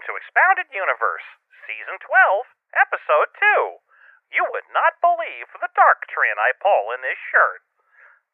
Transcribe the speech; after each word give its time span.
To 0.00 0.16
Expounded 0.16 0.72
Universe, 0.72 1.28
Season 1.68 2.00
12, 2.00 2.48
Episode 2.72 3.30
2. 3.36 3.84
You 4.32 4.48
would 4.48 4.64
not 4.72 4.96
believe 5.04 5.52
the 5.52 5.68
dark 5.76 6.08
trin 6.08 6.40
I 6.40 6.56
pull 6.56 6.88
in 6.96 7.04
this 7.04 7.20
shirt. 7.28 7.60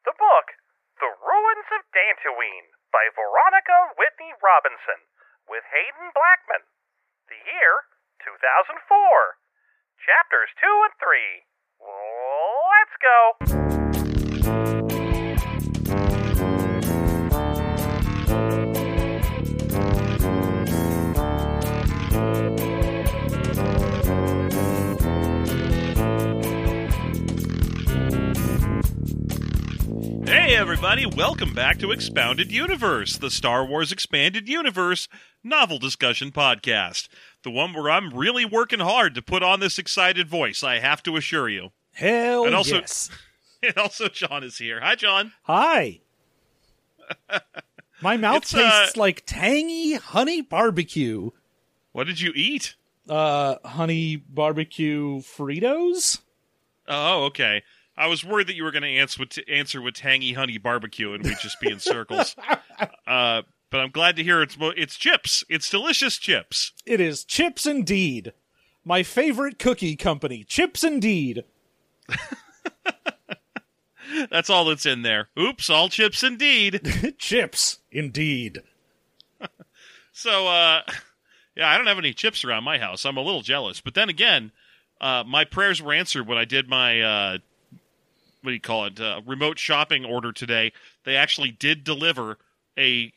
The 0.07 0.15
book, 0.15 0.55
The 1.03 1.11
Ruins 1.11 1.67
of 1.75 1.83
Dantooine, 1.91 2.71
by 2.95 3.11
Veronica 3.11 3.91
Whitney 3.99 4.31
Robinson, 4.39 5.11
with 5.51 5.67
Haden 5.67 6.15
Blackman. 6.15 6.71
The 7.27 7.41
year, 7.51 7.91
2004. 8.23 8.79
Chapters 9.99 10.49
2 10.63 10.71
and 10.71 10.95
3. 11.03 11.43
Let's 11.83 12.95
go. 13.03 13.86
Hey, 30.47 30.55
everybody, 30.55 31.05
welcome 31.05 31.53
back 31.53 31.77
to 31.79 31.91
Expounded 31.91 32.53
Universe, 32.53 33.17
the 33.17 33.29
Star 33.29 33.65
Wars 33.65 33.91
Expanded 33.91 34.47
Universe 34.47 35.09
novel 35.43 35.77
discussion 35.77 36.31
podcast. 36.31 37.09
The 37.43 37.51
one 37.51 37.73
where 37.73 37.91
I'm 37.91 38.13
really 38.13 38.45
working 38.45 38.79
hard 38.79 39.13
to 39.15 39.21
put 39.21 39.43
on 39.43 39.59
this 39.59 39.77
excited 39.77 40.29
voice, 40.29 40.63
I 40.63 40.79
have 40.79 41.03
to 41.03 41.17
assure 41.17 41.49
you. 41.49 41.71
Hell 41.91 42.45
And 42.45 42.55
also- 42.55 42.77
yes. 42.79 43.09
And 43.61 43.77
also, 43.77 44.07
John 44.07 44.41
is 44.41 44.57
here. 44.57 44.79
Hi, 44.79 44.95
John. 44.95 45.33
Hi. 45.43 45.99
My 48.01 48.15
mouth 48.15 48.43
It's, 48.43 48.53
uh, 48.53 48.83
tastes 48.83 48.95
like 48.95 49.23
tangy 49.25 49.95
honey 49.95 50.41
barbecue. 50.41 51.31
What 51.91 52.07
did 52.07 52.21
you 52.21 52.31
eat? 52.33 52.75
Uh, 53.09 53.55
honey 53.65 54.15
barbecue 54.15 55.17
Fritos? 55.17 56.21
Oh, 56.87 57.25
okay. 57.25 57.63
I 57.97 58.07
was 58.07 58.23
worried 58.23 58.47
that 58.47 58.55
you 58.55 58.63
were 58.63 58.71
going 58.71 58.83
to 58.83 58.95
answer 58.95 59.19
with, 59.19 59.39
answer 59.47 59.81
with 59.81 59.95
tangy 59.95 60.33
honey 60.33 60.57
barbecue 60.57 61.13
and 61.13 61.23
we'd 61.23 61.39
just 61.39 61.59
be 61.59 61.71
in 61.71 61.79
circles. 61.79 62.35
uh, 63.07 63.41
but 63.69 63.79
I'm 63.79 63.91
glad 63.91 64.15
to 64.17 64.23
hear 64.23 64.41
it's 64.41 64.57
it's 64.59 64.95
chips. 64.95 65.43
It's 65.49 65.69
delicious 65.69 66.17
chips. 66.17 66.73
It 66.85 67.01
is 67.01 67.23
Chips 67.23 67.65
Indeed. 67.65 68.33
My 68.85 69.03
favorite 69.03 69.59
cookie 69.59 69.95
company, 69.97 70.45
Chips 70.45 70.83
Indeed. 70.83 71.43
That's 74.29 74.49
all 74.49 74.65
that's 74.65 74.85
in 74.85 75.01
there. 75.01 75.29
Oops, 75.37 75.69
all 75.69 75.89
chips 75.89 76.23
indeed. 76.23 77.15
Chips 77.17 77.79
Indeed. 77.91 78.61
So, 80.13 80.47
uh, 80.47 80.81
yeah, 81.55 81.69
I 81.69 81.77
don't 81.77 81.85
have 81.85 81.99
any 81.99 82.13
chips 82.13 82.43
around 82.43 82.63
my 82.63 82.79
house. 82.79 83.05
I'm 83.05 83.17
a 83.17 83.21
little 83.21 83.43
jealous. 83.43 83.81
But 83.81 83.93
then 83.93 84.09
again, 84.09 84.51
uh, 84.99 85.23
my 85.27 85.45
prayers 85.45 85.79
were 85.79 85.93
answered 85.93 86.27
when 86.27 86.39
I 86.39 86.45
did 86.45 86.67
my, 86.67 87.01
uh, 87.01 87.37
what 88.41 88.51
do 88.51 88.53
you 88.53 88.61
call 88.61 88.85
it, 88.85 88.99
uh, 88.99 89.21
remote 89.25 89.59
shopping 89.59 90.05
order 90.05 90.31
today. 90.31 90.71
They 91.03 91.15
actually 91.15 91.51
did 91.51 91.83
deliver 91.83 92.37
a 92.77 93.11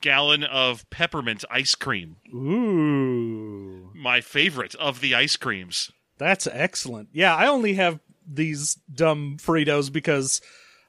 gallon 0.00 0.44
of 0.44 0.88
peppermint 0.90 1.44
ice 1.50 1.74
cream, 1.74 2.16
Ooh. 2.32 3.90
my 3.94 4.20
favorite 4.20 4.74
of 4.76 5.00
the 5.00 5.14
ice 5.14 5.36
creams. 5.36 5.90
That's 6.18 6.46
excellent. 6.46 7.08
Yeah, 7.12 7.34
I 7.34 7.46
only 7.46 7.74
have 7.74 7.98
these 8.26 8.74
dumb 8.92 9.38
Fritos 9.40 9.92
because 9.92 10.40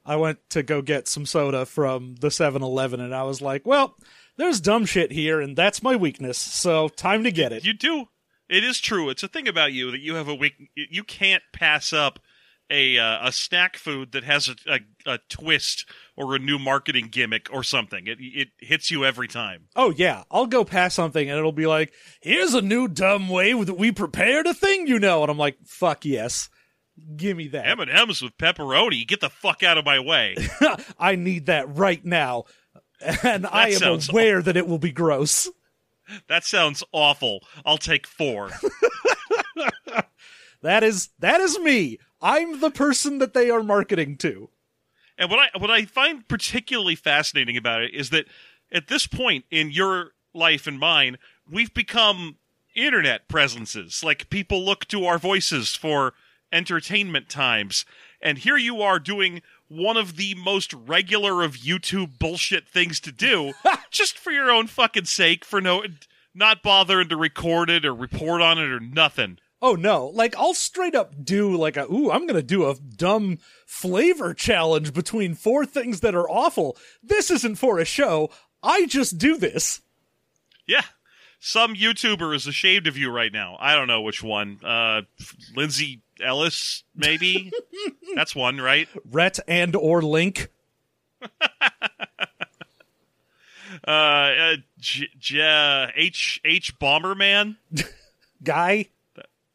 I 0.05 0.15
went 0.17 0.39
to 0.51 0.61
go 0.61 0.81
get 0.81 1.07
some 1.07 1.25
soda 1.25 1.65
from 1.65 2.15
the 2.19 2.27
7-Eleven 2.27 2.99
and 2.99 3.15
I 3.15 3.23
was 3.23 3.41
like, 3.41 3.65
well, 3.65 3.95
there's 4.37 4.61
dumb 4.61 4.85
shit 4.85 5.11
here 5.11 5.41
and 5.41 5.55
that's 5.55 5.81
my 5.81 5.95
weakness, 5.95 6.37
so 6.37 6.89
time 6.89 7.23
to 7.23 7.31
get 7.31 7.51
it. 7.51 7.65
You 7.65 7.73
do. 7.73 8.05
It 8.49 8.63
is 8.65 8.81
true. 8.81 9.09
It's 9.09 9.23
a 9.23 9.29
thing 9.29 9.47
about 9.47 9.71
you 9.71 9.91
that 9.91 10.01
you 10.01 10.15
have 10.15 10.27
a 10.27 10.35
weak. 10.35 10.69
You 10.75 11.03
can't 11.05 11.43
pass 11.53 11.93
up 11.93 12.19
a 12.71 12.97
uh, 12.97 13.27
a 13.27 13.31
snack 13.31 13.77
food 13.77 14.13
that 14.13 14.23
has 14.23 14.47
a, 14.47 14.55
a, 14.67 14.79
a 15.13 15.19
twist 15.29 15.85
or 16.15 16.35
a 16.35 16.39
new 16.39 16.57
marketing 16.57 17.09
gimmick 17.11 17.49
or 17.51 17.63
something. 17.63 18.07
It 18.07 18.17
it 18.19 18.49
hits 18.59 18.89
you 18.89 19.05
every 19.05 19.27
time. 19.27 19.67
Oh 19.75 19.91
yeah, 19.91 20.23
I'll 20.31 20.47
go 20.47 20.63
past 20.63 20.95
something 20.95 21.29
and 21.29 21.37
it'll 21.37 21.51
be 21.51 21.67
like, 21.67 21.93
here's 22.21 22.53
a 22.53 22.61
new 22.61 22.87
dumb 22.87 23.29
way 23.29 23.53
that 23.53 23.77
we 23.77 23.91
prepared 23.91 24.47
a 24.47 24.53
thing, 24.53 24.87
you 24.87 24.99
know, 24.99 25.21
and 25.21 25.29
I'm 25.29 25.37
like, 25.37 25.57
fuck 25.65 26.05
yes. 26.05 26.49
Give 27.15 27.37
me 27.37 27.47
that. 27.49 27.67
M 27.67 27.79
and 27.79 27.89
M's 27.89 28.21
with 28.21 28.37
pepperoni. 28.37 29.07
Get 29.07 29.21
the 29.21 29.29
fuck 29.29 29.63
out 29.63 29.77
of 29.77 29.85
my 29.85 29.99
way. 29.99 30.35
I 30.99 31.15
need 31.15 31.47
that 31.47 31.75
right 31.75 32.03
now. 32.03 32.43
And 33.23 33.47
I 33.47 33.69
am 33.69 33.99
aware 34.09 34.41
that 34.41 34.57
it 34.57 34.67
will 34.67 34.77
be 34.77 34.91
gross. 34.91 35.49
that 36.27 36.43
sounds 36.43 36.83
awful. 36.91 37.39
I'll 37.65 37.79
take 37.79 38.05
four. 38.05 38.51
That 40.61 40.83
is 40.83 41.09
that 41.19 41.41
is 41.41 41.57
me. 41.59 41.97
I'm 42.21 42.59
the 42.59 42.71
person 42.71 43.17
that 43.19 43.33
they 43.33 43.49
are 43.49 43.63
marketing 43.63 44.17
to. 44.17 44.49
And 45.17 45.29
what 45.29 45.39
I 45.39 45.57
what 45.57 45.71
I 45.71 45.85
find 45.85 46.27
particularly 46.27 46.95
fascinating 46.95 47.57
about 47.57 47.81
it 47.81 47.93
is 47.93 48.09
that 48.11 48.25
at 48.71 48.87
this 48.87 49.07
point 49.07 49.45
in 49.51 49.71
your 49.71 50.11
life 50.33 50.67
and 50.67 50.79
mine, 50.79 51.17
we've 51.49 51.73
become 51.73 52.37
internet 52.75 53.27
presences. 53.27 54.03
Like 54.03 54.29
people 54.29 54.63
look 54.63 54.85
to 54.87 55.05
our 55.05 55.17
voices 55.17 55.75
for 55.75 56.13
entertainment 56.51 57.29
times. 57.29 57.85
And 58.21 58.37
here 58.37 58.57
you 58.57 58.81
are 58.81 58.99
doing 58.99 59.41
one 59.67 59.97
of 59.97 60.15
the 60.15 60.35
most 60.35 60.73
regular 60.73 61.43
of 61.43 61.55
YouTube 61.55 62.19
bullshit 62.19 62.67
things 62.67 62.99
to 63.01 63.11
do 63.11 63.53
just 63.89 64.17
for 64.17 64.31
your 64.31 64.51
own 64.51 64.67
fucking 64.67 65.05
sake 65.05 65.45
for 65.45 65.61
no 65.61 65.83
not 66.33 66.63
bothering 66.63 67.09
to 67.09 67.17
record 67.17 67.69
it 67.69 67.85
or 67.85 67.93
report 67.93 68.41
on 68.41 68.57
it 68.57 68.69
or 68.69 68.79
nothing. 68.79 69.37
Oh 69.61 69.75
no, 69.75 70.07
like 70.07 70.35
I'll 70.37 70.53
straight 70.55 70.95
up 70.95 71.13
do 71.23 71.55
like 71.55 71.77
a 71.77 71.85
ooh, 71.91 72.09
I'm 72.11 72.25
gonna 72.25 72.41
do 72.41 72.67
a 72.67 72.75
dumb 72.75 73.37
flavor 73.65 74.33
challenge 74.33 74.93
between 74.93 75.35
four 75.35 75.65
things 75.65 75.99
that 75.99 76.15
are 76.15 76.29
awful. 76.29 76.77
This 77.03 77.29
isn't 77.29 77.55
for 77.55 77.77
a 77.77 77.85
show. 77.85 78.29
I 78.63 78.85
just 78.87 79.17
do 79.17 79.37
this. 79.37 79.81
Yeah. 80.65 80.83
Some 81.39 81.73
YouTuber 81.73 82.35
is 82.35 82.45
ashamed 82.45 82.85
of 82.85 82.97
you 82.97 83.09
right 83.09 83.31
now. 83.33 83.57
I 83.59 83.75
don't 83.75 83.87
know 83.87 84.01
which 84.01 84.21
one. 84.21 84.59
Uh, 84.63 85.01
Lindsay 85.55 86.01
Ellis, 86.23 86.83
maybe? 86.95 87.51
That's 88.15 88.35
one, 88.35 88.57
right? 88.57 88.87
Rhett 89.09 89.39
and 89.47 89.75
or 89.75 90.01
Link. 90.01 90.49
Uh, 93.87 93.91
uh 93.91 94.55
J- 94.79 95.07
J- 95.17 95.91
H 95.95 96.41
H 96.43 96.77
Bomberman. 96.77 97.55
Guy. 98.43 98.87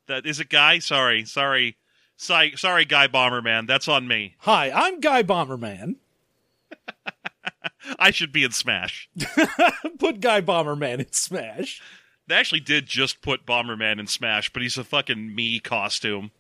That 0.09 0.27
is 0.27 0.41
a 0.41 0.45
guy. 0.45 0.79
Sorry, 0.79 1.25
sorry, 1.25 1.77
sorry, 2.17 2.55
sorry, 2.57 2.85
Guy 2.85 3.09
Bomberman. 3.09 3.67
That's 3.67 3.89
on 3.89 4.07
me. 4.07 4.37
Hi, 4.41 4.71
I'm 4.71 5.01
Guy 5.01 5.23
Bomberman. 5.23 5.97
I 7.99 8.11
should 8.11 8.33
be 8.33 8.45
in 8.45 8.53
Smash. 8.53 9.09
Put 9.99 10.21
Guy 10.21 10.41
Bomberman 10.41 11.01
in 11.01 11.13
Smash. 11.13 11.81
They 12.27 12.35
actually 12.35 12.61
did 12.61 12.87
just 12.87 13.23
put 13.23 13.47
Bomberman 13.47 14.01
in 14.01 14.09
Smash, 14.09 14.53
but 14.53 14.63
he's 14.63 14.77
a 14.77 14.83
fucking 14.83 15.33
me 15.35 15.61
costume. 15.61 16.33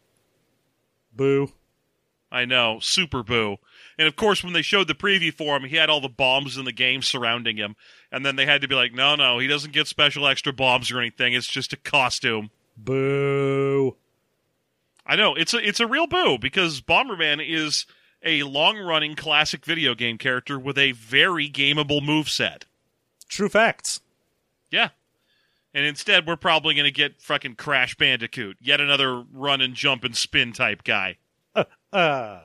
Boo. 1.14 1.52
I 2.30 2.44
know, 2.44 2.80
super 2.80 3.22
boo. 3.22 3.58
And 3.96 4.08
of 4.08 4.16
course, 4.16 4.42
when 4.42 4.52
they 4.52 4.62
showed 4.62 4.88
the 4.88 4.94
preview 4.94 5.32
for 5.32 5.56
him, 5.56 5.64
he 5.64 5.76
had 5.76 5.88
all 5.88 6.00
the 6.00 6.08
bombs 6.08 6.56
in 6.58 6.64
the 6.64 6.72
game 6.72 7.02
surrounding 7.02 7.56
him. 7.56 7.76
And 8.10 8.26
then 8.26 8.34
they 8.34 8.46
had 8.46 8.62
to 8.62 8.68
be 8.68 8.74
like, 8.74 8.92
no, 8.92 9.14
no, 9.14 9.38
he 9.38 9.46
doesn't 9.46 9.72
get 9.72 9.86
special 9.86 10.26
extra 10.26 10.52
bombs 10.52 10.90
or 10.90 10.98
anything. 10.98 11.34
It's 11.34 11.46
just 11.46 11.72
a 11.72 11.76
costume. 11.76 12.50
Boo. 12.76 13.96
I 15.06 15.16
know 15.16 15.34
it's 15.34 15.54
a 15.54 15.58
it's 15.58 15.80
a 15.80 15.86
real 15.86 16.06
boo 16.06 16.38
because 16.38 16.80
Bomberman 16.80 17.44
is 17.46 17.86
a 18.24 18.42
long 18.42 18.78
running 18.78 19.14
classic 19.14 19.64
video 19.64 19.94
game 19.94 20.18
character 20.18 20.58
with 20.58 20.76
a 20.76 20.92
very 20.92 21.48
gameable 21.48 22.02
move 22.02 22.28
set. 22.28 22.64
True 23.28 23.48
facts. 23.48 24.00
Yeah. 24.70 24.90
And 25.72 25.84
instead, 25.84 26.26
we're 26.26 26.36
probably 26.36 26.74
going 26.74 26.86
to 26.86 26.90
get 26.90 27.20
fucking 27.20 27.56
Crash 27.56 27.96
Bandicoot, 27.96 28.56
yet 28.60 28.80
another 28.80 29.22
run 29.32 29.60
and 29.60 29.74
jump 29.74 30.04
and 30.04 30.16
spin 30.16 30.52
type 30.52 30.82
guy. 30.84 31.18
Uh 31.92 32.40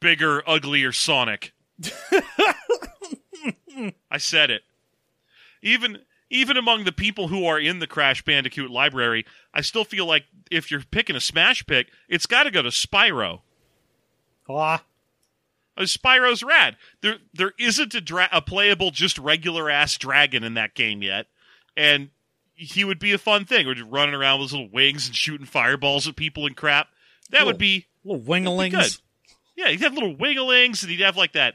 bigger, 0.00 0.42
uglier 0.48 0.92
Sonic. 0.92 1.52
I 4.10 4.18
said 4.18 4.50
it. 4.50 4.62
Even 5.62 6.00
even 6.30 6.56
among 6.56 6.84
the 6.84 6.92
people 6.92 7.28
who 7.28 7.44
are 7.44 7.58
in 7.58 7.80
the 7.80 7.86
Crash 7.86 8.22
Bandicoot 8.24 8.70
library, 8.70 9.26
I 9.52 9.60
still 9.60 9.84
feel 9.84 10.06
like 10.06 10.24
if 10.50 10.70
you're 10.70 10.82
picking 10.90 11.16
a 11.16 11.20
Smash 11.20 11.66
pick, 11.66 11.88
it's 12.08 12.26
got 12.26 12.44
to 12.44 12.50
go 12.50 12.62
to 12.62 12.68
Spyro. 12.70 13.40
ah. 14.48 14.82
Uh, 15.76 15.82
Spyro's 15.84 16.42
rad. 16.42 16.76
There 17.00 17.16
there 17.32 17.52
isn't 17.58 17.94
a, 17.94 18.00
dra- 18.00 18.28
a 18.32 18.42
playable 18.42 18.90
just 18.90 19.18
regular 19.18 19.70
ass 19.70 19.96
dragon 19.96 20.42
in 20.44 20.54
that 20.54 20.74
game 20.74 21.02
yet, 21.02 21.26
and 21.76 22.10
he 22.54 22.84
would 22.84 22.98
be 22.98 23.12
a 23.12 23.18
fun 23.18 23.44
thing. 23.44 23.66
Or 23.66 23.74
just 23.74 23.88
running 23.90 24.14
around 24.14 24.40
with 24.40 24.46
his 24.50 24.52
little 24.52 24.68
wings 24.72 25.06
and 25.06 25.16
shooting 25.16 25.46
fireballs 25.46 26.06
at 26.08 26.16
people 26.16 26.44
and 26.46 26.56
crap. 26.56 26.88
That 27.30 27.46
would 27.46 27.54
Cool. 27.54 27.58
be 27.58 27.86
Little 28.04 28.22
be 28.22 28.28
winglings. 28.28 28.74
good. 28.74 28.96
Yeah, 29.56 29.68
he'd 29.68 29.80
have 29.80 29.94
little 29.94 30.16
winglings, 30.16 30.82
and 30.82 30.90
he'd 30.90 31.00
have 31.00 31.16
like 31.16 31.32
that 31.32 31.54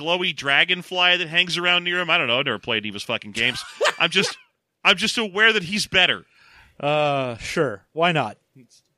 glowy 0.00 0.34
dragonfly 0.34 1.16
that 1.18 1.28
hangs 1.28 1.58
around 1.58 1.84
near 1.84 2.00
him. 2.00 2.08
I 2.10 2.18
don't 2.18 2.28
know. 2.28 2.38
I 2.38 2.42
never 2.42 2.58
played 2.58 2.82
any 2.82 2.88
of 2.88 2.94
his 2.94 3.02
fucking 3.02 3.32
games. 3.32 3.62
I'm 3.98 4.10
just, 4.10 4.36
I'm 4.84 4.96
just 4.96 5.18
aware 5.18 5.52
that 5.52 5.64
he's 5.64 5.86
better. 5.86 6.24
Uh, 6.78 7.36
sure. 7.36 7.84
Why 7.92 8.12
not? 8.12 8.38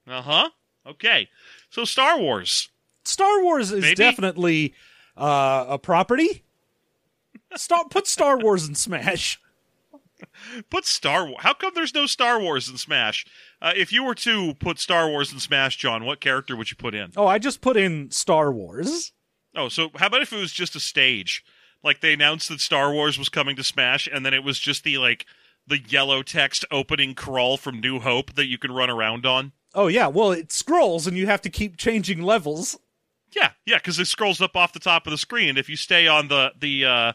Uh 0.07 0.23
huh. 0.23 0.49
Okay. 0.87 1.29
So 1.71 1.85
Star 1.85 2.19
Wars. 2.19 2.69
Star 3.05 3.43
Wars 3.43 3.73
is 3.73 3.83
Maybe? 3.83 3.95
definitely 3.97 4.75
uh, 5.17 5.67
a 5.69 5.79
property. 5.79 6.43
Star 7.57 7.85
put 7.91 8.07
Star 8.07 8.39
Wars 8.39 8.67
in 8.69 8.75
Smash. 8.75 9.41
Put 10.71 10.85
Star 10.87 11.25
Wars. 11.27 11.39
How 11.41 11.53
come 11.53 11.73
there's 11.75 11.95
no 11.95 12.07
Star 12.07 12.41
Wars 12.41 12.69
in 12.69 12.77
Smash? 12.79 13.27
Uh, 13.61 13.73
if 13.77 13.93
you 13.93 14.05
were 14.05 14.15
to 14.17 14.55
put 14.55 14.79
Star 14.79 15.09
Wars 15.09 15.33
in 15.33 15.41
Smash, 15.41 15.77
John, 15.77 16.05
what 16.05 16.21
character 16.21 16.55
would 16.57 16.71
you 16.71 16.77
put 16.77 16.95
in? 16.95 17.11
Oh, 17.17 17.27
I 17.27 17.39
just 17.39 17.61
put 17.61 17.77
in 17.77 18.11
Star 18.13 18.53
Wars. 18.53 19.13
Oh, 19.55 19.69
so 19.69 19.91
how 19.97 20.07
about 20.07 20.23
if 20.23 20.33
it 20.33 20.41
was 20.41 20.53
just 20.53 20.77
a 20.77 20.81
stage? 20.81 21.45
Like 21.85 22.01
they 22.01 22.13
announced 22.13 22.49
that 22.49 22.61
Star 22.61 22.93
Wars 22.93 23.19
was 23.19 23.29
coming 23.29 23.57
to 23.57 23.65
Smash, 23.65 24.09
and 24.11 24.25
then 24.25 24.35
it 24.35 24.45
was 24.45 24.59
just 24.59 24.85
the 24.85 24.99
like 24.99 25.27
the 25.67 25.79
yellow 25.79 26.23
text 26.23 26.65
opening 26.71 27.15
crawl 27.15 27.57
from 27.57 27.81
New 27.81 28.01
Hope 28.01 28.35
that 28.35 28.47
you 28.47 28.59
can 28.59 28.73
run 28.73 28.91
around 28.91 29.27
on. 29.27 29.53
Oh 29.75 29.89
yeah, 29.89 30.07
well 30.07 30.33
it 30.33 30.53
scrolls 30.53 31.07
and 31.07 31.17
you 31.17 31.27
have 31.27 31.43
to 31.43 31.51
keep 31.51 31.77
changing 31.77 32.23
levels. 32.23 32.79
Yeah, 33.35 33.51
yeah, 33.65 33.79
because 33.79 33.99
it 33.99 34.07
scrolls 34.07 34.41
up 34.41 34.57
off 34.57 34.73
the 34.73 34.79
top 34.79 35.07
of 35.07 35.11
the 35.11 35.19
screen. 35.19 35.57
If 35.57 35.69
you 35.69 35.77
stay 35.77 36.07
on 36.07 36.29
the 36.29 36.53
the 36.59 36.85
uh, 36.85 37.13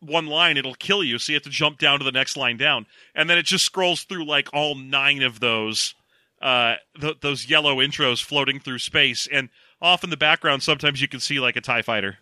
one 0.00 0.26
line, 0.26 0.56
it'll 0.56 0.74
kill 0.74 1.02
you. 1.02 1.18
So 1.18 1.32
you 1.32 1.36
have 1.36 1.44
to 1.44 1.50
jump 1.50 1.78
down 1.78 1.98
to 1.98 2.04
the 2.04 2.12
next 2.12 2.36
line 2.36 2.56
down, 2.56 2.86
and 3.14 3.30
then 3.30 3.38
it 3.38 3.46
just 3.46 3.64
scrolls 3.64 4.02
through 4.02 4.24
like 4.24 4.48
all 4.52 4.74
nine 4.74 5.22
of 5.22 5.40
those 5.40 5.94
uh, 6.42 6.74
th- 7.00 7.20
those 7.20 7.48
yellow 7.48 7.76
intros 7.76 8.22
floating 8.22 8.60
through 8.60 8.78
space, 8.78 9.26
and 9.30 9.48
off 9.80 10.04
in 10.04 10.10
the 10.10 10.16
background, 10.16 10.62
sometimes 10.62 11.00
you 11.00 11.08
can 11.08 11.20
see 11.20 11.40
like 11.40 11.56
a 11.56 11.60
Tie 11.60 11.82
Fighter. 11.82 12.18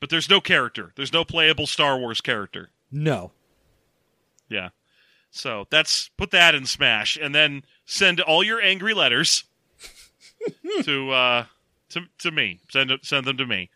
But 0.00 0.10
there's 0.10 0.30
no 0.30 0.40
character. 0.40 0.92
There's 0.94 1.12
no 1.12 1.24
playable 1.24 1.66
Star 1.66 1.98
Wars 1.98 2.20
character. 2.20 2.70
No. 2.92 3.32
Yeah. 4.48 4.70
So 5.30 5.66
that's 5.70 6.10
put 6.16 6.30
that 6.30 6.54
in 6.54 6.64
Smash, 6.66 7.18
and 7.20 7.34
then 7.34 7.62
send 7.84 8.20
all 8.20 8.42
your 8.42 8.60
angry 8.60 8.94
letters 8.94 9.44
to 10.82 11.10
uh 11.10 11.44
to 11.90 12.02
to 12.18 12.30
me. 12.30 12.60
Send 12.70 12.92
send 13.02 13.26
them 13.26 13.36
to 13.36 13.46
me. 13.46 13.70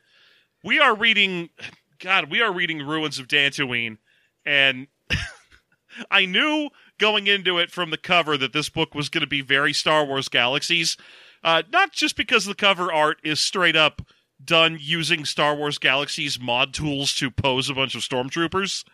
We 0.65 0.79
are 0.79 0.95
reading. 0.95 1.51
God, 1.99 2.31
we 2.31 2.41
are 2.41 2.53
reading 2.53 2.79
Ruins 2.79 3.19
of 3.19 3.29
Dantooine, 3.29 3.99
and 4.47 4.87
I 6.11 6.25
knew 6.25 6.71
going 6.99 7.27
into 7.27 7.59
it 7.59 7.71
from 7.71 7.91
the 7.91 7.99
cover 7.99 8.37
that 8.37 8.53
this 8.53 8.69
book 8.69 8.95
was 8.95 9.09
going 9.09 9.23
to 9.23 9.27
be 9.27 9.41
very 9.41 9.73
Star 9.73 10.05
Wars 10.05 10.29
Galaxies. 10.29 10.97
Uh, 11.45 11.63
not 11.73 11.93
just 11.93 12.17
because 12.17 12.45
the 12.45 12.55
cover 12.55 12.93
art 12.93 13.19
is 13.25 13.41
straight 13.41 13.77
up 13.77 14.03
done 14.45 14.79
using 14.81 15.25
Star 15.25 15.55
Wars 15.55 15.79
Galaxies 15.79 16.41
mod 16.41 16.75
tools 16.75 17.15
to 17.15 17.31
pose 17.31 17.69
a 17.69 17.75
bunch 17.75 17.95
of 17.95 18.03
stormtroopers, 18.03 18.85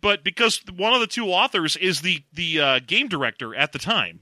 but 0.00 0.22
because 0.22 0.62
one 0.74 0.94
of 0.94 1.00
the 1.00 1.06
two 1.06 1.26
authors 1.26 1.76
is 1.76 2.00
the 2.00 2.24
the 2.32 2.60
uh, 2.60 2.78
game 2.80 3.08
director 3.08 3.54
at 3.54 3.72
the 3.72 3.78
time. 3.78 4.20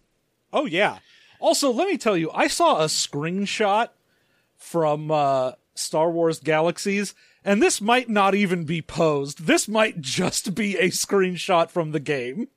Oh 0.53 0.67
yeah. 0.67 0.99
Also, 1.39 1.71
let 1.71 1.89
me 1.89 1.99
tell 1.99 2.17
you, 2.17 2.31
I 2.33 2.47
saw 2.47 2.81
a 2.81 2.87
screenshot 2.87 3.91
from 4.57 5.11
uh, 5.11 5.53
Star 5.75 6.11
Wars 6.11 6.41
Galaxies, 6.41 7.15
and 7.45 7.63
this 7.63 7.81
might 7.81 8.09
not 8.09 8.35
even 8.35 8.65
be 8.65 8.81
posed. 8.81 9.47
This 9.47 9.69
might 9.69 10.01
just 10.01 10.55
be 10.55 10.77
a 10.77 10.89
screenshot 10.89 11.71
from 11.71 11.93
the 11.93 12.01
game. 12.01 12.49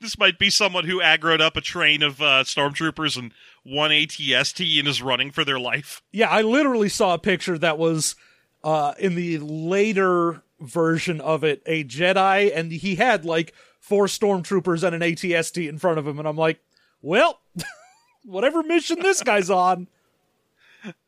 This 0.00 0.18
might 0.18 0.38
be 0.38 0.50
someone 0.50 0.84
who 0.84 1.00
aggroed 1.00 1.40
up 1.40 1.56
a 1.56 1.60
train 1.60 2.02
of 2.02 2.20
uh, 2.20 2.44
stormtroopers 2.44 3.16
and 3.16 3.32
one 3.64 3.90
ATST 3.90 4.78
and 4.78 4.88
is 4.88 5.02
running 5.02 5.30
for 5.30 5.44
their 5.44 5.58
life. 5.58 6.02
Yeah, 6.12 6.28
I 6.28 6.42
literally 6.42 6.88
saw 6.88 7.14
a 7.14 7.18
picture 7.18 7.58
that 7.58 7.78
was 7.78 8.14
uh, 8.62 8.94
in 8.98 9.14
the 9.14 9.38
later 9.38 10.42
version 10.60 11.20
of 11.20 11.44
it, 11.44 11.62
a 11.66 11.84
Jedi, 11.84 12.52
and 12.54 12.72
he 12.72 12.96
had 12.96 13.24
like 13.24 13.54
four 13.80 14.06
stormtroopers 14.06 14.82
and 14.82 14.94
an 14.94 15.02
ATST 15.02 15.68
in 15.68 15.78
front 15.78 15.98
of 15.98 16.06
him, 16.06 16.18
and 16.18 16.26
I'm 16.26 16.36
like, 16.36 16.60
well, 17.02 17.40
whatever 18.24 18.62
mission 18.62 18.98
this 19.00 19.22
guy's 19.22 19.50
on. 19.50 19.88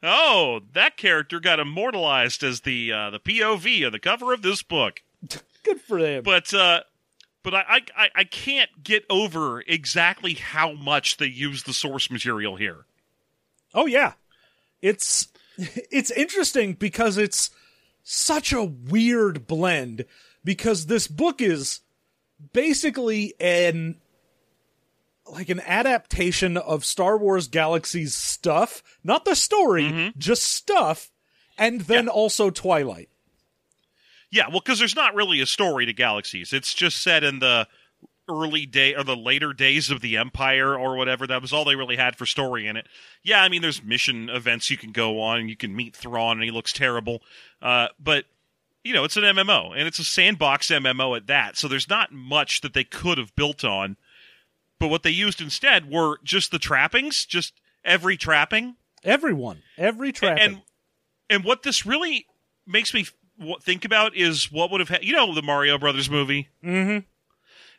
Oh, 0.02 0.60
that 0.72 0.96
character 0.96 1.40
got 1.40 1.60
immortalized 1.60 2.42
as 2.42 2.60
the 2.62 2.92
uh, 2.92 3.10
the 3.10 3.20
POV 3.20 3.86
on 3.86 3.92
the 3.92 3.98
cover 3.98 4.32
of 4.32 4.42
this 4.42 4.62
book. 4.62 5.02
Good 5.62 5.80
for 5.80 5.98
him. 5.98 6.22
But 6.24 6.52
uh, 6.52 6.80
but 7.50 7.64
I, 7.68 7.80
I 7.96 8.08
I 8.14 8.24
can't 8.24 8.82
get 8.82 9.04
over 9.08 9.60
exactly 9.62 10.34
how 10.34 10.72
much 10.72 11.16
they 11.16 11.26
use 11.26 11.62
the 11.62 11.72
source 11.72 12.10
material 12.10 12.56
here. 12.56 12.84
Oh 13.74 13.86
yeah. 13.86 14.12
It's 14.82 15.28
it's 15.56 16.10
interesting 16.10 16.74
because 16.74 17.16
it's 17.18 17.50
such 18.02 18.52
a 18.52 18.64
weird 18.64 19.46
blend 19.46 20.04
because 20.44 20.86
this 20.86 21.08
book 21.08 21.40
is 21.40 21.80
basically 22.52 23.34
an 23.40 23.96
like 25.26 25.48
an 25.50 25.60
adaptation 25.60 26.56
of 26.56 26.84
Star 26.84 27.18
Wars 27.18 27.48
Galaxy's 27.48 28.14
stuff, 28.14 28.82
not 29.04 29.24
the 29.26 29.36
story, 29.36 29.84
mm-hmm. 29.84 30.18
just 30.18 30.42
stuff, 30.44 31.10
and 31.58 31.82
then 31.82 32.04
Yeah. 32.06 32.10
also 32.12 32.48
Twilight. 32.50 33.10
Yeah, 34.30 34.48
well, 34.48 34.60
because 34.60 34.78
there's 34.78 34.96
not 34.96 35.14
really 35.14 35.40
a 35.40 35.46
story 35.46 35.86
to 35.86 35.92
Galaxies. 35.92 36.52
It's 36.52 36.74
just 36.74 37.02
set 37.02 37.24
in 37.24 37.38
the 37.38 37.66
early 38.28 38.66
day 38.66 38.94
or 38.94 39.02
the 39.02 39.16
later 39.16 39.52
days 39.52 39.90
of 39.90 40.00
the 40.00 40.18
Empire 40.18 40.78
or 40.78 40.96
whatever. 40.96 41.26
That 41.26 41.40
was 41.40 41.52
all 41.52 41.64
they 41.64 41.76
really 41.76 41.96
had 41.96 42.16
for 42.16 42.26
story 42.26 42.66
in 42.66 42.76
it. 42.76 42.86
Yeah, 43.22 43.42
I 43.42 43.48
mean, 43.48 43.62
there's 43.62 43.82
mission 43.82 44.28
events 44.28 44.70
you 44.70 44.76
can 44.76 44.92
go 44.92 45.20
on, 45.20 45.40
and 45.40 45.48
you 45.48 45.56
can 45.56 45.74
meet 45.74 45.96
Thrawn, 45.96 46.36
and 46.36 46.44
he 46.44 46.50
looks 46.50 46.72
terrible. 46.72 47.22
Uh, 47.62 47.88
but 47.98 48.26
you 48.84 48.94
know, 48.94 49.04
it's 49.04 49.16
an 49.16 49.24
MMO, 49.24 49.76
and 49.76 49.86
it's 49.86 49.98
a 49.98 50.04
sandbox 50.04 50.68
MMO 50.68 51.16
at 51.16 51.26
that. 51.26 51.56
So 51.56 51.68
there's 51.68 51.88
not 51.88 52.12
much 52.12 52.60
that 52.60 52.74
they 52.74 52.84
could 52.84 53.18
have 53.18 53.34
built 53.34 53.64
on. 53.64 53.96
But 54.78 54.88
what 54.88 55.02
they 55.02 55.10
used 55.10 55.40
instead 55.40 55.90
were 55.90 56.18
just 56.22 56.52
the 56.52 56.58
trappings, 56.58 57.24
just 57.24 57.54
every 57.84 58.16
trapping. 58.16 58.76
Everyone, 59.02 59.62
every 59.76 60.12
trapping. 60.12 60.42
And 60.42 60.62
and 61.30 61.44
what 61.44 61.62
this 61.62 61.84
really 61.84 62.26
makes 62.66 62.94
me 62.94 63.06
think 63.62 63.84
about 63.84 64.16
is 64.16 64.50
what 64.52 64.70
would 64.70 64.80
have 64.80 64.88
ha- 64.88 64.98
you 65.02 65.12
know 65.12 65.34
the 65.34 65.42
Mario 65.42 65.78
Brothers 65.78 66.08
movie, 66.10 66.48
Mhm. 66.64 67.04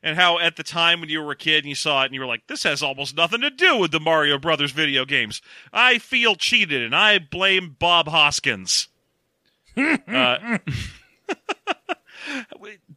and 0.04 0.16
how 0.18 0.40
at 0.40 0.56
the 0.56 0.64
time 0.64 1.00
when 1.02 1.10
you 1.10 1.22
were 1.22 1.32
a 1.32 1.36
kid 1.36 1.60
and 1.60 1.68
you 1.68 1.76
saw 1.76 2.02
it 2.04 2.06
and 2.06 2.14
you 2.14 2.22
were 2.22 2.26
like, 2.28 2.48
this 2.48 2.64
has 2.64 2.82
almost 2.82 3.16
nothing 3.16 3.42
to 3.42 3.50
do 3.50 3.78
with 3.78 3.92
the 3.92 4.00
Mario 4.00 4.38
Brothers 4.38 4.72
video 4.72 5.06
games. 5.06 5.42
I 5.74 5.98
feel 6.00 6.36
cheated 6.36 6.82
and 6.82 6.96
I 6.96 7.20
blame 7.20 7.76
Bob 7.80 8.08
Hoskins. 8.08 8.88
uh, 9.78 10.58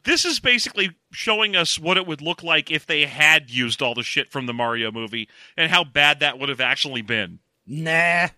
this 0.04 0.24
is 0.24 0.40
basically 0.40 0.90
showing 1.12 1.54
us 1.56 1.78
what 1.78 1.96
it 1.96 2.06
would 2.06 2.20
look 2.20 2.42
like 2.42 2.70
if 2.70 2.86
they 2.86 3.06
had 3.06 3.50
used 3.50 3.80
all 3.82 3.94
the 3.94 4.02
shit 4.02 4.30
from 4.30 4.46
the 4.46 4.52
Mario 4.54 4.90
movie 4.90 5.28
and 5.56 5.70
how 5.70 5.84
bad 5.84 6.20
that 6.20 6.38
would 6.38 6.48
have 6.48 6.60
actually 6.60 7.02
been. 7.02 7.38
nah. 7.66 8.28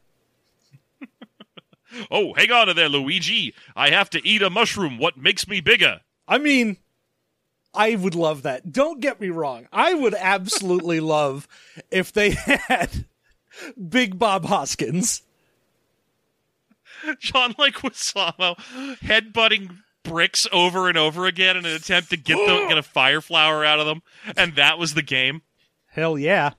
Oh, 2.11 2.35
hang 2.35 2.51
on 2.51 2.67
to 2.69 2.75
there, 2.75 2.89
Luigi. 2.89 3.55
I 3.77 3.91
have 3.91 4.11
to 4.11 4.27
eat 4.27 4.43
a 4.43 4.51
mushroom. 4.51 4.99
What 4.99 5.17
makes 5.17 5.47
me 5.49 5.61
bigger? 5.61 6.01
I 6.27 6.39
mean, 6.39 6.79
I 7.75 7.97
would 7.97 8.15
love 8.15 8.43
that. 8.43 8.73
Don't 8.73 9.01
get 9.01 9.21
me 9.21 9.29
wrong. 9.29 9.67
I 9.73 9.95
would 9.95 10.15
absolutely 10.15 11.01
love 11.17 11.49
if 11.91 12.13
they 12.13 12.31
had 12.31 13.05
Big 13.89 14.19
Bob 14.19 14.45
Hoskins. 14.47 15.23
John 17.19 17.53
Leguizamo 17.55 18.57
headbutting 19.01 19.79
bricks 20.05 20.47
over 20.53 20.89
and 20.89 20.97
over 20.97 21.27
again 21.27 21.57
in 21.57 21.67
an 21.67 21.75
attempt 21.75 22.11
to 22.11 22.17
get 22.17 22.37
the, 22.37 22.67
get 22.69 22.79
a 22.79 22.83
fire 22.83 23.21
flower 23.21 23.65
out 23.65 23.81
of 23.81 23.87
them, 23.87 24.03
and 24.37 24.55
that 24.57 24.79
was 24.79 24.95
the 24.95 25.03
game. 25.03 25.43
Hell 25.89 26.19
yeah. 26.19 26.51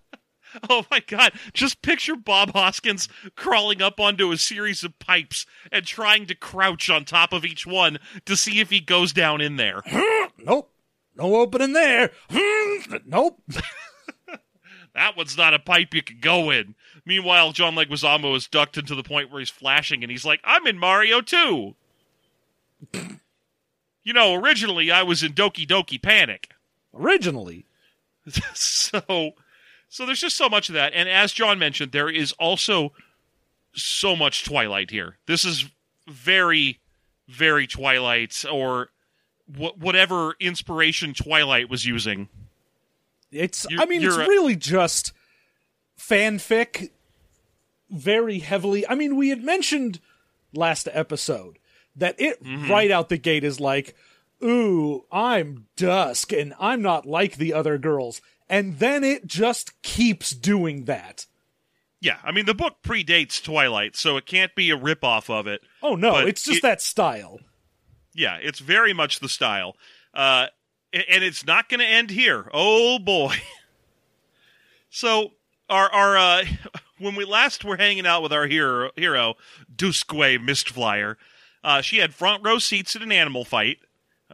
Oh 0.69 0.85
my 0.89 1.00
god! 1.01 1.33
Just 1.53 1.81
picture 1.81 2.15
Bob 2.15 2.51
Hoskins 2.53 3.07
crawling 3.35 3.81
up 3.81 4.00
onto 4.00 4.31
a 4.31 4.38
series 4.38 4.83
of 4.83 4.97
pipes 5.00 5.45
and 5.71 5.85
trying 5.85 6.25
to 6.27 6.35
crouch 6.35 6.89
on 6.89 7.05
top 7.05 7.33
of 7.33 7.43
each 7.45 7.65
one 7.67 8.00
to 8.25 8.35
see 8.38 8.59
if 8.59 8.69
he 8.69 8.79
goes 8.79 9.12
down 9.13 9.41
in 9.41 9.55
there. 9.57 9.81
Nope. 10.38 10.71
No 11.15 11.35
opening 11.38 11.74
there. 11.74 12.12
nope. 13.05 13.41
That 14.93 15.17
one's 15.17 15.38
not 15.38 15.53
a 15.53 15.59
pipe 15.59 15.93
you 15.93 16.01
can 16.03 16.19
go 16.19 16.51
in. 16.51 16.75
Meanwhile, 17.05 17.51
John 17.53 17.75
Leguizamo 17.75 18.35
is 18.35 18.47
ducked 18.47 18.77
into 18.77 18.95
the 18.95 19.03
point 19.03 19.29
where 19.31 19.39
he's 19.39 19.50
flashing, 19.50 20.03
and 20.03 20.12
he's 20.12 20.25
like, 20.25 20.39
"I'm 20.43 20.67
in 20.67 20.77
Mario 20.77 21.21
too." 21.21 21.75
you 24.03 24.13
know, 24.13 24.33
originally 24.35 24.91
I 24.91 25.03
was 25.03 25.24
in 25.24 25.33
Doki 25.33 25.65
Doki 25.67 26.01
Panic, 26.01 26.51
Originally. 26.93 27.65
so 28.53 29.31
so 29.95 30.05
there's 30.05 30.19
just 30.19 30.35
so 30.35 30.49
much 30.49 30.67
of 30.67 30.73
that. 30.75 30.91
And 30.93 31.07
as 31.07 31.31
John 31.31 31.57
mentioned, 31.57 31.93
there 31.93 32.09
is 32.09 32.33
also 32.33 32.91
so 33.73 34.13
much 34.15 34.43
Twilight 34.43 34.89
here. 34.91 35.17
This 35.25 35.45
is 35.45 35.65
very, 36.05 36.79
very 37.29 37.65
Twilight, 37.65 38.43
or 38.51 38.89
wh- 39.47 39.77
whatever 39.77 40.35
inspiration 40.41 41.13
Twilight 41.13 41.69
was 41.69 41.85
using. 41.85 42.27
It's 43.31 43.65
You're- 43.69 43.81
I 43.81 43.85
mean 43.85 44.03
it's 44.03 44.15
a- 44.17 44.19
really 44.27 44.57
just 44.57 45.13
fanfic 45.97 46.89
very 47.89 48.39
heavily. 48.39 48.85
I 48.87 48.95
mean, 48.95 49.15
we 49.15 49.29
had 49.29 49.43
mentioned 49.43 49.99
last 50.53 50.89
episode 50.91 51.57
that 51.95 52.15
it 52.19 52.43
Mm-hmm. 52.43 52.69
right 52.69 52.91
out 52.91 53.07
the 53.09 53.17
gate 53.17 53.45
is 53.45 53.59
like 53.61 53.95
ooh, 54.43 55.05
I'm 55.11 55.67
dusk 55.77 56.33
and 56.33 56.53
I'm 56.59 56.81
not 56.81 57.05
like 57.05 57.37
the 57.37 57.53
other 57.53 57.77
girls. 57.77 58.21
And 58.49 58.79
then 58.79 59.03
it 59.03 59.25
just 59.25 59.81
keeps 59.81 60.29
doing 60.31 60.85
that. 60.85 61.25
Yeah, 62.01 62.17
I 62.23 62.31
mean 62.31 62.45
the 62.45 62.53
book 62.53 62.77
predates 62.83 63.41
Twilight, 63.43 63.95
so 63.95 64.17
it 64.17 64.25
can't 64.25 64.53
be 64.53 64.69
a 64.69 64.77
ripoff 64.77 65.29
of 65.29 65.47
it. 65.47 65.61
Oh 65.81 65.95
no, 65.95 66.17
it's 66.17 66.43
just 66.43 66.57
it- 66.57 66.61
that 66.63 66.81
style. 66.81 67.39
Yeah, 68.13 68.37
it's 68.41 68.59
very 68.59 68.93
much 68.93 69.19
the 69.19 69.27
style. 69.29 69.75
Uh, 70.13 70.47
and 70.93 71.23
it's 71.23 71.45
not 71.45 71.67
going 71.67 71.81
to 71.81 71.85
end 71.85 72.09
here. 72.11 72.49
Oh 72.53 72.99
boy. 72.99 73.35
So 74.89 75.31
our 75.69 75.91
our 75.91 76.17
uh, 76.17 76.45
when 76.99 77.15
we 77.15 77.25
last 77.25 77.63
were 77.65 77.77
hanging 77.77 78.05
out 78.07 78.23
with 78.23 78.31
our 78.31 78.47
hero 78.47 78.91
hero 78.95 79.35
Dusque 79.73 80.07
Mistflier, 80.07 81.15
uh, 81.63 81.81
she 81.81 81.97
had 81.97 82.13
front 82.13 82.45
row 82.45 82.59
seats 82.59 82.95
at 82.95 83.01
an 83.01 83.11
animal 83.11 83.43
fight, 83.43 83.79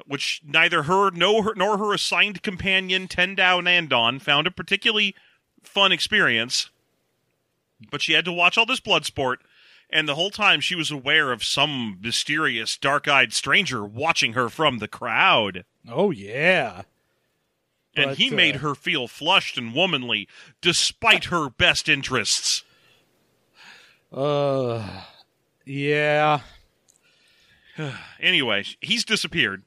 which 0.05 0.41
neither 0.45 0.83
her 0.83 1.11
nor 1.11 1.43
her 1.43 1.55
nor 1.55 1.77
her 1.77 1.93
assigned 1.93 2.43
companion 2.43 3.07
Tendau 3.07 3.61
Nandon 3.61 4.21
found 4.21 4.47
a 4.47 4.51
particularly 4.51 5.15
fun 5.63 5.91
experience. 5.91 6.69
But 7.89 8.01
she 8.01 8.13
had 8.13 8.25
to 8.25 8.31
watch 8.31 8.57
all 8.57 8.65
this 8.65 8.79
blood 8.79 9.05
sport, 9.05 9.41
and 9.89 10.07
the 10.07 10.15
whole 10.15 10.29
time 10.29 10.61
she 10.61 10.75
was 10.75 10.91
aware 10.91 11.31
of 11.31 11.43
some 11.43 11.97
mysterious 12.01 12.77
dark-eyed 12.77 13.33
stranger 13.33 13.83
watching 13.83 14.33
her 14.33 14.49
from 14.49 14.77
the 14.77 14.87
crowd. 14.87 15.65
Oh 15.89 16.11
yeah. 16.11 16.83
And 17.95 18.11
But, 18.11 18.17
he 18.17 18.31
uh, 18.31 18.35
made 18.35 18.57
her 18.57 18.75
feel 18.75 19.07
flushed 19.07 19.57
and 19.57 19.73
womanly, 19.73 20.27
despite 20.61 21.25
her 21.25 21.49
best 21.49 21.89
interests. 21.89 22.63
Uh 24.11 25.03
yeah. 25.65 26.41
Anyway, 28.19 28.63
he's 28.81 29.03
disappeared, 29.03 29.63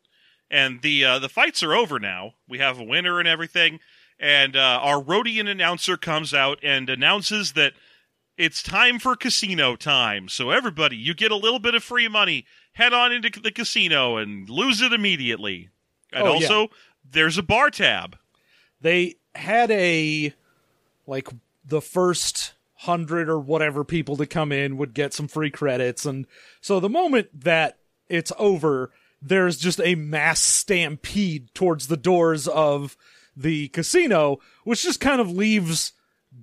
and 0.54 0.82
the 0.82 1.04
uh, 1.04 1.18
the 1.18 1.28
fights 1.28 1.62
are 1.64 1.74
over 1.74 1.98
now. 1.98 2.34
We 2.48 2.58
have 2.58 2.78
a 2.78 2.84
winner 2.84 3.18
and 3.18 3.26
everything, 3.26 3.80
and 4.20 4.54
uh, 4.56 4.78
our 4.82 5.02
Rodian 5.02 5.48
announcer 5.50 5.96
comes 5.96 6.32
out 6.32 6.60
and 6.62 6.88
announces 6.88 7.54
that 7.54 7.72
it's 8.38 8.62
time 8.62 8.98
for 9.00 9.16
casino 9.16 9.74
time. 9.74 10.28
So 10.28 10.50
everybody, 10.50 10.96
you 10.96 11.12
get 11.12 11.32
a 11.32 11.36
little 11.36 11.58
bit 11.58 11.74
of 11.74 11.82
free 11.82 12.06
money. 12.08 12.46
Head 12.74 12.92
on 12.92 13.12
into 13.12 13.40
the 13.40 13.50
casino 13.52 14.16
and 14.16 14.48
lose 14.48 14.80
it 14.80 14.92
immediately. 14.92 15.70
And 16.12 16.22
Oh, 16.22 16.26
yeah. 16.26 16.32
also, 16.34 16.68
there's 17.08 17.38
a 17.38 17.42
bar 17.42 17.70
tab. 17.70 18.16
They 18.80 19.16
had 19.34 19.70
a 19.72 20.34
like 21.06 21.28
the 21.64 21.80
first 21.80 22.54
hundred 22.78 23.28
or 23.28 23.38
whatever 23.40 23.82
people 23.84 24.16
to 24.18 24.26
come 24.26 24.52
in 24.52 24.76
would 24.76 24.94
get 24.94 25.12
some 25.14 25.26
free 25.26 25.50
credits 25.50 26.04
and 26.04 26.26
so 26.60 26.78
the 26.80 26.88
moment 26.88 27.28
that 27.44 27.78
it's 28.08 28.30
over 28.38 28.90
there's 29.26 29.56
just 29.56 29.80
a 29.80 29.94
mass 29.94 30.40
stampede 30.40 31.48
towards 31.54 31.86
the 31.86 31.96
doors 31.96 32.46
of 32.46 32.96
the 33.36 33.68
casino 33.68 34.38
which 34.64 34.82
just 34.82 35.00
kind 35.00 35.20
of 35.20 35.30
leaves 35.30 35.92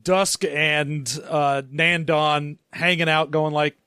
dusk 0.04 0.44
and 0.46 1.20
uh 1.30 1.62
nandon 1.72 2.58
hanging 2.74 3.08
out 3.10 3.32
going 3.32 3.54
like 3.54 3.78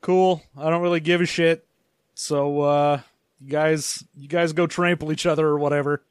cool 0.00 0.42
i 0.56 0.70
don't 0.70 0.82
really 0.82 1.00
give 1.00 1.20
a 1.20 1.26
shit 1.26 1.66
so 2.14 2.60
uh 2.60 3.00
you 3.40 3.50
guys 3.50 4.04
you 4.16 4.28
guys 4.28 4.52
go 4.52 4.66
trample 4.66 5.10
each 5.12 5.26
other 5.26 5.46
or 5.46 5.58
whatever 5.58 6.02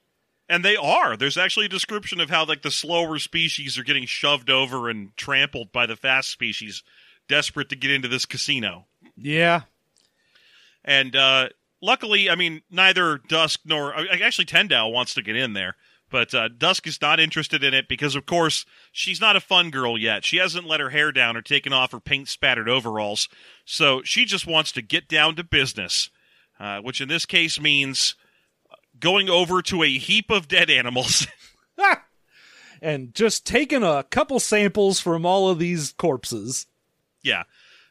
And 0.49 0.65
they 0.65 0.75
are. 0.75 1.15
There's 1.15 1.37
actually 1.37 1.67
a 1.67 1.69
description 1.69 2.19
of 2.19 2.29
how 2.29 2.43
like 2.45 2.61
the 2.61 2.71
slower 2.71 3.19
species 3.19 3.77
are 3.77 3.85
getting 3.85 4.05
shoved 4.05 4.49
over 4.49 4.89
and 4.89 5.15
trampled 5.15 5.71
by 5.71 5.85
the 5.85 5.95
fast 5.95 6.29
species, 6.29 6.83
desperate 7.29 7.69
to 7.69 7.77
get 7.77 7.89
into 7.89 8.09
this 8.09 8.25
casino. 8.25 8.85
yeah 9.15 9.61
And 10.83 11.15
uh, 11.15 11.49
luckily, 11.81 12.29
I 12.29 12.35
mean, 12.35 12.61
neither 12.69 13.17
Dusque 13.17 13.61
nor 13.65 13.93
actually 14.11 14.45
Tendau 14.45 14.91
wants 14.91 15.13
to 15.15 15.21
get 15.21 15.35
in 15.35 15.53
there, 15.53 15.75
but 16.09 16.33
uh, 16.33 16.49
Dusque 16.49 16.87
is 16.87 17.01
not 17.01 17.19
interested 17.19 17.63
in 17.63 17.73
it 17.73 17.87
because, 17.87 18.15
of 18.15 18.25
course, 18.25 18.65
she's 18.91 19.21
not 19.21 19.35
a 19.35 19.41
fun 19.41 19.69
girl 19.71 19.97
yet. 19.97 20.25
She 20.25 20.37
hasn't 20.37 20.67
let 20.67 20.79
her 20.79 20.89
hair 20.89 21.11
down 21.11 21.37
or 21.37 21.41
taken 21.41 21.73
off 21.73 21.91
her 21.91 21.99
paint 21.99 22.27
spattered 22.27 22.69
overalls, 22.69 23.27
so 23.65 24.01
she 24.03 24.25
just 24.25 24.47
wants 24.47 24.71
to 24.73 24.81
get 24.81 25.07
down 25.07 25.35
to 25.35 25.43
business, 25.43 26.09
uh, 26.59 26.79
which 26.79 27.01
in 27.01 27.07
this 27.07 27.25
case 27.25 27.59
means 27.59 28.15
going 28.99 29.29
over 29.29 29.61
to 29.63 29.83
a 29.83 29.97
heap 29.97 30.29
of 30.29 30.47
dead 30.47 30.69
animals. 30.69 31.27
and 32.81 33.13
just 33.13 33.45
taking 33.45 33.83
a 33.83 34.03
couple 34.03 34.39
samples 34.39 34.99
from 34.99 35.25
all 35.25 35.49
of 35.49 35.59
these 35.59 35.93
corpses. 35.93 36.67
Yeah. 37.21 37.43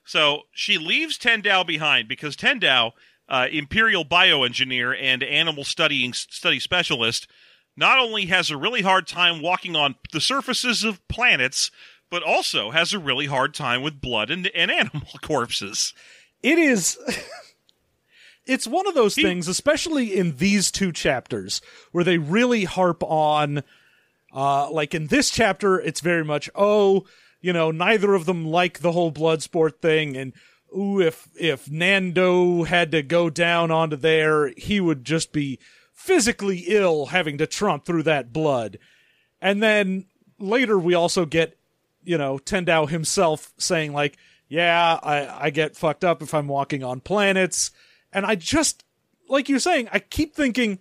So 0.05 0.43
she 0.53 0.79
leaves 0.79 1.19
Tendau 1.19 1.65
behind 1.65 2.09
because 2.09 2.37
Tendau, 2.37 2.93
uh, 3.31 3.47
Imperial 3.51 4.05
bioengineer 4.05 4.95
and 5.01 5.23
animal 5.23 5.65
studying 5.65 6.13
study 6.13 6.59
specialist, 6.59 7.29
not 7.77 7.99
only 7.99 8.27
has 8.27 8.51
a 8.51 8.57
really 8.57 8.83
hard 8.83 9.07
time 9.07 9.41
walking 9.41 9.77
on 9.77 9.95
the 10.13 10.21
surfaces 10.21 10.83
of 10.83 11.07
planets, 11.09 11.71
but 12.11 12.25
also 12.25 12.73
has 12.73 12.93
a 12.93 12.99
really 12.99 13.27
hard 13.27 13.55
time 13.55 13.83
with 13.83 14.01
blood 14.01 14.31
and, 14.31 14.49
and 14.49 14.71
animal 14.71 15.07
corpses. 15.23 15.95
It 16.43 16.59
is. 16.59 16.99
it's 18.47 18.67
one 18.67 18.89
of 18.89 18.95
those 18.95 19.15
He- 19.15 19.23
things, 19.23 19.47
especially 19.47 20.15
in 20.15 20.37
these 20.37 20.73
two 20.73 20.91
chapters, 20.91 21.63
where 21.93 22.05
they 22.05 22.19
really 22.19 22.65
harp 22.65 23.03
on. 23.05 23.63
Uh, 24.33 24.71
like 24.71 24.95
in 24.95 25.09
this 25.09 25.31
chapter, 25.31 25.81
it's 25.81 26.01
very 26.01 26.25
much, 26.25 26.49
oh, 26.55 27.05
you 27.41 27.53
know, 27.53 27.71
neither 27.71 28.15
of 28.15 28.27
them 28.27 28.47
like 28.47 28.81
the 28.81 28.93
whole 28.93 29.11
blood 29.11 29.43
sport 29.43 29.81
thing, 29.81 30.17
and 30.17 30.33
ooh, 30.77 31.01
if 31.01 31.29
if 31.39 31.71
Nando 31.71 32.65
had 32.65 32.91
to 32.93 33.03
go 33.03 33.31
down 33.31 33.71
onto 33.71 33.97
there, 33.97 34.53
he 34.57 34.81
would 34.81 35.05
just 35.05 35.33
be 35.33 35.59
physically 35.93 36.65
ill 36.69 37.07
having 37.07 37.39
to 37.39 37.47
trump 37.47 37.85
through 37.85 38.05
that 38.05 38.33
blood. 38.33 38.79
And 39.41 39.63
then 39.63 40.07
later 40.39 40.79
we 40.79 40.95
also 40.95 41.27
get, 41.27 41.59
you 42.03 42.17
know, 42.17 42.39
Tendau 42.39 42.89
himself 42.89 43.53
saying 43.59 43.93
like, 43.93 44.17
yeah, 44.49 44.99
I, 45.03 45.47
I 45.47 45.51
get 45.51 45.77
fucked 45.77 46.05
up 46.05 46.23
if 46.23 46.35
I'm 46.35 46.49
walking 46.49 46.83
on 46.83 47.01
planets. 47.01 47.71
And 48.13 48.27
I 48.27 48.35
just, 48.35 48.85
like 49.29 49.49
you're 49.49 49.59
saying, 49.59 49.89
I 49.93 50.01
keep 50.01 50.35
thinking, 50.35 50.81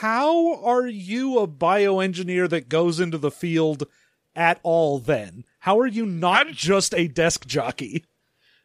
how 0.00 0.62
are 0.64 0.86
you 0.86 1.38
a 1.40 1.46
bioengineer 1.46 2.48
that 2.48 2.70
goes 2.70 3.00
into 3.00 3.18
the 3.18 3.30
field 3.30 3.86
at 4.34 4.60
all 4.62 4.98
then? 4.98 5.44
How 5.58 5.78
are 5.78 5.86
you 5.86 6.06
not 6.06 6.52
just 6.52 6.94
a 6.94 7.08
desk 7.08 7.46
jockey? 7.46 8.06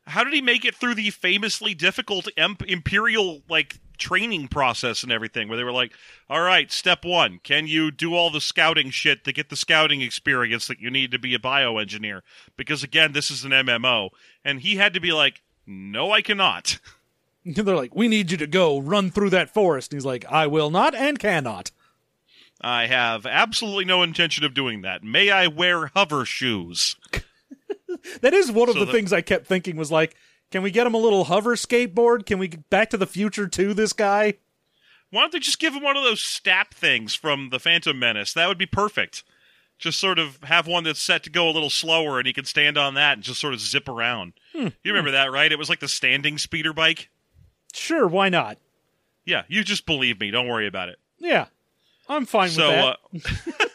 How 0.07 0.23
did 0.23 0.33
he 0.33 0.41
make 0.41 0.65
it 0.65 0.75
through 0.75 0.95
the 0.95 1.09
famously 1.09 1.73
difficult 1.73 2.27
imperial 2.37 3.41
like 3.49 3.79
training 3.97 4.49
process 4.49 5.03
and 5.03 5.11
everything 5.11 5.47
where 5.47 5.57
they 5.57 5.63
were 5.63 5.71
like, 5.71 5.93
"All 6.29 6.41
right, 6.41 6.71
step 6.71 7.03
1, 7.03 7.39
can 7.43 7.65
you 7.67 7.91
do 7.91 8.13
all 8.13 8.29
the 8.29 8.41
scouting 8.41 8.91
shit 8.91 9.23
to 9.23 9.31
get 9.31 9.49
the 9.49 9.55
scouting 9.55 10.01
experience 10.01 10.67
that 10.67 10.79
you 10.79 10.91
need 10.91 11.11
to 11.11 11.19
be 11.19 11.33
a 11.33 11.39
bioengineer?" 11.39 12.21
Because 12.57 12.83
again, 12.83 13.13
this 13.13 13.31
is 13.31 13.45
an 13.45 13.51
MMO, 13.51 14.09
and 14.43 14.61
he 14.61 14.75
had 14.75 14.93
to 14.93 14.99
be 14.99 15.11
like, 15.11 15.41
"No, 15.65 16.11
I 16.11 16.21
cannot." 16.21 16.79
They're 17.45 17.75
like, 17.75 17.95
we 17.95 18.07
need 18.07 18.31
you 18.31 18.37
to 18.37 18.47
go 18.47 18.79
run 18.79 19.11
through 19.11 19.29
that 19.29 19.53
forest. 19.53 19.91
And 19.91 19.97
he's 19.97 20.05
like, 20.05 20.25
I 20.25 20.47
will 20.47 20.71
not 20.71 20.95
and 20.95 21.19
cannot. 21.19 21.69
I 22.59 22.87
have 22.87 23.27
absolutely 23.27 23.85
no 23.85 24.01
intention 24.01 24.43
of 24.43 24.55
doing 24.55 24.81
that. 24.81 25.03
May 25.03 25.29
I 25.29 25.45
wear 25.45 25.91
hover 25.95 26.25
shoes? 26.25 26.95
That 28.21 28.33
is 28.33 28.51
one 28.51 28.69
of 28.69 28.75
So 28.75 28.85
the 28.85 28.91
things 28.91 29.11
I 29.13 29.21
kept 29.21 29.47
thinking 29.47 29.75
was 29.77 29.91
like, 29.91 30.15
can 30.51 30.61
we 30.63 30.71
get 30.71 30.87
him 30.87 30.93
a 30.93 30.97
little 30.99 31.25
hover 31.25 31.55
skateboard? 31.55 32.25
Can 32.25 32.39
we 32.39 32.47
get 32.47 32.69
Back 32.69 32.89
to 32.91 32.97
the 32.97 33.07
Future 33.07 33.47
to 33.47 33.73
this 33.73 33.93
guy? 33.93 34.35
Why 35.11 35.21
don't 35.21 35.31
they 35.31 35.39
just 35.39 35.59
give 35.59 35.73
him 35.73 35.83
one 35.83 35.97
of 35.97 36.03
those 36.03 36.21
stap 36.23 36.73
things 36.73 37.15
from 37.15 37.49
the 37.49 37.59
Phantom 37.59 37.97
Menace? 37.97 38.33
That 38.33 38.47
would 38.47 38.57
be 38.57 38.65
perfect. 38.65 39.23
Just 39.77 39.99
sort 39.99 40.19
of 40.19 40.41
have 40.43 40.67
one 40.67 40.83
that's 40.83 41.01
set 41.01 41.23
to 41.23 41.29
go 41.29 41.49
a 41.49 41.51
little 41.51 41.69
slower, 41.69 42.17
and 42.17 42.25
he 42.27 42.33
can 42.33 42.45
stand 42.45 42.77
on 42.77 42.93
that 42.93 43.13
and 43.13 43.23
just 43.23 43.41
sort 43.41 43.53
of 43.53 43.59
zip 43.59 43.89
around. 43.89 44.33
You 44.53 44.71
remember 44.85 45.11
that, 45.11 45.31
right? 45.31 45.51
It 45.51 45.59
was 45.59 45.69
like 45.69 45.79
the 45.79 45.87
standing 45.87 46.37
speeder 46.37 46.73
bike. 46.73 47.09
Sure, 47.73 48.07
why 48.07 48.29
not? 48.29 48.57
Yeah, 49.25 49.43
you 49.49 49.63
just 49.63 49.85
believe 49.85 50.19
me. 50.19 50.31
Don't 50.31 50.47
worry 50.47 50.67
about 50.67 50.89
it. 50.89 50.97
Yeah, 51.17 51.47
I'm 52.07 52.25
fine 52.25 52.49
So, 52.49 52.69
with 52.69 52.77
uh, 52.79 52.95
that. 53.29 53.69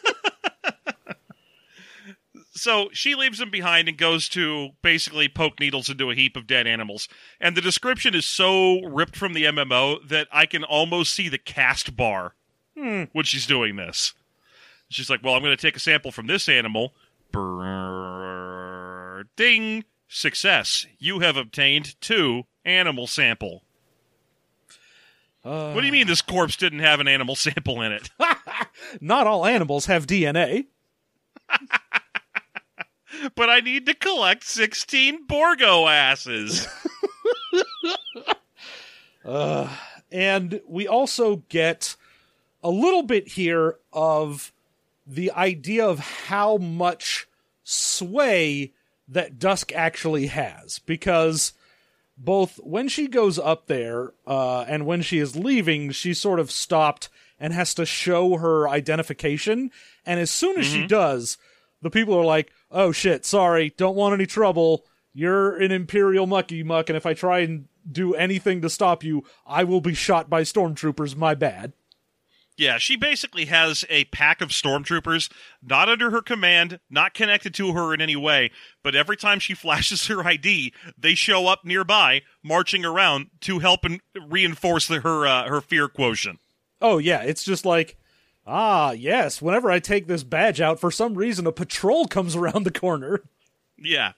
so 2.61 2.89
she 2.93 3.15
leaves 3.15 3.41
him 3.41 3.49
behind 3.49 3.87
and 3.89 3.97
goes 3.97 4.29
to 4.29 4.69
basically 4.83 5.27
poke 5.27 5.59
needles 5.59 5.89
into 5.89 6.11
a 6.11 6.15
heap 6.15 6.35
of 6.37 6.45
dead 6.45 6.67
animals. 6.67 7.09
And 7.39 7.57
the 7.57 7.61
description 7.61 8.13
is 8.13 8.25
so 8.27 8.81
ripped 8.83 9.15
from 9.15 9.33
the 9.33 9.45
MMO 9.45 10.07
that 10.07 10.27
I 10.31 10.45
can 10.45 10.63
almost 10.63 11.11
see 11.15 11.27
the 11.27 11.39
cast 11.39 11.95
bar 11.97 12.35
when 12.75 13.23
she's 13.25 13.47
doing 13.47 13.77
this. 13.77 14.13
She's 14.89 15.09
like, 15.09 15.23
"Well, 15.23 15.33
I'm 15.33 15.41
going 15.41 15.57
to 15.57 15.61
take 15.61 15.75
a 15.75 15.79
sample 15.79 16.11
from 16.11 16.27
this 16.27 16.47
animal." 16.47 16.93
Brrr, 17.33 19.23
ding! 19.35 19.85
Success. 20.07 20.85
You 20.99 21.19
have 21.21 21.37
obtained 21.37 21.99
two 21.99 22.43
animal 22.63 23.07
sample. 23.07 23.63
Uh, 25.43 25.71
What 25.71 25.81
do 25.81 25.87
you 25.87 25.93
mean 25.93 26.05
this 26.05 26.21
corpse 26.21 26.55
didn't 26.57 26.79
have 26.79 26.99
an 26.99 27.07
animal 27.07 27.35
sample 27.35 27.81
in 27.81 27.91
it? 27.91 28.09
not 29.01 29.25
all 29.25 29.47
animals 29.47 29.87
have 29.87 30.05
DNA. 30.05 30.65
but 33.35 33.49
I 33.49 33.59
need 33.59 33.85
to 33.87 33.93
collect 33.93 34.43
16 34.43 35.25
Borgo 35.27 35.87
asses. 35.87 36.67
And 40.11 40.61
we 40.67 40.87
also 40.87 41.37
get 41.49 41.95
a 42.63 42.69
little 42.69 43.03
bit 43.03 43.29
here 43.29 43.77
of 43.93 44.51
the 45.07 45.31
idea 45.31 45.85
of 45.87 45.99
how 45.99 46.57
much 46.57 47.27
sway 47.63 48.73
that 49.07 49.39
Dusque 49.39 49.73
actually 49.73 50.27
has. 50.27 50.79
Because 50.79 51.53
both 52.17 52.59
when 52.63 52.87
she 52.87 53.07
goes 53.07 53.39
up 53.39 53.67
there 53.67 54.13
uh, 54.27 54.61
and 54.67 54.85
when 54.85 55.01
she 55.01 55.19
is 55.19 55.35
leaving, 55.35 55.91
she's 55.91 56.19
sort 56.19 56.39
of 56.39 56.51
stopped 56.51 57.09
and 57.39 57.53
has 57.53 57.73
to 57.75 57.85
show 57.85 58.37
her 58.37 58.69
identification. 58.69 59.71
And 60.05 60.19
as 60.19 60.29
soon 60.29 60.59
as 60.59 60.65
she 60.65 60.85
does, 60.85 61.37
the 61.81 61.89
people 61.89 62.15
are 62.15 62.25
like, 62.25 62.51
oh 62.71 62.91
shit, 62.91 63.25
sorry, 63.25 63.73
don't 63.77 63.95
want 63.95 64.13
any 64.13 64.25
trouble. 64.25 64.85
You're 65.13 65.57
an 65.57 65.71
Imperial 65.71 66.25
mucky 66.25 66.63
muck, 66.63 66.89
and 66.89 66.97
if 66.97 67.05
I 67.05 67.13
try 67.13 67.39
and 67.39 67.65
do 67.89 68.13
anything 68.13 68.61
to 68.61 68.69
stop 68.69 69.03
you, 69.03 69.23
I 69.45 69.63
will 69.63 69.81
be 69.81 69.93
shot 69.93 70.29
by 70.29 70.43
stormtroopers. 70.43 71.15
My 71.15 71.35
bad. 71.35 71.73
Yeah, 72.57 72.77
she 72.77 72.95
basically 72.95 73.45
has 73.45 73.85
a 73.89 74.05
pack 74.05 74.41
of 74.41 74.49
stormtroopers, 74.49 75.31
not 75.63 75.89
under 75.89 76.11
her 76.11 76.21
command, 76.21 76.79
not 76.89 77.13
connected 77.13 77.53
to 77.55 77.73
her 77.73 77.93
in 77.93 78.01
any 78.01 78.15
way, 78.15 78.51
but 78.83 78.95
every 78.95 79.17
time 79.17 79.39
she 79.39 79.53
flashes 79.55 80.07
her 80.07 80.25
ID, 80.25 80.73
they 80.97 81.15
show 81.15 81.47
up 81.47 81.65
nearby, 81.65 82.21
marching 82.43 82.85
around 82.85 83.31
to 83.41 83.59
help 83.59 83.83
and 83.83 84.01
reinforce 84.27 84.87
the, 84.87 84.99
her 84.99 85.25
uh, 85.25 85.47
her 85.47 85.61
fear 85.61 85.87
quotient. 85.87 86.39
Oh 86.79 86.97
yeah, 86.97 87.21
it's 87.23 87.43
just 87.43 87.65
like, 87.65 87.97
ah 88.45 88.91
yes, 88.91 89.41
whenever 89.41 89.71
I 89.71 89.79
take 89.79 90.07
this 90.07 90.23
badge 90.23 90.61
out, 90.61 90.79
for 90.79 90.91
some 90.91 91.15
reason 91.15 91.47
a 91.47 91.51
patrol 91.51 92.07
comes 92.07 92.35
around 92.35 92.63
the 92.63 92.71
corner. 92.71 93.21
Yeah. 93.77 94.13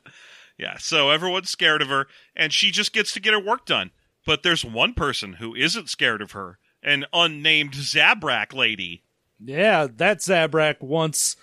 Yeah. 0.58 0.78
So 0.78 1.10
everyone's 1.10 1.50
scared 1.50 1.82
of 1.82 1.88
her, 1.88 2.08
and 2.36 2.52
she 2.52 2.72
just 2.72 2.94
gets 2.94 3.14
to 3.14 3.20
get 3.20 3.34
her 3.34 3.40
work 3.40 3.66
done. 3.66 3.92
But 4.26 4.44
there's 4.44 4.64
one 4.64 4.94
person 4.94 5.34
who 5.34 5.56
isn't 5.56 5.90
scared 5.90 6.22
of 6.22 6.32
her 6.32 6.60
an 6.84 7.06
unnamed 7.14 7.74
Zabrak 7.74 8.54
lady. 8.54 9.04
Yeah, 9.40 9.88
that 9.96 10.20
Zabrak 10.20 10.82
wants 10.82 11.36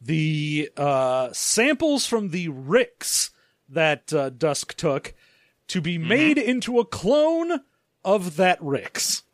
the 0.00 0.70
uh, 0.76 1.32
samples 1.32 2.06
from 2.06 2.30
the 2.30 2.48
Ricks 2.48 3.30
that 3.68 4.12
uh, 4.12 4.30
Dusque 4.30 4.76
took 4.76 5.14
to 5.68 5.80
be 5.80 5.98
made 5.98 6.38
into 6.38 6.78
a 6.78 6.84
clone 6.84 7.60
of 8.04 8.36
that 8.36 8.62
Ricks. 8.62 9.24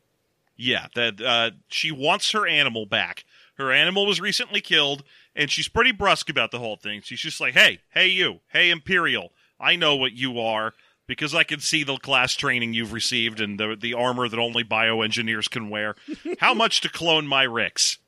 Yeah, 0.63 0.87
that 0.95 1.21
uh, 1.21 1.51
she 1.67 1.91
wants 1.91 2.31
her 2.31 2.47
animal 2.47 2.87
back. 2.87 3.25
Her 3.55 3.73
animal 3.73 4.07
was 4.07 4.21
recently 4.21 4.61
killed, 4.61 5.03
and 5.35 5.51
she's 5.51 5.67
pretty 5.67 5.91
brusque 5.91 6.31
about 6.31 6.53
the 6.53 6.61
whole 6.61 6.77
thing. 6.77 7.01
She's 7.03 7.19
just 7.21 7.41
like, 7.41 7.55
"Hey, 7.55 7.81
hey, 7.91 8.07
you, 8.07 8.41
hey, 8.53 8.71
Imperial, 8.71 9.33
I 9.59 9.75
know 9.75 9.97
what 9.97 10.13
you 10.13 10.39
are 10.39 10.73
because 11.09 11.35
I 11.35 11.43
can 11.43 11.59
see 11.59 11.83
the 11.83 11.97
class 11.97 12.35
training 12.35 12.75
you've 12.75 12.93
received 12.93 13.41
and 13.41 13.59
the 13.59 13.77
the 13.79 13.93
armor 13.95 14.29
that 14.29 14.39
only 14.39 14.63
bioengineers 14.63 15.51
can 15.51 15.69
wear. 15.69 15.97
How 16.39 16.55
much 16.55 16.81
to 16.83 16.89
clone 16.89 17.27
my 17.27 17.43
Ricks, 17.43 17.99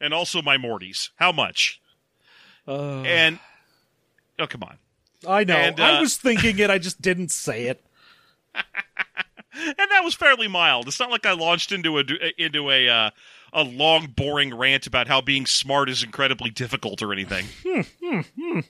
and 0.00 0.14
also 0.14 0.40
my 0.40 0.56
Mortys? 0.56 1.10
How 1.16 1.30
much?" 1.30 1.78
Uh, 2.66 3.02
And 3.02 3.38
oh, 4.38 4.46
come 4.46 4.62
on. 4.62 4.78
I 5.28 5.44
know. 5.44 5.56
and, 5.56 5.78
I 5.78 5.98
uh, 5.98 6.00
was 6.00 6.16
thinking 6.16 6.58
it. 6.58 6.70
I 6.70 6.78
just 6.78 7.02
didn't 7.02 7.30
say 7.32 7.66
it. 7.66 7.84
and 9.54 9.74
that 9.76 10.00
was 10.04 10.14
fairly 10.14 10.48
mild. 10.48 10.88
It's 10.88 10.98
not 11.00 11.10
like 11.10 11.26
I 11.26 11.32
launched 11.32 11.72
into 11.72 11.98
a 11.98 12.04
into 12.38 12.70
a 12.70 12.88
uh, 12.88 13.10
a 13.52 13.62
long, 13.62 14.06
boring 14.16 14.54
rant 14.54 14.86
about 14.86 15.08
how 15.08 15.20
being 15.20 15.46
smart 15.46 15.88
is 15.90 16.02
incredibly 16.02 16.50
difficult 16.50 17.02
or 17.02 17.12
anything. 17.12 17.46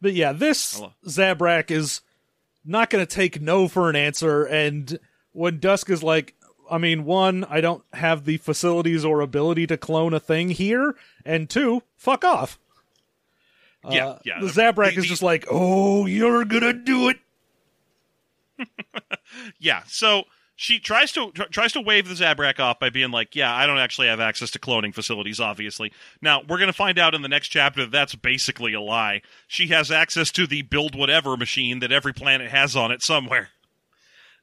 But 0.00 0.12
yeah, 0.12 0.32
this 0.32 0.76
Hello. 0.76 0.92
Zabrak 1.06 1.70
is 1.70 2.02
not 2.64 2.90
going 2.90 3.04
to 3.04 3.10
take 3.14 3.40
no 3.40 3.68
for 3.68 3.88
an 3.88 3.96
answer. 3.96 4.44
And 4.44 4.98
when 5.32 5.60
Dusque 5.60 5.88
is 5.88 6.02
like, 6.02 6.34
I 6.70 6.76
mean, 6.76 7.04
one, 7.06 7.44
I 7.44 7.62
don't 7.62 7.82
have 7.94 8.24
the 8.26 8.36
facilities 8.36 9.04
or 9.04 9.20
ability 9.20 9.66
to 9.68 9.76
clone 9.78 10.12
a 10.12 10.20
thing 10.20 10.50
here, 10.50 10.94
and 11.24 11.48
two, 11.48 11.82
fuck 11.96 12.22
off. 12.24 12.58
yeah, 13.88 14.08
Uh, 14.08 14.18
yeah. 14.24 14.40
The 14.40 14.48
Zabrak 14.48 14.94
The- 14.94 15.00
is 15.00 15.06
just 15.06 15.22
like, 15.22 15.46
oh, 15.50 16.04
you're 16.06 16.44
gonna 16.44 16.72
do 16.74 17.08
it. 17.08 17.18
yeah. 19.58 19.82
So 19.86 20.24
she 20.56 20.78
tries 20.78 21.12
to 21.12 21.32
tr- 21.32 21.44
tries 21.44 21.72
to 21.72 21.80
wave 21.80 22.08
the 22.08 22.14
Zabrak 22.14 22.60
off 22.60 22.78
by 22.78 22.90
being 22.90 23.10
like, 23.10 23.34
"Yeah, 23.34 23.54
I 23.54 23.66
don't 23.66 23.78
actually 23.78 24.06
have 24.06 24.20
access 24.20 24.50
to 24.52 24.58
cloning 24.58 24.94
facilities." 24.94 25.40
Obviously, 25.40 25.92
now 26.22 26.42
we're 26.48 26.58
going 26.58 26.68
to 26.68 26.72
find 26.72 26.98
out 26.98 27.14
in 27.14 27.22
the 27.22 27.28
next 27.28 27.48
chapter 27.48 27.82
that 27.82 27.92
that's 27.92 28.14
basically 28.14 28.72
a 28.72 28.80
lie. 28.80 29.22
She 29.48 29.68
has 29.68 29.90
access 29.90 30.30
to 30.32 30.46
the 30.46 30.62
build 30.62 30.94
whatever 30.94 31.36
machine 31.36 31.80
that 31.80 31.92
every 31.92 32.12
planet 32.12 32.50
has 32.50 32.76
on 32.76 32.90
it 32.90 33.02
somewhere. 33.02 33.50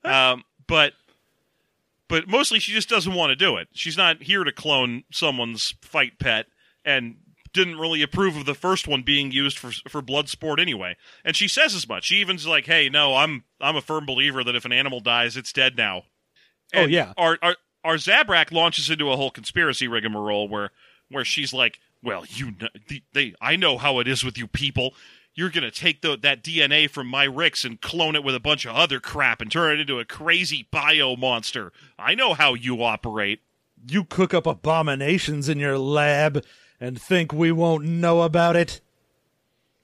Um, 0.03 0.45
but 0.65 0.93
but 2.07 2.27
mostly 2.27 2.59
she 2.59 2.71
just 2.71 2.89
doesn't 2.89 3.13
want 3.13 3.29
to 3.29 3.35
do 3.35 3.57
it. 3.57 3.67
She's 3.71 3.97
not 3.97 4.23
here 4.23 4.43
to 4.43 4.51
clone 4.51 5.03
someone's 5.11 5.75
fight 5.81 6.17
pet, 6.17 6.47
and 6.83 7.17
didn't 7.53 7.79
really 7.79 8.01
approve 8.01 8.37
of 8.37 8.45
the 8.45 8.55
first 8.55 8.87
one 8.87 9.01
being 9.01 9.31
used 9.31 9.57
for 9.57 9.71
for 9.89 10.01
blood 10.01 10.29
sport 10.29 10.59
anyway. 10.59 10.95
And 11.23 11.35
she 11.35 11.47
says 11.47 11.75
as 11.75 11.87
much. 11.87 12.05
She 12.05 12.15
even's 12.21 12.47
like, 12.47 12.65
"Hey, 12.65 12.89
no, 12.89 13.15
I'm 13.15 13.43
I'm 13.59 13.75
a 13.75 13.81
firm 13.81 14.05
believer 14.05 14.43
that 14.43 14.55
if 14.55 14.65
an 14.65 14.71
animal 14.71 14.99
dies, 14.99 15.37
it's 15.37 15.53
dead 15.53 15.77
now." 15.77 16.03
Oh, 16.73 16.85
yeah. 16.85 17.13
Our 17.17 17.37
our 17.41 17.55
our 17.83 17.95
Zabrak 17.95 18.51
launches 18.51 18.89
into 18.89 19.11
a 19.11 19.17
whole 19.17 19.31
conspiracy 19.31 19.87
rigmarole 19.87 20.47
where 20.47 20.71
where 21.09 21.25
she's 21.25 21.53
like, 21.53 21.79
"Well, 22.01 22.25
you 22.29 22.51
know, 22.59 22.69
the, 22.87 23.03
they 23.13 23.33
I 23.41 23.55
know 23.55 23.77
how 23.77 23.99
it 23.99 24.07
is 24.07 24.23
with 24.23 24.37
you 24.37 24.47
people." 24.47 24.93
You're 25.33 25.49
gonna 25.49 25.71
take 25.71 26.01
the, 26.01 26.17
that 26.17 26.43
DNA 26.43 26.89
from 26.89 27.07
my 27.07 27.23
Ricks 27.23 27.63
and 27.63 27.79
clone 27.79 28.17
it 28.17 28.23
with 28.23 28.35
a 28.35 28.39
bunch 28.41 28.65
of 28.65 28.75
other 28.75 28.99
crap 28.99 29.39
and 29.39 29.49
turn 29.49 29.71
it 29.71 29.79
into 29.79 29.97
a 29.97 30.03
crazy 30.03 30.67
bio 30.71 31.15
monster. 31.15 31.71
I 31.97 32.15
know 32.15 32.33
how 32.33 32.53
you 32.53 32.83
operate. 32.83 33.39
You 33.87 34.03
cook 34.03 34.33
up 34.33 34.45
abominations 34.45 35.47
in 35.47 35.57
your 35.57 35.77
lab 35.77 36.43
and 36.81 37.01
think 37.01 37.31
we 37.31 37.53
won't 37.53 37.85
know 37.85 38.23
about 38.23 38.57
it. 38.57 38.81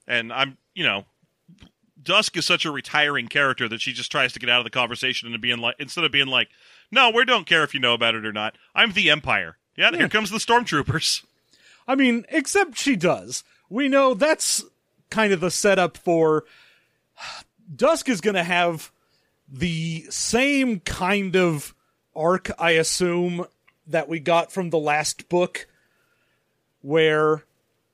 And 0.07 0.33
I'm, 0.33 0.57
you 0.73 0.83
know, 0.83 1.05
Dusque 2.01 2.35
is 2.35 2.45
such 2.45 2.65
a 2.65 2.71
retiring 2.71 3.27
character 3.27 3.69
that 3.69 3.81
she 3.81 3.93
just 3.93 4.11
tries 4.11 4.33
to 4.33 4.39
get 4.39 4.49
out 4.49 4.59
of 4.59 4.63
the 4.63 4.69
conversation 4.69 5.31
and 5.31 5.41
being 5.41 5.59
like, 5.59 5.75
instead 5.79 6.03
of 6.03 6.11
being 6.11 6.27
like, 6.27 6.49
no, 6.91 7.11
we 7.11 7.23
don't 7.23 7.45
care 7.45 7.63
if 7.63 7.73
you 7.73 7.79
know 7.79 7.93
about 7.93 8.15
it 8.15 8.25
or 8.25 8.33
not. 8.33 8.57
I'm 8.73 8.93
the 8.93 9.09
Empire. 9.09 9.57
Yeah, 9.75 9.91
here 9.91 10.09
comes 10.09 10.31
the 10.31 10.37
stormtroopers. 10.37 11.23
I 11.87 11.95
mean, 11.95 12.25
except 12.29 12.77
she 12.77 12.95
does. 12.95 13.43
We 13.69 13.87
know 13.87 14.13
that's 14.13 14.63
kind 15.09 15.31
of 15.31 15.39
the 15.39 15.51
setup 15.51 15.97
for 15.97 16.45
Dusque 17.73 18.09
is 18.09 18.21
going 18.21 18.35
to 18.35 18.43
have 18.43 18.91
the 19.47 20.05
same 20.09 20.79
kind 20.79 21.35
of 21.35 21.75
arc, 22.15 22.49
I 22.57 22.71
assume, 22.71 23.45
that 23.85 24.09
we 24.09 24.19
got 24.19 24.51
from 24.51 24.71
the 24.71 24.79
last 24.79 25.29
book, 25.29 25.67
where 26.81 27.43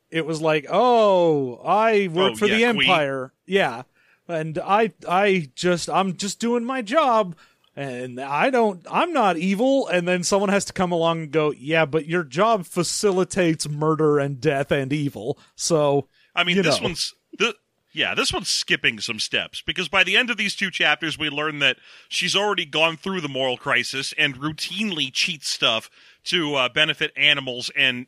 it 0.10 0.26
was 0.26 0.42
like, 0.42 0.66
"Oh, 0.70 1.56
I 1.66 2.08
work 2.12 2.34
Oh, 2.34 2.36
for 2.36 2.48
the 2.48 2.58
yeah, 2.58 2.74
Queen. 2.74 2.90
Empire." 2.90 3.34
Yeah. 3.46 3.84
And 4.28 4.58
I 4.58 4.94
I 5.08 5.50
just 5.56 5.90
I'm 5.90 6.16
just 6.16 6.40
doing 6.40 6.64
my 6.64 6.82
job 6.82 7.36
and 7.76 8.22
I 8.22 8.50
don't 8.50 8.86
I'm 8.90 9.12
not 9.12 9.38
evil 9.38 9.88
and 9.88 10.08
then 10.08 10.24
someone 10.24 10.50
has 10.50 10.66
to 10.66 10.74
come 10.74 10.92
along 10.92 11.24
and 11.24 11.32
go, 11.32 11.52
"Yeah, 11.52 11.86
but 11.86 12.06
your 12.06 12.24
job 12.24 12.66
facilitates 12.66 13.68
murder 13.68 14.20
and 14.20 14.40
death 14.40 14.72
and 14.72 14.94
evil." 14.94 15.38
So, 15.56 16.08
I 16.36 16.44
mean, 16.44 16.62
this 16.62 16.80
know. 16.80 16.84
one's 16.88 17.14
the 17.38 17.56
yeah, 17.92 18.16
this 18.16 18.34
one's 18.34 18.50
skipping 18.50 19.00
some 19.00 19.20
steps 19.20 19.62
because 19.62 19.88
by 19.88 20.04
the 20.04 20.18
end 20.18 20.30
of 20.32 20.38
these 20.38 20.56
two 20.56 20.72
chapters, 20.72 21.18
we 21.18 21.30
learn 21.30 21.60
that 21.60 21.78
she's 22.10 22.36
already 22.36 22.66
gone 22.66 22.98
through 22.98 23.22
the 23.22 23.30
moral 23.30 23.58
crisis 23.58 24.14
and 24.18 24.36
routinely 24.38 25.12
cheats 25.14 25.50
stuff 25.50 25.92
to 26.26 26.56
uh, 26.56 26.70
benefit 26.70 27.12
animals 27.16 27.70
and 27.76 28.08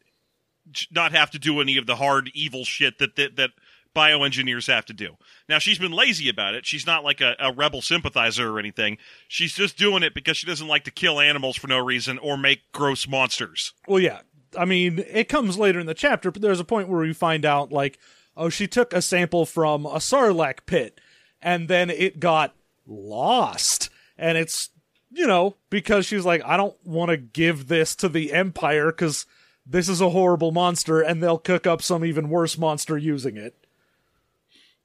not 0.92 1.12
have 1.12 1.32
to 1.32 1.40
do 1.40 1.62
any 1.62 1.78
of 1.78 1.86
the 1.86 1.96
hard 1.96 2.32
evil 2.34 2.66
shit 2.66 3.00
that 3.00 3.16
that, 3.16 3.36
that 3.36 3.52
bioengineers 3.96 4.68
have 4.68 4.86
to 4.86 4.94
do. 4.94 5.16
Now 5.48 5.60
she's 5.60 5.80
been 5.80 5.92
lazy 5.92 6.28
about 6.30 6.54
it. 6.54 6.66
She's 6.66 6.86
not 6.86 7.04
like 7.04 7.22
a, 7.22 7.36
a 7.40 7.54
rebel 7.54 7.82
sympathizer 7.82 8.52
or 8.52 8.60
anything. 8.60 8.98
She's 9.28 9.54
just 9.54 9.78
doing 9.78 10.04
it 10.04 10.14
because 10.14 10.38
she 10.38 10.48
doesn't 10.48 10.68
like 10.68 10.84
to 10.84 10.92
kill 10.92 11.20
animals 11.20 11.56
for 11.56 11.68
no 11.68 11.80
reason 11.80 12.18
or 12.18 12.38
make 12.38 12.72
gross 12.72 13.08
monsters. 13.08 13.74
well 13.88 14.00
yeah. 14.00 14.22
I 14.58 14.64
mean, 14.64 15.04
it 15.10 15.28
comes 15.28 15.58
later 15.58 15.80
in 15.80 15.86
the 15.86 15.94
chapter, 15.94 16.32
but 16.32 16.42
there's 16.42 16.62
a 16.62 16.66
point 16.66 16.88
where 16.88 17.02
we 17.02 17.14
find 17.14 17.46
out 17.46 17.74
like, 17.74 18.00
oh, 18.38 18.48
she 18.48 18.68
took 18.68 18.94
a 18.94 19.02
sample 19.02 19.46
from 19.46 19.86
a 19.86 19.96
sarlacc 19.96 20.60
pit 20.66 21.02
and 21.42 21.68
then 21.68 21.90
it 21.90 22.20
got 22.20 22.56
lost. 22.88 23.90
And 24.18 24.38
it's, 24.38 24.70
you 25.12 25.28
know, 25.28 25.56
because 25.70 26.06
she's 26.06 26.26
like, 26.26 26.42
I 26.46 26.58
don't 26.58 26.76
want 26.86 27.10
to 27.10 27.18
give 27.18 27.68
this 27.68 27.96
to 27.98 28.10
the 28.10 28.32
Empire 28.34 28.92
because 28.92 29.26
this 29.66 29.90
is 29.90 30.02
a 30.02 30.10
horrible 30.12 30.52
monster 30.52 31.02
and 31.02 31.22
they'll 31.22 31.38
cook 31.38 31.66
up 31.66 31.82
some 31.82 32.06
even 32.06 32.30
worse 32.30 32.58
monster 32.58 32.98
using 32.98 33.38
it. 33.38 33.56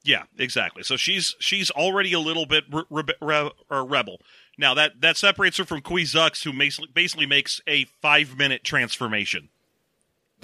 Yeah, 0.03 0.23
exactly. 0.39 0.83
So 0.83 0.97
she's 0.97 1.35
she's 1.39 1.71
already 1.71 2.13
a 2.15 2.21
little 2.21 2.47
bit 2.47 2.65
re- 2.73 2.85
rebe- 2.91 3.21
re- 3.21 3.51
rebel. 3.71 4.21
Now 4.57 4.73
that 4.75 5.01
that 5.01 5.17
separates 5.19 5.59
her 5.59 5.65
from 5.65 5.83
Quizux, 5.83 6.43
who 6.45 6.53
basically, 6.57 6.89
basically 6.95 7.27
makes 7.27 7.61
a 7.67 7.85
five 8.01 8.39
minute 8.39 8.65
transformation. 8.65 9.51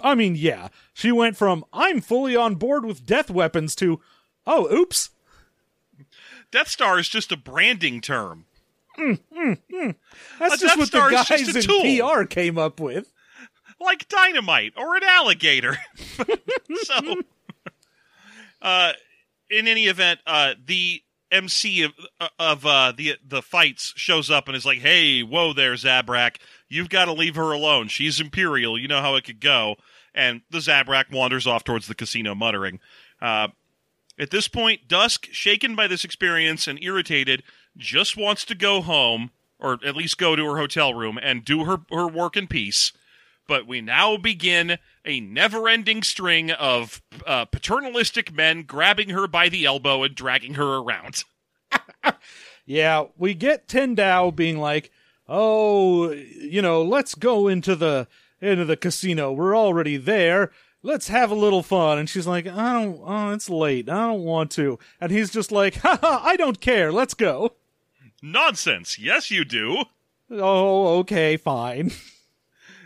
I 0.02 0.14
mean, 0.14 0.34
yeah. 0.36 0.68
She 0.92 1.10
went 1.10 1.36
from, 1.36 1.64
I'm 1.72 2.00
fully 2.02 2.36
on 2.36 2.56
board 2.56 2.84
with 2.84 3.06
death 3.06 3.30
weapons 3.30 3.74
to, 3.76 4.00
oh, 4.46 4.70
oops. 4.72 5.10
Death 6.50 6.68
Star 6.68 6.98
is 6.98 7.08
just 7.08 7.32
a 7.32 7.36
branding 7.36 8.00
term. 8.02 8.44
Mm, 8.98 9.20
mm, 9.34 9.58
mm. 9.72 9.94
That's 10.38 10.54
A 10.54 10.58
just 10.58 10.62
Death 10.64 10.78
what 10.78 10.88
Star 10.88 11.10
the 11.10 11.24
guys 11.28 11.56
in 11.56 11.62
tool. 11.62 12.16
PR 12.18 12.24
came 12.24 12.58
up 12.58 12.78
with. 12.80 13.12
Like 13.80 14.08
dynamite 14.08 14.72
or 14.76 14.96
an 14.96 15.02
alligator. 15.04 15.76
so, 16.82 17.22
uh, 18.62 18.92
in 19.50 19.68
any 19.68 19.86
event, 19.86 20.20
uh, 20.26 20.54
the 20.64 21.02
MC 21.30 21.82
of, 21.82 21.92
of 22.38 22.64
uh, 22.64 22.92
the 22.96 23.16
the 23.26 23.42
fights 23.42 23.92
shows 23.96 24.30
up 24.30 24.48
and 24.48 24.56
is 24.56 24.64
like, 24.64 24.78
"Hey, 24.78 25.22
whoa 25.22 25.52
there, 25.52 25.74
Zabrak! 25.74 26.36
You've 26.68 26.88
got 26.88 27.06
to 27.06 27.12
leave 27.12 27.36
her 27.36 27.52
alone. 27.52 27.88
She's 27.88 28.20
Imperial. 28.20 28.78
You 28.78 28.88
know 28.88 29.00
how 29.02 29.16
it 29.16 29.24
could 29.24 29.40
go." 29.40 29.76
And 30.14 30.42
the 30.50 30.58
Zabrak 30.58 31.12
wanders 31.12 31.46
off 31.46 31.64
towards 31.64 31.86
the 31.86 31.94
casino, 31.94 32.34
muttering. 32.34 32.80
Uh, 33.20 33.48
at 34.18 34.30
this 34.30 34.48
point, 34.48 34.88
Dusque, 34.88 35.26
shaken 35.30 35.76
by 35.76 35.86
this 35.86 36.04
experience 36.04 36.66
and 36.66 36.82
irritated, 36.82 37.42
just 37.76 38.16
wants 38.16 38.44
to 38.46 38.54
go 38.54 38.80
home, 38.80 39.30
or 39.58 39.78
at 39.84 39.94
least 39.94 40.16
go 40.16 40.34
to 40.34 40.46
her 40.46 40.56
hotel 40.56 40.94
room 40.94 41.18
and 41.20 41.44
do 41.44 41.64
her, 41.64 41.78
her 41.90 42.06
work 42.08 42.36
in 42.36 42.46
peace. 42.46 42.92
But 43.46 43.66
we 43.66 43.80
now 43.80 44.16
begin 44.16 44.78
a 45.04 45.20
never 45.20 45.68
ending 45.68 46.02
string 46.02 46.50
of 46.50 47.02
uh, 47.26 47.44
paternalistic 47.44 48.32
men 48.32 48.62
grabbing 48.62 49.10
her 49.10 49.28
by 49.28 49.48
the 49.48 49.64
elbow 49.64 50.02
and 50.02 50.14
dragging 50.14 50.54
her 50.54 50.76
around. 50.76 51.24
Yeah, 52.66 53.04
we 53.16 53.32
get 53.32 53.68
Tendau 53.68 54.34
being 54.34 54.58
like, 54.58 54.90
"Oh, 55.28 56.10
you 56.10 56.60
know, 56.60 56.82
let's 56.82 57.14
go 57.14 57.46
into 57.46 57.76
the 57.76 58.08
into 58.40 58.64
the 58.64 58.76
casino. 58.76 59.32
We're 59.32 59.56
already 59.56 59.96
there. 59.96 60.50
Let's 60.82 61.08
have 61.08 61.30
a 61.30 61.36
little 61.36 61.62
fun." 61.62 61.98
And 61.98 62.10
she's 62.10 62.26
like, 62.26 62.46
"I 62.46 62.72
don't. 62.72 63.00
Oh, 63.04 63.30
it's 63.30 63.48
late. 63.48 63.88
I 63.88 64.08
don't 64.08 64.24
want 64.24 64.50
to." 64.52 64.80
And 65.00 65.12
he's 65.12 65.30
just 65.30 65.52
like, 65.52 65.76
"Ha 65.76 65.98
ha! 66.00 66.20
I 66.24 66.36
don't 66.36 66.60
care. 66.60 66.90
Let's 66.90 67.14
go." 67.14 67.52
Nonsense. 68.20 68.98
Yes, 68.98 69.30
you 69.30 69.44
do. 69.44 69.84
Oh, 70.28 70.98
okay, 70.98 71.36
fine. 71.36 71.92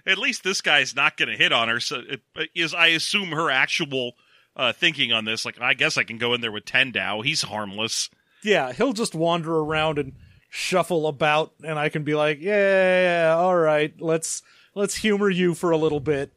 At 0.06 0.18
least 0.18 0.42
this 0.44 0.60
guy's 0.60 0.94
not 0.94 1.16
going 1.16 1.28
to 1.28 1.36
hit 1.36 1.52
on 1.52 1.68
her. 1.68 1.80
So 1.80 2.02
it, 2.08 2.50
is 2.54 2.74
I 2.74 2.88
assume 2.88 3.30
her 3.30 3.50
actual 3.50 4.12
uh, 4.56 4.72
thinking 4.72 5.12
on 5.12 5.24
this. 5.24 5.44
Like, 5.44 5.60
I 5.60 5.74
guess 5.74 5.96
I 5.96 6.04
can 6.04 6.18
go 6.18 6.34
in 6.34 6.40
there 6.40 6.52
with 6.52 6.64
Tendau. 6.64 7.24
He's 7.24 7.42
harmless. 7.42 8.10
yeah, 8.42 8.72
he'll 8.72 8.92
just 8.92 9.14
wander 9.14 9.56
around 9.56 9.98
and 9.98 10.14
shuffle 10.48 11.06
about, 11.06 11.52
and 11.64 11.78
I 11.78 11.88
can 11.88 12.02
be 12.02 12.14
like, 12.14 12.38
"Yeah, 12.40 12.52
yeah, 12.52 13.02
yeah, 13.28 13.34
all 13.36 13.56
right. 13.56 13.94
Let's 14.00 14.42
let's 14.74 14.96
humor 14.96 15.30
you 15.30 15.54
for 15.54 15.70
a 15.70 15.76
little 15.76 16.00
bit." 16.00 16.32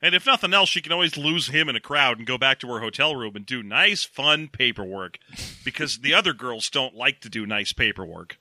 And 0.00 0.14
if 0.14 0.26
nothing 0.26 0.54
else, 0.54 0.68
she 0.68 0.80
can 0.80 0.92
always 0.92 1.16
lose 1.16 1.48
him 1.48 1.68
in 1.68 1.74
a 1.74 1.80
crowd 1.80 2.18
and 2.18 2.26
go 2.26 2.38
back 2.38 2.60
to 2.60 2.68
her 2.68 2.80
hotel 2.80 3.16
room 3.16 3.34
and 3.34 3.44
do 3.44 3.64
nice, 3.64 4.04
fun 4.04 4.48
paperwork. 4.48 5.18
Because 5.64 5.98
the 5.98 6.14
other 6.14 6.32
girls 6.32 6.70
don't 6.70 6.94
like 6.94 7.20
to 7.22 7.28
do 7.28 7.44
nice 7.46 7.72
paperwork. 7.72 8.38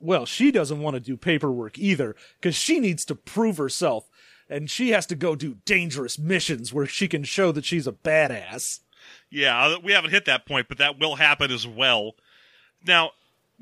Well, 0.00 0.24
she 0.24 0.50
doesn't 0.50 0.80
want 0.80 0.94
to 0.94 1.00
do 1.00 1.16
paperwork 1.16 1.78
either, 1.78 2.16
because 2.40 2.56
she 2.56 2.80
needs 2.80 3.04
to 3.04 3.14
prove 3.14 3.58
herself, 3.58 4.08
and 4.48 4.70
she 4.70 4.90
has 4.90 5.06
to 5.06 5.14
go 5.14 5.36
do 5.36 5.58
dangerous 5.64 6.18
missions 6.18 6.72
where 6.72 6.86
she 6.86 7.06
can 7.06 7.22
show 7.22 7.52
that 7.52 7.66
she's 7.66 7.86
a 7.86 7.92
badass. 7.92 8.80
Yeah, 9.30 9.66
uh, 9.66 9.78
we 9.82 9.92
haven't 9.92 10.10
hit 10.10 10.24
that 10.24 10.46
point, 10.46 10.68
but 10.68 10.78
that 10.78 10.98
will 10.98 11.16
happen 11.16 11.50
as 11.50 11.66
well. 11.66 12.14
Now, 12.84 13.10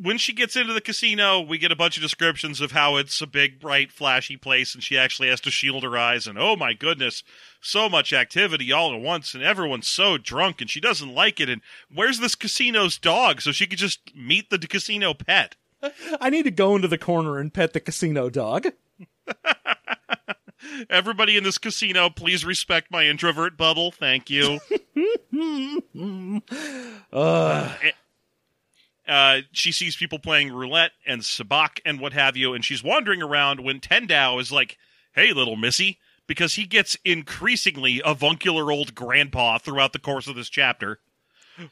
when 0.01 0.17
she 0.17 0.33
gets 0.33 0.55
into 0.55 0.73
the 0.73 0.81
casino, 0.81 1.41
we 1.41 1.59
get 1.59 1.73
a 1.73 1.77
bunch 1.77 1.97
of 1.97 2.03
descriptions 2.05 2.61
of 2.61 2.71
how 2.71 2.97
it's 2.97 3.21
a 3.21 3.27
big, 3.27 3.59
bright, 3.59 3.91
flashy 3.91 4.37
place, 4.37 4.73
and 4.75 4.83
she 4.83 4.97
actually 4.97 5.29
has 5.29 5.41
to 5.41 5.51
shield 5.51 5.83
her 5.83 5.99
eyes. 5.99 6.29
And 6.29 6.39
oh 6.39 6.55
my 6.55 6.73
goodness, 6.73 7.25
so 7.61 7.89
much 7.89 8.13
activity 8.13 8.71
all 8.71 8.95
at 8.95 9.01
once, 9.01 9.35
and 9.35 9.43
everyone's 9.43 9.89
so 9.89 10.17
drunk, 10.17 10.61
and 10.61 10.71
she 10.71 10.81
doesn't 10.81 11.13
like 11.13 11.41
it. 11.41 11.49
And 11.49 11.63
where's 11.93 12.21
this 12.21 12.37
casino's 12.37 12.97
dog 12.97 13.41
so 13.41 13.51
she 13.51 13.67
could 13.67 13.81
just 13.81 14.15
meet 14.15 14.51
the 14.51 14.59
casino 14.59 15.15
pet? 15.15 15.57
I 16.21 16.31
need 16.31 16.45
to 16.45 16.51
go 16.51 16.77
into 16.77 16.89
the 16.89 16.99
corner 16.99 17.39
and 17.39 17.53
pet 17.53 17.73
the 17.73 17.81
casino 17.81 18.31
dog. 18.31 18.69
Everybody 20.91 21.37
in 21.37 21.45
this 21.45 21.59
casino, 21.59 22.11
please 22.11 22.45
respect 22.45 22.91
my 22.91 23.07
introvert 23.07 23.57
bubble. 23.57 23.91
Thank 23.91 24.31
you. 24.31 24.61
Uh, 27.11 27.75
uh, 29.07 29.39
she 29.53 29.73
sees 29.73 29.97
people 29.97 30.19
playing 30.19 30.53
roulette 30.53 30.91
and 31.07 31.23
sabacc 31.23 31.81
and 31.85 32.01
what 32.01 32.13
have 32.13 32.37
you, 32.37 32.53
and 32.53 32.65
she's 32.65 32.85
wandering 32.85 33.23
around 33.23 33.61
when 33.61 33.81
Tendau 33.81 34.41
is 34.41 34.53
like, 34.53 34.77
"Hey, 35.15 35.33
little 35.33 35.57
missy," 35.57 35.99
because 36.27 36.55
he 36.55 36.67
gets 36.67 36.97
increasingly 37.05 38.03
avuncular 38.05 38.71
old 38.71 38.95
grandpa 38.95 39.59
throughout 39.59 39.93
the 39.93 39.99
course 39.99 40.27
of 40.27 40.37
this 40.37 40.51
chapter. 40.51 41.01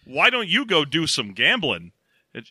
Why 0.04 0.30
don't 0.30 0.48
you 0.48 0.64
go 0.64 0.84
do 0.84 1.06
some 1.06 1.32
gambling? 1.32 1.92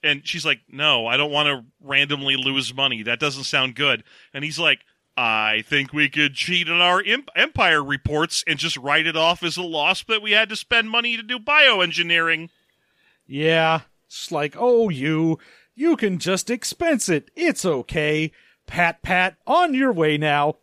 And- 0.04 0.28
she's 0.28 0.46
like, 0.46 0.62
"No, 0.70 1.06
I 1.08 1.18
don't 1.18 1.32
want 1.32 1.48
to 1.48 1.66
randomly 1.80 2.36
lose 2.36 2.74
money. 2.74 3.04
That 3.04 3.20
doesn't 3.20 3.44
sound 3.46 3.76
good." 3.76 4.04
And 4.34 4.44
he's 4.44 4.60
like. 4.60 4.80
I 5.18 5.64
think 5.66 5.94
we 5.94 6.10
could 6.10 6.34
cheat 6.34 6.68
on 6.68 6.82
our 6.82 7.02
imp- 7.02 7.30
empire 7.38 7.82
reports 7.82 8.44
and 8.46 8.60
just 8.60 8.76
write 8.76 9.08
it 9.08 9.16
off 9.16 9.44
as 9.44 9.56
a 9.56 9.62
loss 9.62 10.04
that 10.10 10.22
we 10.22 10.32
had 10.34 10.50
to 10.50 10.58
spend 10.58 10.90
money 10.90 11.16
to 11.16 11.24
do 11.24 11.40
bioengineering. 11.40 12.50
yeah, 13.26 13.84
it's 14.08 14.30
like, 14.30 14.56
oh, 14.60 14.90
you, 14.90 15.40
you 15.74 15.96
can 15.96 16.20
just 16.20 16.50
expense 16.50 17.08
it. 17.08 17.32
It's 17.34 17.64
okay. 17.64 18.34
Pat, 18.68 19.02
pat, 19.04 19.38
on 19.48 19.74
your 19.74 19.94
way 19.94 20.18
now. 20.18 20.56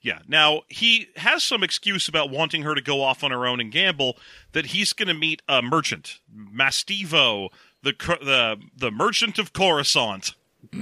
Yeah. 0.00 0.20
Now 0.26 0.62
he 0.68 1.08
has 1.16 1.42
some 1.42 1.62
excuse 1.62 2.08
about 2.08 2.30
wanting 2.30 2.62
her 2.62 2.74
to 2.74 2.80
go 2.80 3.02
off 3.02 3.22
on 3.22 3.32
her 3.32 3.46
own 3.46 3.60
and 3.60 3.70
gamble. 3.70 4.16
That 4.52 4.66
he's 4.66 4.94
going 4.94 5.08
to 5.08 5.14
meet 5.14 5.42
a 5.46 5.60
merchant, 5.60 6.20
Mastivo, 6.34 7.48
the 7.82 7.92
the 8.20 8.56
the 8.76 8.90
merchant 8.90 9.38
of 9.38 9.52
Coruscant. 9.52 10.34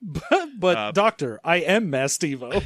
but, 0.00 0.76
Uh, 0.76 0.92
Doctor, 0.92 1.40
I 1.44 1.56
am 1.56 1.90
Mastivo. 1.90 2.62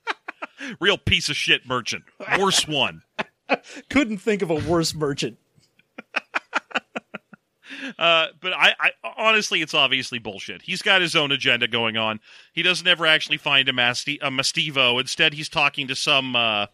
Real 0.80 0.98
piece 0.98 1.28
of 1.30 1.36
shit 1.36 1.66
merchant. 1.66 2.04
Worst 2.38 2.68
one. 2.68 3.02
Couldn't 3.90 4.18
think 4.18 4.42
of 4.42 4.50
a 4.50 4.54
worse 4.56 4.94
merchant. 4.94 5.38
Uh, 7.98 8.26
but 8.40 8.52
I, 8.52 8.74
I 8.78 8.90
honestly, 9.16 9.62
it's 9.62 9.74
obviously 9.74 10.18
bullshit. 10.18 10.62
He's 10.62 10.82
got 10.82 11.00
his 11.00 11.16
own 11.16 11.30
agenda 11.32 11.66
going 11.68 11.96
on. 11.96 12.20
He 12.52 12.62
doesn't 12.62 12.86
ever 12.86 13.06
actually 13.06 13.36
find 13.38 13.68
a, 13.68 13.72
Masti- 13.72 14.18
a 14.20 14.28
Mastivo. 14.28 15.00
Instead, 15.00 15.32
he's 15.34 15.48
talking 15.48 15.86
to 15.88 15.94
some. 15.96 16.36
Uh, 16.36 16.66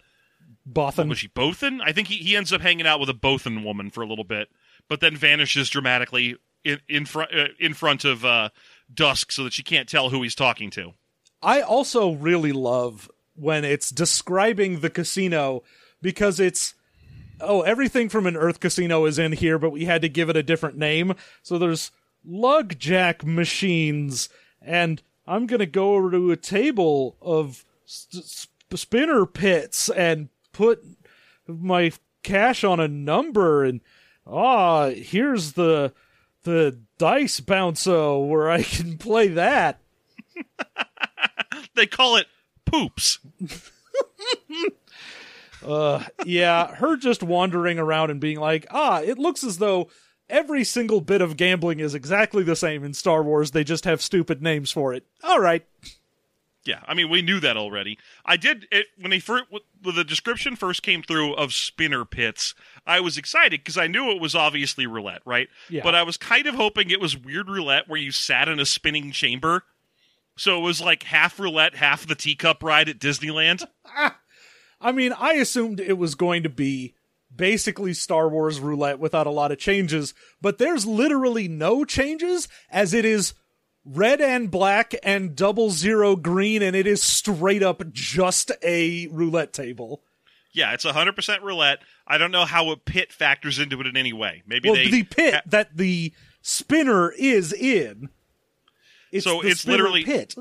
Bothan. 0.69 1.09
was 1.09 1.19
she 1.19 1.29
Bothan? 1.29 1.81
I 1.85 1.93
think 1.93 2.09
he, 2.09 2.17
he 2.17 2.35
ends 2.37 2.53
up 2.53 2.61
hanging 2.61 2.87
out 2.87 2.99
with 2.99 3.09
a 3.09 3.15
Bothan 3.15 3.63
woman 3.63 3.91
for 3.91 4.03
a 4.03 4.07
little 4.07 4.25
bit, 4.25 4.49
but 4.89 5.01
then 5.01 5.17
vanishes 5.17 5.69
dramatically 5.69 6.37
in 6.65 6.81
in 6.89 7.07
front 7.07 7.31
uh, 7.35 7.49
in 7.59 7.75
front 7.75 8.05
of 8.05 8.25
uh, 8.25 8.51
Dusque, 8.93 9.33
so 9.33 9.45
that 9.45 9.53
she 9.53 9.63
can't 9.63 9.89
tell 9.89 10.11
who 10.11 10.23
he's 10.23 10.35
talking 10.35 10.71
to. 10.71 10.93
I 11.43 11.61
also 11.61 12.13
really 12.13 12.53
love 12.53 13.11
when 13.35 13.65
it's 13.65 13.91
describing 13.91 14.81
the 14.81 14.91
casino 14.91 15.63
because 16.03 16.41
it's 16.41 16.75
oh 17.41 17.63
everything 17.63 18.09
from 18.09 18.27
an 18.27 18.37
Earth 18.37 18.61
casino 18.61 19.05
is 19.05 19.19
in 19.19 19.33
here, 19.33 19.59
but 19.59 19.71
we 19.71 19.85
had 19.85 20.03
to 20.03 20.09
give 20.09 20.29
it 20.29 20.37
a 20.37 20.43
different 20.43 20.77
name. 20.77 21.15
So 21.43 21.59
there's 21.59 21.91
lug 22.25 22.79
jack 22.79 23.25
machines, 23.25 24.29
and 24.61 25.03
I'm 25.27 25.47
gonna 25.47 25.67
go 25.67 25.95
over 25.95 26.11
to 26.11 26.31
a 26.33 26.37
table 26.37 27.17
of 27.21 27.65
spinner 27.85 29.27
pits 29.27 29.89
and 29.91 30.29
put 30.53 30.83
my 31.47 31.93
cash 32.23 32.65
on 32.65 32.81
a 32.81 32.89
number, 32.89 33.65
and 33.65 33.81
ah, 34.27 34.91
here's 34.91 35.53
the 35.53 35.93
the 36.45 36.79
dice 36.99 37.41
bouncer 37.41 38.19
where 38.19 38.51
I 38.51 38.63
can 38.63 38.99
play 38.99 39.29
that. 39.29 39.81
They 41.75 41.87
call 41.87 42.17
it 42.17 42.27
poops. 42.65 43.19
Uh, 45.65 46.05
yeah, 46.25 46.77
her 46.77 46.97
just 46.97 47.25
wandering 47.25 47.79
around 47.79 48.11
and 48.11 48.21
being 48.21 48.39
like, 48.39 48.67
ah, 48.71 49.01
it 49.01 49.19
looks 49.19 49.43
as 49.43 49.59
though 49.59 49.89
every 50.29 50.63
single 50.63 51.01
bit 51.01 51.21
of 51.21 51.37
gambling 51.37 51.81
is 51.81 51.95
exactly 51.95 52.45
the 52.45 52.55
same 52.55 52.85
in 52.85 52.95
Star 52.95 53.23
Wars. 53.23 53.51
They 53.51 53.65
just 53.65 53.85
have 53.85 54.01
stupid 54.01 54.41
names 54.43 54.71
for 54.71 54.95
it. 54.95 55.07
All 55.25 55.41
right. 55.41 55.67
Yeah, 56.67 56.81
I 56.87 56.95
mean 56.95 57.09
we 57.09 57.23
knew 57.23 57.39
that 57.41 57.57
already. 57.57 57.99
I 58.25 58.37
did 58.37 58.67
it 58.73 58.87
when 58.99 59.11
they 59.11 59.21
first 59.21 59.45
when 59.51 59.95
the 59.95 60.05
description 60.05 60.57
first 60.57 60.83
came 60.83 61.03
through 61.03 61.35
of 61.35 61.53
spinner 61.53 62.05
pits. 62.05 62.55
I 62.87 63.01
was 63.01 63.17
excited 63.17 63.61
because 63.61 63.79
I 63.79 63.87
knew 63.87 64.11
it 64.11 64.21
was 64.21 64.35
obviously 64.35 64.87
roulette, 64.87 65.23
right? 65.25 65.49
Yeah. 65.71 65.83
But 65.83 65.95
I 65.95 66.03
was 66.03 66.17
kind 66.17 66.47
of 66.47 66.55
hoping 66.55 66.91
it 66.91 67.01
was 67.01 67.17
weird 67.17 67.49
roulette 67.49 67.89
where 67.89 68.01
you 68.01 68.11
sat 68.11 68.49
in 68.49 68.59
a 68.59 68.67
spinning 68.67 69.13
chamber. 69.13 69.63
So 70.37 70.59
it 70.59 70.63
was 70.63 70.81
like 70.81 71.05
half 71.05 71.39
roulette, 71.39 71.77
half 71.77 72.07
the 72.07 72.15
teacup 72.15 72.63
ride 72.63 72.89
at 72.89 72.99
Disneyland. 72.99 73.65
I 74.81 74.93
mean, 74.93 75.13
I 75.19 75.35
assumed 75.35 75.81
it 75.81 75.97
was 75.97 76.15
going 76.15 76.43
to 76.43 76.51
be 76.51 76.95
basically 77.35 77.95
Star 77.95 78.29
Wars 78.29 78.61
roulette 78.61 78.99
without 78.99 79.27
a 79.27 79.31
lot 79.31 79.53
of 79.53 79.59
changes, 79.59 80.15
but 80.41 80.59
there's 80.59 80.87
literally 80.87 81.49
no 81.49 81.85
changes 81.85 82.49
as 82.71 82.93
it 82.93 83.05
is 83.05 83.35
red 83.87 84.21
and 84.21 84.51
black 84.51 84.95
and 85.03 85.35
double 85.37 85.71
zero 85.71 86.17
green, 86.17 86.61
and 86.63 86.75
it 86.77 86.87
is 86.87 87.03
straight 87.03 87.63
up 87.63 87.83
just 87.93 88.51
a 88.63 89.07
roulette 89.09 89.53
table. 89.53 90.03
Yeah, 90.53 90.73
it's 90.73 90.85
100% 90.85 91.43
roulette. 91.43 91.79
I 92.07 92.19
don't 92.19 92.31
know 92.31 92.45
how 92.47 92.71
a 92.71 92.77
pit 92.77 93.13
factors 93.13 93.59
into 93.59 93.81
it 93.81 93.87
in 93.87 93.97
any 93.97 94.13
way. 94.13 94.43
Maybe 94.47 94.69
Well, 94.71 94.77
they 94.77 94.91
the 94.91 95.03
pit 95.03 95.35
ha- 95.35 95.43
that 95.47 95.77
the 95.77 96.13
spinner 96.43 97.11
is 97.13 97.53
in. 97.53 98.09
It's 99.13 99.25
So 99.25 99.41
it's 99.43 99.67
literally- 99.67 100.05
pit. 100.05 100.35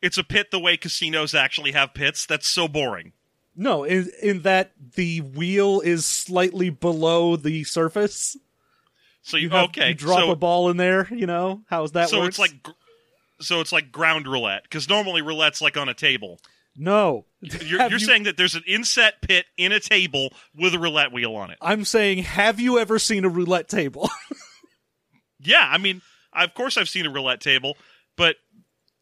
It's 0.00 0.18
a 0.18 0.24
pit 0.24 0.50
the 0.50 0.58
way 0.58 0.76
casinos 0.76 1.32
actually 1.34 1.72
have 1.72 1.94
pits. 1.94 2.26
That's 2.26 2.48
so 2.48 2.66
boring. 2.66 3.12
No, 3.54 3.84
in 3.84 4.10
in 4.20 4.42
that 4.42 4.72
the 4.96 5.20
wheel 5.20 5.80
is 5.80 6.04
slightly 6.06 6.70
below 6.70 7.36
the 7.36 7.62
surface. 7.64 8.36
So 9.22 9.36
you, 9.36 9.44
You 9.44 9.50
have, 9.50 9.64
okay? 9.68 9.88
you 9.90 9.94
drop 9.94 10.18
so 10.20 10.30
a 10.32 10.36
ball 10.36 10.70
in 10.70 10.76
there. 10.76 11.06
You 11.12 11.26
know 11.26 11.62
how's 11.68 11.92
that 11.92 12.08
so 12.08 12.18
works? 12.20 12.30
it's 12.30 12.38
like 12.40 12.66
so 13.42 13.60
it's 13.60 13.72
like 13.72 13.92
ground 13.92 14.26
roulette 14.26 14.62
because 14.64 14.88
normally 14.88 15.22
roulette's 15.22 15.60
like 15.60 15.76
on 15.76 15.88
a 15.88 15.94
table. 15.94 16.40
no. 16.76 17.26
You're, 17.40 17.80
you're 17.80 17.90
you- 17.92 17.98
saying 17.98 18.22
that 18.24 18.36
there's 18.36 18.54
an 18.54 18.62
inset 18.68 19.20
pit 19.20 19.46
in 19.56 19.72
a 19.72 19.80
table 19.80 20.32
with 20.54 20.74
a 20.74 20.78
roulette 20.78 21.10
wheel 21.12 21.34
on 21.34 21.50
it. 21.50 21.58
I'm 21.60 21.84
saying, 21.84 22.18
have 22.18 22.60
you 22.60 22.78
ever 22.78 22.98
seen 23.00 23.24
a 23.24 23.28
roulette 23.28 23.68
table? 23.68 24.08
Yeah, 25.44 25.66
I 25.68 25.78
mean, 25.78 26.02
of 26.32 26.54
course 26.54 26.76
I've 26.76 26.88
seen 26.88 27.04
a 27.04 27.10
roulette 27.10 27.40
table, 27.40 27.76
but 28.16 28.36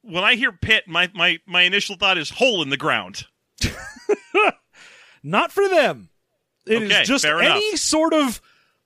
when 0.01 0.25
I 0.25 0.37
hear 0.37 0.53
pit, 0.53 0.85
my 0.89 1.11
my 1.15 1.39
my 1.45 1.61
initial 1.63 1.97
thought 1.97 2.17
is 2.17 2.31
hole 2.31 2.63
in 2.63 2.71
the 2.71 2.79
ground. 2.79 3.27
Not 5.23 5.53
for 5.53 5.69
them. 5.69 6.09
It 6.67 6.83
is 6.83 6.91
Okay, 6.91 7.05
just 7.05 7.25
fair 7.25 7.41
any 7.41 7.69
enough. 7.69 7.79
sort 7.81 8.15
of 8.15 8.41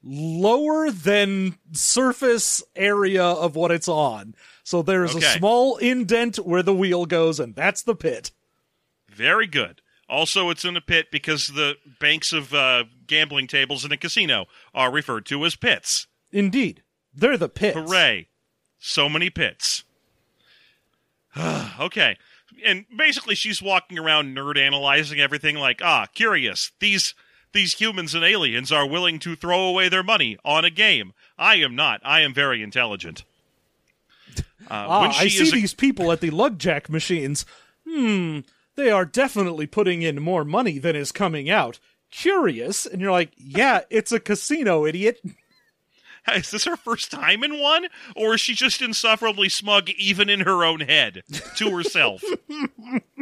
lower 0.04 0.90
than 0.90 1.56
surface 1.72 2.62
area 2.76 3.24
of 3.24 3.56
what 3.56 3.70
it's 3.70 3.88
on. 3.88 4.34
So 4.62 4.82
there's 4.82 5.14
Okay. 5.16 5.24
a 5.26 5.30
small 5.38 5.76
indent 5.78 6.36
where 6.36 6.62
the 6.62 6.74
wheel 6.74 7.06
goes, 7.06 7.40
and 7.40 7.54
that's 7.54 7.82
the 7.82 7.94
pit. 7.94 8.30
Very 9.08 9.46
good. 9.46 9.80
Also, 10.08 10.50
it's 10.50 10.64
in 10.64 10.76
a 10.76 10.80
pit 10.82 11.06
because 11.10 11.48
the 11.48 11.76
banks 11.98 12.32
of 12.32 12.52
uh, 12.52 12.84
gambling 13.06 13.46
tables 13.46 13.84
in 13.84 13.92
a 13.92 13.96
casino 13.96 14.46
are 14.74 14.90
referred 14.92 15.24
to 15.26 15.44
as 15.46 15.56
pits. 15.56 16.06
Indeed. 16.30 16.82
They're 17.14 17.38
the 17.38 17.48
pits. 17.48 17.78
Hooray! 17.78 18.28
So 18.78 19.08
many 19.08 19.30
pits. 19.30 19.84
okay. 21.80 22.16
And 22.64 22.84
basically 22.96 23.34
she's 23.34 23.62
walking 23.62 23.98
around 23.98 24.36
nerd 24.36 24.58
analyzing 24.58 25.20
everything 25.20 25.56
like, 25.56 25.80
ah, 25.82 26.06
curious. 26.14 26.72
These 26.80 27.14
these 27.54 27.74
humans 27.80 28.14
and 28.14 28.22
aliens 28.24 28.70
are 28.70 28.86
willing 28.86 29.18
to 29.20 29.34
throw 29.34 29.64
away 29.64 29.88
their 29.88 30.02
money 30.02 30.36
on 30.44 30.64
a 30.66 30.70
game. 30.70 31.14
I 31.38 31.54
am 31.56 31.74
not. 31.74 32.00
I 32.04 32.20
am 32.20 32.34
very 32.34 32.62
intelligent. 32.62 33.24
Uh, 34.36 34.42
Ah, 34.70 35.00
when 35.02 35.10
I 35.10 35.28
see 35.28 35.48
a- 35.48 35.52
these 35.52 35.74
people 35.74 36.12
at 36.12 36.20
the 36.20 36.30
lugjack 36.30 36.88
machines. 36.90 37.44
Hmm, 37.88 38.40
they 38.76 38.90
are 38.90 39.04
definitely 39.04 39.66
putting 39.66 40.02
in 40.02 40.22
more 40.22 40.44
money 40.44 40.78
than 40.78 40.96
is 40.96 41.12
coming 41.12 41.50
out. 41.50 41.78
Curious, 42.10 42.86
and 42.86 43.00
you're 43.00 43.12
like, 43.12 43.32
yeah, 43.36 43.80
it's 43.90 44.12
a 44.12 44.20
casino, 44.20 44.86
idiot. 44.86 45.20
Is 46.34 46.50
this 46.50 46.64
her 46.64 46.76
first 46.76 47.10
time 47.10 47.44
in 47.44 47.60
one? 47.60 47.88
Or 48.16 48.34
is 48.34 48.40
she 48.40 48.54
just 48.54 48.80
insufferably 48.80 49.50
smug 49.50 49.90
even 49.90 50.30
in 50.30 50.40
her 50.40 50.64
own 50.64 50.80
head 50.80 51.22
to 51.56 51.76
herself? 51.76 52.22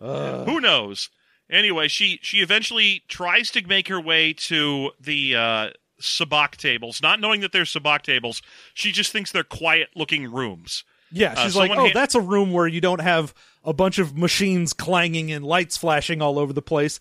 Who 0.00 0.60
knows? 0.60 1.08
Anyway, 1.50 1.88
she 1.88 2.18
she 2.22 2.38
eventually 2.40 3.02
tries 3.08 3.50
to 3.52 3.66
make 3.66 3.88
her 3.88 4.00
way 4.00 4.32
to 4.32 4.90
the 5.00 5.36
uh 5.36 5.70
sabacc 6.00 6.56
tables, 6.56 7.00
not 7.00 7.20
knowing 7.20 7.40
that 7.40 7.52
they're 7.52 7.62
sabacc 7.62 8.02
tables. 8.02 8.42
She 8.74 8.92
just 8.92 9.12
thinks 9.12 9.32
they're 9.32 9.44
quiet 9.44 9.90
looking 9.94 10.30
rooms. 10.30 10.84
Yeah, 11.12 11.34
Uh, 11.36 11.44
she's 11.44 11.56
like, 11.56 11.70
oh, 11.70 11.86
ha- 11.86 11.90
that's 11.94 12.14
a 12.16 12.20
room 12.20 12.52
where 12.52 12.66
you 12.66 12.80
don't 12.80 13.00
have 13.00 13.32
a 13.64 13.72
bunch 13.72 13.98
of 13.98 14.16
machines 14.16 14.72
clanging 14.72 15.30
and 15.30 15.44
lights 15.44 15.76
flashing 15.76 16.20
all 16.20 16.38
over 16.38 16.52
the 16.52 16.62
place. 16.62 16.98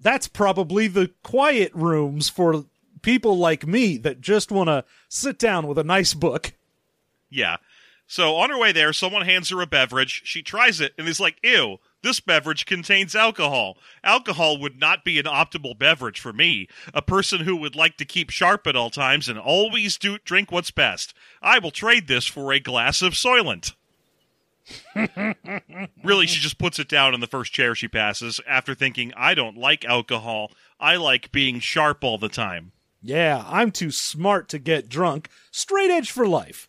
That's 0.00 0.26
probably 0.26 0.88
the 0.88 1.10
quiet 1.22 1.70
rooms 1.74 2.28
for 2.28 2.64
people 3.02 3.36
like 3.36 3.66
me 3.66 3.98
that 3.98 4.20
just 4.20 4.50
want 4.50 4.68
to 4.68 4.84
sit 5.08 5.38
down 5.38 5.66
with 5.66 5.78
a 5.78 5.84
nice 5.84 6.14
book. 6.14 6.54
Yeah. 7.30 7.58
So 8.06 8.36
on 8.36 8.50
her 8.50 8.58
way 8.58 8.72
there, 8.72 8.92
someone 8.92 9.24
hands 9.24 9.50
her 9.50 9.60
a 9.60 9.66
beverage. 9.66 10.22
She 10.24 10.42
tries 10.42 10.80
it 10.80 10.92
and 10.98 11.06
is 11.06 11.20
like, 11.20 11.36
ew, 11.42 11.78
this 12.02 12.20
beverage 12.20 12.66
contains 12.66 13.14
alcohol. 13.14 13.76
Alcohol 14.02 14.58
would 14.58 14.78
not 14.78 15.04
be 15.04 15.18
an 15.18 15.24
optimal 15.24 15.78
beverage 15.78 16.20
for 16.20 16.32
me, 16.32 16.68
a 16.92 17.02
person 17.02 17.40
who 17.40 17.56
would 17.56 17.76
like 17.76 17.96
to 17.96 18.04
keep 18.04 18.30
sharp 18.30 18.66
at 18.66 18.76
all 18.76 18.90
times 18.90 19.28
and 19.28 19.38
always 19.38 19.96
do 19.96 20.18
drink 20.18 20.50
what's 20.50 20.70
best. 20.70 21.14
I 21.40 21.58
will 21.58 21.70
trade 21.70 22.08
this 22.08 22.26
for 22.26 22.52
a 22.52 22.60
glass 22.60 23.02
of 23.02 23.14
Soylent. 23.14 23.74
really, 26.04 26.26
she 26.26 26.40
just 26.40 26.58
puts 26.58 26.78
it 26.78 26.88
down 26.88 27.14
in 27.14 27.20
the 27.20 27.26
first 27.26 27.52
chair 27.52 27.74
she 27.74 27.88
passes 27.88 28.40
after 28.46 28.74
thinking, 28.74 29.12
I 29.16 29.34
don't 29.34 29.56
like 29.56 29.84
alcohol. 29.84 30.52
I 30.78 30.96
like 30.96 31.32
being 31.32 31.60
sharp 31.60 32.04
all 32.04 32.18
the 32.18 32.28
time. 32.28 32.72
Yeah, 33.02 33.44
I'm 33.46 33.72
too 33.72 33.90
smart 33.90 34.48
to 34.50 34.58
get 34.58 34.88
drunk. 34.88 35.28
Straight 35.50 35.90
edge 35.90 36.10
for 36.10 36.26
life. 36.26 36.68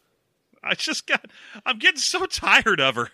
I 0.63 0.75
just 0.75 1.05
got. 1.05 1.25
I'm 1.65 1.77
getting 1.77 1.99
so 1.99 2.25
tired 2.25 2.79
of 2.79 2.95
her. 2.95 3.09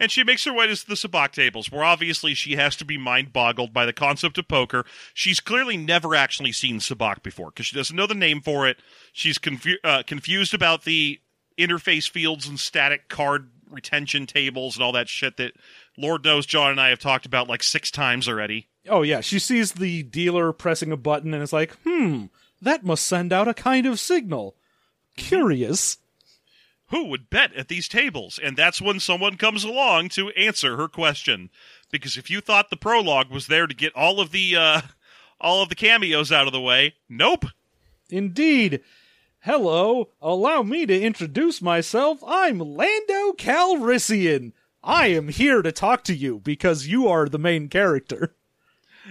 And 0.00 0.10
she 0.10 0.24
makes 0.24 0.44
her 0.44 0.52
way 0.52 0.66
to 0.66 0.86
the 0.86 0.94
sabacc 0.94 1.32
tables, 1.32 1.70
where 1.70 1.84
obviously 1.84 2.32
she 2.34 2.56
has 2.56 2.74
to 2.76 2.86
be 2.86 2.96
mind 2.96 3.34
boggled 3.34 3.74
by 3.74 3.84
the 3.84 3.92
concept 3.92 4.38
of 4.38 4.48
poker. 4.48 4.86
She's 5.12 5.40
clearly 5.40 5.76
never 5.76 6.14
actually 6.14 6.52
seen 6.52 6.78
sabacc 6.78 7.22
before 7.22 7.50
because 7.50 7.66
she 7.66 7.76
doesn't 7.76 7.94
know 7.94 8.06
the 8.06 8.14
name 8.14 8.40
for 8.40 8.66
it. 8.66 8.78
She's 9.12 9.36
confu- 9.36 9.76
uh, 9.84 10.02
confused 10.06 10.54
about 10.54 10.84
the 10.84 11.20
interface 11.58 12.10
fields 12.10 12.48
and 12.48 12.58
static 12.58 13.10
card 13.10 13.50
retention 13.70 14.26
tables 14.26 14.74
and 14.74 14.82
all 14.82 14.92
that 14.92 15.08
shit 15.08 15.36
that 15.36 15.52
Lord 15.98 16.24
knows 16.24 16.46
John 16.46 16.70
and 16.70 16.80
I 16.80 16.88
have 16.88 16.98
talked 16.98 17.26
about 17.26 17.48
like 17.48 17.62
six 17.62 17.90
times 17.90 18.26
already. 18.26 18.68
Oh, 18.88 19.02
yeah, 19.02 19.20
she 19.20 19.38
sees 19.38 19.72
the 19.72 20.02
dealer 20.02 20.52
pressing 20.52 20.90
a 20.90 20.96
button 20.96 21.34
and 21.34 21.42
is 21.42 21.52
like, 21.52 21.76
hmm, 21.84 22.26
that 22.62 22.84
must 22.84 23.06
send 23.06 23.32
out 23.32 23.48
a 23.48 23.54
kind 23.54 23.84
of 23.84 24.00
signal. 24.00 24.56
Curious. 25.16 25.98
Who 26.90 27.04
would 27.06 27.30
bet 27.30 27.54
at 27.54 27.68
these 27.68 27.88
tables? 27.88 28.38
And 28.42 28.56
that's 28.56 28.80
when 28.80 29.00
someone 29.00 29.36
comes 29.36 29.64
along 29.64 30.10
to 30.10 30.30
answer 30.30 30.76
her 30.76 30.88
question. 30.88 31.50
Because 31.90 32.16
if 32.16 32.30
you 32.30 32.40
thought 32.40 32.70
the 32.70 32.76
prologue 32.76 33.30
was 33.30 33.46
there 33.46 33.66
to 33.66 33.74
get 33.74 33.94
all 33.96 34.20
of 34.20 34.32
the 34.32 34.56
uh, 34.56 34.80
all 35.40 35.62
of 35.62 35.68
the 35.68 35.74
cameos 35.74 36.30
out 36.30 36.46
of 36.46 36.52
the 36.52 36.60
way, 36.60 36.94
nope. 37.08 37.46
Indeed. 38.10 38.82
Hello, 39.44 40.10
allow 40.20 40.62
me 40.62 40.84
to 40.84 41.00
introduce 41.00 41.62
myself. 41.62 42.22
I'm 42.26 42.58
Lando 42.58 43.32
Calrissian. 43.32 44.52
I 44.82 45.08
am 45.08 45.28
here 45.28 45.62
to 45.62 45.72
talk 45.72 46.04
to 46.04 46.14
you 46.14 46.40
because 46.40 46.88
you 46.88 47.08
are 47.08 47.26
the 47.26 47.38
main 47.38 47.68
character. 47.68 48.34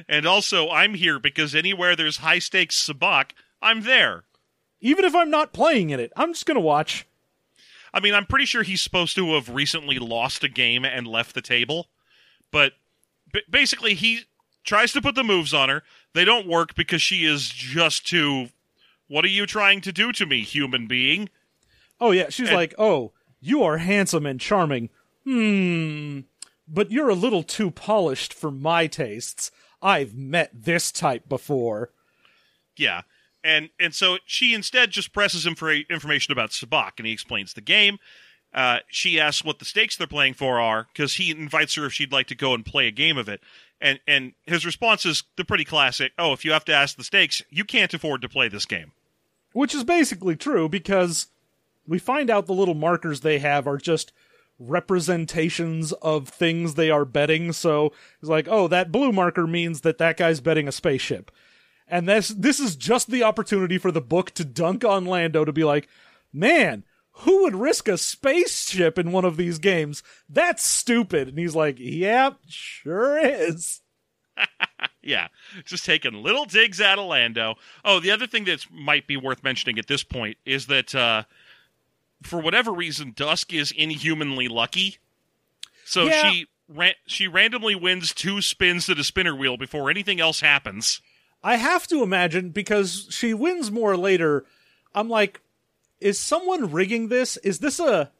And 0.07 0.25
also, 0.27 0.69
I'm 0.69 0.93
here 0.93 1.19
because 1.19 1.55
anywhere 1.55 1.95
there's 1.95 2.17
high 2.17 2.39
stakes 2.39 2.87
sabacc, 2.87 3.31
I'm 3.61 3.81
there. 3.81 4.23
Even 4.81 5.03
if 5.03 5.15
I'm 5.15 5.31
not 5.31 5.51
playing 5.51 5.89
in 5.89 5.99
it, 5.99 6.13
I'm 6.15 6.33
just 6.33 6.45
gonna 6.45 6.59
watch. 6.59 7.07
I 7.93 7.99
mean, 7.99 8.13
I'm 8.13 8.25
pretty 8.25 8.45
sure 8.45 8.63
he's 8.63 8.82
supposed 8.82 9.15
to 9.15 9.34
have 9.36 9.49
recently 9.49 9.97
lost 9.99 10.43
a 10.43 10.49
game 10.49 10.86
and 10.86 11.08
left 11.08 11.34
the 11.36 11.41
table, 11.41 11.88
but 12.52 12.73
b- 13.34 13.41
basically 13.49 13.93
he 13.95 14.21
tries 14.63 14.91
to 14.93 15.02
put 15.02 15.15
the 15.15 15.23
moves 15.23 15.54
on 15.54 15.69
her. 15.69 15.84
They 16.13 16.25
don't 16.25 16.47
work 16.47 16.75
because 16.75 17.02
she 17.02 17.25
is 17.25 17.49
just 17.49 18.08
too. 18.08 18.49
What 19.08 19.25
are 19.25 19.30
you 19.30 19.45
trying 19.45 19.82
to 19.82 19.91
do 19.91 20.12
to 20.13 20.25
me, 20.25 20.41
human 20.41 20.86
being? 20.88 21.30
Oh 21.99 22.12
yeah, 22.12 22.30
she's 22.30 22.49
And- 22.49 22.56
like, 22.58 22.73
"Oh, 22.78 23.13
you 23.41 23.63
are 23.63 23.78
handsome 23.78 24.25
and 24.25 24.39
charming. 24.39 24.89
Hmm, 25.23 26.21
but 26.67 26.91
you're 26.91 27.10
a 27.10 27.15
little 27.15 27.43
too 27.43 27.71
polished 27.71 28.34
for 28.34 28.52
my 28.52 28.88
tastes. 28.88 29.52
I've 29.82 30.13
met 30.15 30.52
this 30.54 30.91
type 30.91 31.28
before." 31.28 31.91
Yeah. 32.78 33.02
And 33.43 33.69
and 33.80 33.93
so 33.93 34.17
she 34.25 34.54
instead 34.54 34.91
just 34.91 35.13
presses 35.13 35.45
him 35.45 35.56
for 35.56 35.71
information 35.71 36.32
about 36.32 36.52
Sabacc, 36.52 36.93
and 36.97 37.08
he 37.08 37.13
explains 37.13 37.54
the 37.54 37.62
game. 37.62 37.97
Uh, 38.54 38.80
she 38.88 39.19
asks 39.19 39.43
what 39.43 39.60
the 39.60 39.65
stakes 39.65 39.95
they're 39.95 40.08
playing 40.08 40.34
for 40.34 40.60
are, 40.60 40.88
because 40.91 41.15
he 41.15 41.30
invites 41.30 41.75
her 41.75 41.86
if 41.86 41.93
she'd 41.93 42.12
like 42.12 42.28
to 42.28 42.36
go 42.36 42.54
and 42.54 42.65
play 42.65 42.88
a 42.88 42.91
game 42.91 43.17
of 43.17 43.30
it. 43.30 43.41
And 43.80 43.99
and 44.08 44.34
his 44.45 44.65
response 44.65 45.06
is 45.06 45.23
the 45.38 45.45
pretty 45.45 45.65
classic. 45.65 46.12
Oh, 46.17 46.34
if 46.34 46.43
you 46.43 46.52
have 46.52 46.65
to 46.65 46.73
ask 46.73 46.97
the 46.97 47.04
stakes, 47.04 47.41
you 47.49 47.63
can't 47.63 47.93
afford 47.93 48.21
to 48.21 48.30
play 48.30 48.47
this 48.47 48.65
game. 48.65 48.91
Which 49.54 49.73
is 49.73 49.84
basically 49.84 50.36
true 50.36 50.67
because 50.69 51.28
we 51.88 51.97
find 51.97 52.30
out 52.30 52.45
the 52.45 52.54
little 52.54 52.75
markers 52.75 53.21
they 53.21 53.39
have 53.39 53.67
are 53.67 53.78
just 53.78 54.12
representations 54.60 55.91
of 55.93 56.28
things 56.28 56.75
they 56.75 56.91
are 56.91 57.06
betting. 57.06 57.54
So 57.54 57.93
it's 58.19 58.30
like, 58.30 58.47
oh, 58.49 58.67
that 58.67 58.91
blue 58.91 59.12
marker 59.12 59.47
means 59.47 59.82
that 59.82 59.97
that 59.97 60.17
guy's 60.17 60.41
betting 60.41 60.67
a 60.67 60.71
spaceship. 60.71 61.32
And 61.89 62.08
this 62.08 62.30
this 62.30 62.60
is 62.60 62.75
just 62.75 63.10
the 63.10 63.23
opportunity 63.23 63.78
for 63.78 63.91
the 63.91 64.02
book 64.02 64.32
to 64.32 64.45
dunk 64.45 64.86
on 64.86 65.06
Lando 65.06 65.43
to 65.43 65.52
be 65.52 65.63
like, 65.63 65.88
man, 66.32 66.84
who 67.12 67.41
would 67.43 67.56
risk 67.56 67.88
a 67.88 67.97
spaceship 67.97 68.97
in 68.99 69.12
one 69.12 69.25
of 69.25 69.38
these 69.38 69.58
games? 69.60 70.04
That's 70.30 70.63
stupid. 70.63 71.28
And 71.28 71.39
he's 71.39 71.56
like, 71.56 71.78
yep, 71.80 72.38
sure 72.47 73.17
is. 73.19 73.82
Yeah, 75.02 75.30
just 75.65 75.86
taking 75.86 76.13
little 76.23 76.45
digs 76.45 76.80
at 76.82 76.99
Lando. 76.99 77.56
Oh, 77.86 77.99
the 77.99 78.12
other 78.12 78.28
thing 78.28 78.43
that 78.45 78.65
might 78.69 79.08
be 79.08 79.17
worth 79.17 79.43
mentioning 79.43 79.80
at 79.80 79.88
this 79.88 80.04
point 80.04 80.38
is 80.45 80.67
that 80.67 80.93
uh, 80.93 81.23
for 82.21 82.39
whatever 82.39 82.71
reason, 82.71 83.13
Dusque 83.15 83.54
is 83.54 83.71
inhumanly 83.71 84.47
lucky. 84.49 84.97
So 85.86 86.04
Yeah. 86.06 86.30
she 86.32 86.47
ran- 86.67 86.93
she 87.08 87.28
randomly 87.28 87.75
wins 87.75 88.13
two 88.13 88.41
spins 88.41 88.89
at 88.89 88.99
a 88.99 89.04
spinner 89.04 89.36
wheel 89.36 89.56
before 89.58 89.89
anything 89.89 90.19
else 90.19 90.41
happens. 90.41 91.02
I 91.43 91.56
have 91.58 91.88
to 91.88 92.04
imagine 92.04 92.49
because 92.49 93.08
she 93.10 93.34
wins 93.34 93.71
more 93.71 93.95
later. 93.95 94.45
I'm 94.93 95.10
like, 95.10 95.41
is 95.99 96.19
someone 96.19 96.71
rigging 96.71 97.08
this? 97.10 97.38
Is 97.38 97.60
this 97.60 97.80
a 97.80 98.12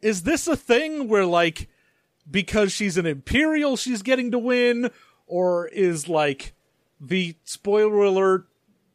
is 0.00 0.22
this 0.24 0.46
a 0.46 0.56
thing 0.56 1.08
where 1.08 1.24
like 1.26 1.68
because 2.30 2.72
she's 2.72 2.96
an 2.98 3.06
imperial 3.06 3.76
she's 3.76 4.02
getting 4.02 4.30
to 4.30 4.38
win 4.38 4.90
or 5.26 5.66
is 5.68 6.08
like 6.08 6.52
the 7.00 7.34
spoiler 7.44 8.04
alert 8.04 8.46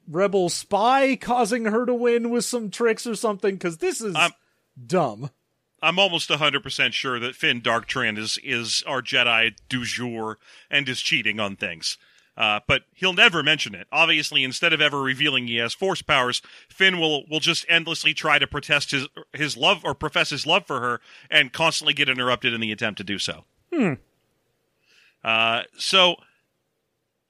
rebel 0.07 0.49
spy 0.49 1.15
causing 1.15 1.65
her 1.65 1.85
to 1.85 1.93
win 1.93 2.29
with 2.29 2.45
some 2.45 2.69
tricks 2.71 3.05
or 3.07 3.15
something 3.15 3.57
cuz 3.57 3.77
this 3.77 4.01
is 4.01 4.15
I'm- 4.15 4.31
dumb. 4.85 5.31
I'm 5.81 5.97
almost 5.97 6.29
100% 6.29 6.91
sure 6.93 7.19
that 7.19 7.35
Finn 7.35 7.61
Darktrin 7.61 8.17
is, 8.17 8.37
is 8.43 8.83
our 8.85 9.01
Jedi 9.01 9.55
du 9.69 9.85
jour 9.85 10.37
and 10.69 10.89
is 10.89 10.99
cheating 10.99 11.39
on 11.39 11.55
things. 11.55 11.97
Uh, 12.39 12.61
but 12.67 12.83
he'll 12.95 13.11
never 13.13 13.43
mention 13.43 13.75
it. 13.75 13.85
Obviously, 13.91 14.45
instead 14.45 14.71
of 14.71 14.79
ever 14.79 15.01
revealing 15.01 15.45
he 15.45 15.57
has 15.57 15.73
force 15.73 16.01
powers, 16.01 16.41
Finn 16.69 16.97
will, 16.97 17.25
will 17.29 17.41
just 17.41 17.65
endlessly 17.67 18.13
try 18.13 18.39
to 18.39 18.47
protest 18.47 18.91
his 18.91 19.07
his 19.33 19.57
love 19.57 19.81
or 19.83 19.93
profess 19.93 20.29
his 20.29 20.47
love 20.47 20.65
for 20.65 20.79
her 20.79 21.01
and 21.29 21.51
constantly 21.51 21.93
get 21.93 22.07
interrupted 22.07 22.53
in 22.53 22.61
the 22.61 22.71
attempt 22.71 22.97
to 22.99 23.03
do 23.03 23.19
so. 23.19 23.43
Hmm. 23.73 23.95
Uh, 25.21 25.63
so 25.77 26.15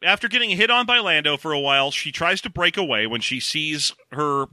after 0.04 0.28
getting 0.28 0.52
hit 0.52 0.70
on 0.70 0.86
by 0.86 1.00
Lando 1.00 1.38
for 1.38 1.54
a 1.54 1.60
while, 1.60 1.90
she 1.90 2.12
tries 2.12 2.40
to 2.42 2.50
break 2.50 2.78
away 2.78 3.08
when 3.08 3.22
she 3.22 3.40
sees 3.40 3.94
her 4.12 4.46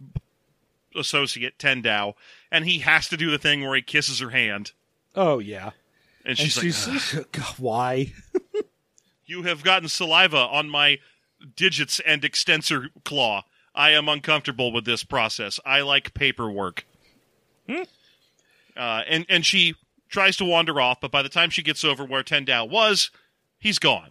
associate 0.95 1.59
Tendau, 1.59 2.15
and 2.51 2.65
he 2.65 2.79
has 2.79 3.09
to 3.09 3.19
do 3.19 3.31
the 3.31 3.39
thing 3.39 3.61
where 3.61 3.77
he 3.77 3.83
kisses 3.83 4.21
her 4.21 4.31
hand, 4.31 4.73
Oh 5.15 5.39
yeah. 5.39 5.73
and 6.25 6.31
And 6.31 6.39
she's, 6.39 6.55
she's, 6.55 6.89
like, 6.89 7.27
"Ugh, 7.27 7.27
God, 7.33 7.55
why? 7.59 8.13
"You 9.27 9.43
have 9.43 9.63
gotten 9.63 9.89
saliva 9.89 10.37
on 10.39 10.69
my 10.71 10.99
digits 11.55 12.01
and 12.01 12.25
extensor 12.25 12.89
claw. 13.05 13.45
I 13.75 13.91
am 13.91 14.09
uncomfortable 14.09 14.73
with 14.73 14.85
this 14.85 15.05
process. 15.05 15.61
I 15.67 15.81
like 15.83 16.15
paperwork." 16.15 16.87
Hmm. 17.69 17.83
Uh, 18.77 19.03
and 19.09 19.27
and 19.29 19.45
she 19.45 19.75
tries 20.09 20.37
to 20.37 20.45
wander 20.45 20.81
off, 20.81 21.01
but 21.01 21.11
by 21.11 21.23
the 21.23 21.29
time 21.29 21.51
she 21.51 21.63
gets 21.63 21.83
over 21.85 22.05
where 22.05 22.23
Tendau 22.23 22.69
was, 22.69 23.11
he's 23.59 23.79
gone, 23.79 24.11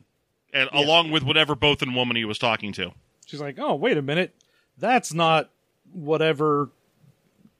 and 0.54 0.70
Yeah. 0.74 0.80
along 0.82 1.12
with 1.12 1.24
whatever 1.24 1.56
Bothan 1.56 1.96
woman 1.96 2.18
he 2.18 2.26
was 2.26 2.38
talking 2.38 2.74
to. 2.74 2.92
She's 3.26 3.40
like, 3.42 3.58
"Oh, 3.60 3.76
wait 3.76 3.98
a 3.98 4.02
minute. 4.02 4.36
That's 4.78 5.14
not 5.14 5.50
whatever 5.94 6.70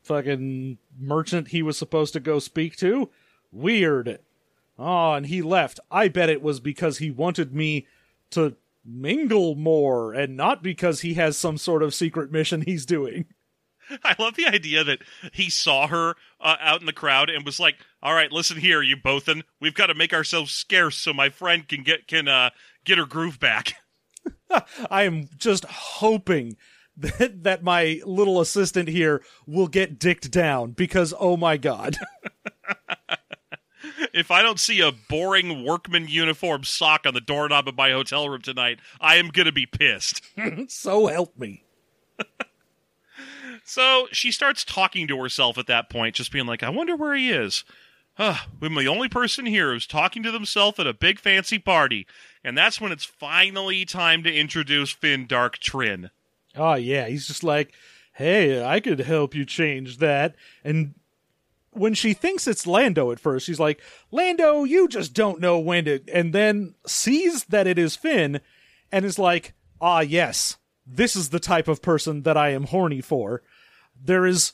fucking 0.04 0.78
merchant 1.00 1.48
he 1.50 1.64
was 1.64 1.78
supposed 1.78 2.14
to 2.14 2.20
go 2.20 2.40
speak 2.40 2.76
to. 2.78 3.10
Weird. 3.52 4.20
Oh, 4.78 5.14
and 5.14 5.28
he 5.28 5.42
left. 5.42 5.80
I 5.90 6.08
bet 6.08 6.30
it 6.30 6.42
was 6.42 6.60
because 6.60 6.98
he 6.98 7.12
wanted 7.12 7.54
me 7.54 7.88
to 8.32 8.56
mingle 8.84 9.56
more 9.56 10.14
and 10.14 10.36
not 10.36 10.62
because 10.62 11.02
he 11.02 11.16
has 11.16 11.38
some 11.38 11.58
sort 11.58 11.82
of 11.82 11.94
secret 11.94 12.32
mission 12.32 12.62
he's 12.62 12.86
doing. 12.86 13.26
I 14.04 14.16
love 14.20 14.36
the 14.36 14.48
idea 14.48 14.84
that 14.84 15.00
he 15.32 15.50
saw 15.50 15.88
her 15.88 16.16
uh, 16.42 16.56
out 16.60 16.80
in 16.80 16.88
the 16.88 16.94
crowd 16.94 17.30
and 17.30 17.46
was 17.46 17.60
like, 17.60 17.76
"All 18.02 18.14
right, 18.14 18.32
listen 18.32 18.58
here, 18.58 18.82
you 18.82 18.98
Bothan. 18.98 19.44
We've 19.62 19.76
got 19.76 19.88
to 19.88 19.94
make 19.94 20.14
ourselves 20.14 20.52
scarce 20.52 20.98
so 20.98 21.14
my 21.14 21.30
friend 21.30 21.68
can 21.68 21.84
get 21.84 22.08
can 22.08 22.28
uh, 22.28 22.50
get 22.84 22.98
her 22.98 23.06
groove 23.06 23.40
back." 23.40 23.76
I 24.92 25.04
am 25.04 25.30
just 25.38 25.66
hoping 25.66 26.58
that 26.98 27.44
that 27.44 27.64
my 27.64 28.02
little 28.06 28.40
assistant 28.40 28.90
here 28.90 29.22
will 29.46 29.68
get 29.68 30.00
dicked 30.00 30.32
down 30.32 30.72
because 30.72 31.14
oh 31.20 31.38
my 31.38 31.58
god. 31.58 31.98
If 34.14 34.32
I 34.32 34.42
don't 34.42 34.60
see 34.60 34.82
a 34.82 34.92
boring 34.92 35.64
workman 35.64 36.08
uniform 36.08 36.64
sock 36.64 37.06
on 37.06 37.14
the 37.14 37.22
doorknob 37.22 37.68
of 37.68 37.76
my 37.76 37.92
hotel 37.92 38.30
room 38.30 38.42
tonight, 38.42 38.80
I 39.00 39.16
am 39.16 39.30
gonna 39.30 39.52
be 39.52 39.66
pissed. 39.66 40.22
so 40.68 41.08
help 41.08 41.38
me. 41.38 41.64
So 43.68 44.08
she 44.12 44.32
starts 44.32 44.64
talking 44.64 45.08
to 45.08 45.20
herself 45.20 45.58
at 45.58 45.66
that 45.68 45.90
point, 45.90 46.16
just 46.16 46.32
being 46.32 46.46
like, 46.46 46.62
I 46.62 46.70
wonder 46.70 46.96
where 46.96 47.16
he 47.16 47.32
is. 47.32 47.64
Ah, 48.18 48.48
I'm 48.62 48.76
the 48.76 48.88
only 48.88 49.10
person 49.10 49.46
here 49.48 49.74
who's 49.74 49.88
talking 49.88 50.24
to 50.24 50.32
themselves 50.32 50.80
at 50.80 50.88
a 50.88 50.94
big 50.94 51.20
fancy 51.20 51.58
party. 51.58 52.06
And 52.44 52.58
that's 52.58 52.80
when 52.80 52.92
it's 52.92 53.04
finally 53.04 53.84
time 53.84 54.24
to 54.24 54.34
introduce 54.34 54.92
Finn 54.92 55.28
Darktrin. 55.28 56.12
Oh 56.56 56.76
yeah, 56.76 57.08
he's 57.08 57.28
just 57.28 57.44
like, 57.44 57.74
"Hey, 58.14 58.64
I 58.64 58.80
could 58.80 59.00
help 59.00 59.36
you 59.36 59.44
change 59.44 59.98
that." 59.98 60.36
And 60.64 60.94
when 61.76 61.94
she 61.94 62.14
thinks 62.14 62.48
it's 62.48 62.68
Lando 62.68 63.12
at 63.12 63.20
first, 63.20 63.46
she's 63.46 63.60
like, 63.60 63.82
"Lando, 64.12 64.64
you 64.64 64.88
just 64.88 65.14
don't 65.14 65.40
know 65.40 65.60
when 65.60 65.86
to." 65.86 66.02
And 66.12 66.34
then 66.34 66.76
sees 66.88 67.46
that 67.46 67.68
it 67.68 67.78
is 67.78 67.96
Finn, 67.96 68.42
and 68.92 69.06
is 69.06 69.20
like, 69.20 69.54
"Ah, 69.82 70.02
yes, 70.02 70.58
this 70.86 71.16
is 71.16 71.30
the 71.30 71.40
type 71.40 71.68
of 71.68 71.82
person 71.82 72.24
that 72.24 72.38
I 72.38 72.50
am 72.50 72.66
horny 72.66 73.02
for." 73.02 73.44
There 74.00 74.26
is 74.26 74.54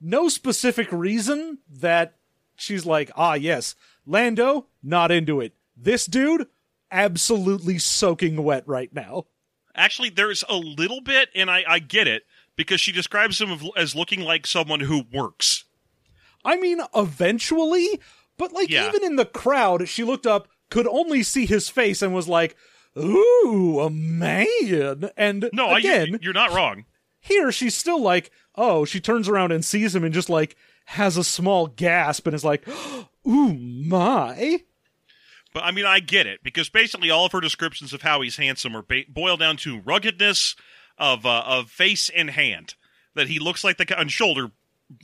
no 0.00 0.28
specific 0.28 0.90
reason 0.90 1.58
that 1.68 2.16
she's 2.56 2.86
like, 2.86 3.10
"Ah, 3.16 3.34
yes, 3.34 3.74
Lando, 4.06 4.66
not 4.82 5.10
into 5.10 5.40
it. 5.40 5.54
This 5.76 6.06
dude, 6.06 6.46
absolutely 6.90 7.78
soaking 7.78 8.42
wet 8.42 8.64
right 8.66 8.92
now." 8.94 9.26
Actually, 9.74 10.10
there's 10.10 10.44
a 10.48 10.56
little 10.56 11.00
bit, 11.00 11.30
and 11.34 11.50
I, 11.50 11.64
I 11.66 11.78
get 11.78 12.08
it, 12.08 12.24
because 12.56 12.80
she 12.80 12.92
describes 12.92 13.40
him 13.40 13.56
as 13.76 13.94
looking 13.94 14.20
like 14.20 14.46
someone 14.46 14.80
who 14.80 15.04
works. 15.12 15.64
I 16.44 16.56
mean, 16.56 16.80
eventually, 16.94 18.00
but 18.38 18.52
like 18.52 18.70
Yeah. 18.70 18.88
even 18.88 19.04
in 19.04 19.16
the 19.16 19.24
crowd, 19.26 19.88
she 19.88 20.04
looked 20.04 20.26
up, 20.26 20.48
could 20.70 20.86
only 20.86 21.22
see 21.22 21.46
his 21.46 21.68
face, 21.68 22.00
and 22.02 22.14
was 22.14 22.28
like, 22.28 22.56
"Ooh, 22.96 23.80
a 23.80 23.90
man!" 23.90 25.10
And 25.16 25.48
No, 25.52 25.74
again, 25.74 26.14
I, 26.14 26.18
you're 26.22 26.32
not 26.32 26.52
wrong. 26.52 26.84
here 27.20 27.50
she's 27.52 27.74
still 27.74 28.00
like, 28.00 28.30
oh, 28.54 28.84
she 28.84 29.00
turns 29.00 29.28
around 29.28 29.52
and 29.52 29.64
sees 29.64 29.94
him, 29.94 30.04
and 30.04 30.14
just 30.14 30.28
like 30.30 30.56
has 30.86 31.16
a 31.16 31.24
small 31.24 31.66
gasp, 31.66 32.26
and 32.26 32.34
is 32.34 32.44
like, 32.44 32.66
"Ooh, 33.26 33.54
my!" 33.54 34.60
But 35.52 35.64
I 35.64 35.72
mean, 35.72 35.84
I 35.84 35.98
get 36.00 36.26
it 36.28 36.40
because 36.44 36.68
basically 36.68 37.10
all 37.10 37.26
of 37.26 37.32
her 37.32 37.40
descriptions 37.40 37.92
of 37.92 38.02
how 38.02 38.20
he's 38.20 38.36
handsome 38.36 38.76
are 38.76 38.82
ba- 38.82 39.04
boil 39.08 39.36
down 39.36 39.56
to 39.58 39.80
ruggedness 39.80 40.54
of 40.96 41.26
uh, 41.26 41.42
of 41.46 41.70
face 41.70 42.08
and 42.14 42.30
hand. 42.30 42.74
That 43.16 43.26
he 43.28 43.40
looks 43.40 43.64
like 43.64 43.76
the 43.76 43.84
guy 43.84 43.96
on 43.96 44.06
shoulder 44.08 44.52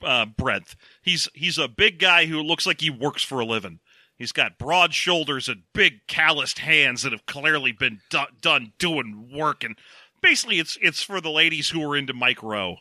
uh, 0.02 0.26
breadth. 0.26 0.76
He's 1.02 1.28
he's 1.34 1.58
a 1.58 1.68
big 1.68 1.98
guy 1.98 2.26
who 2.26 2.42
looks 2.42 2.66
like 2.66 2.80
he 2.80 2.90
works 2.90 3.22
for 3.22 3.40
a 3.40 3.44
living. 3.44 3.80
He's 4.16 4.32
got 4.32 4.58
broad 4.58 4.94
shoulders 4.94 5.48
and 5.48 5.62
big 5.74 6.06
calloused 6.06 6.60
hands 6.60 7.02
that 7.02 7.12
have 7.12 7.26
clearly 7.26 7.72
been 7.72 8.00
do- 8.08 8.20
done 8.40 8.72
doing 8.78 9.30
work. 9.34 9.62
And 9.62 9.76
basically, 10.22 10.58
it's 10.58 10.78
it's 10.80 11.02
for 11.02 11.20
the 11.20 11.30
ladies 11.30 11.68
who 11.68 11.82
are 11.82 11.96
into 11.96 12.14
micro. 12.14 12.78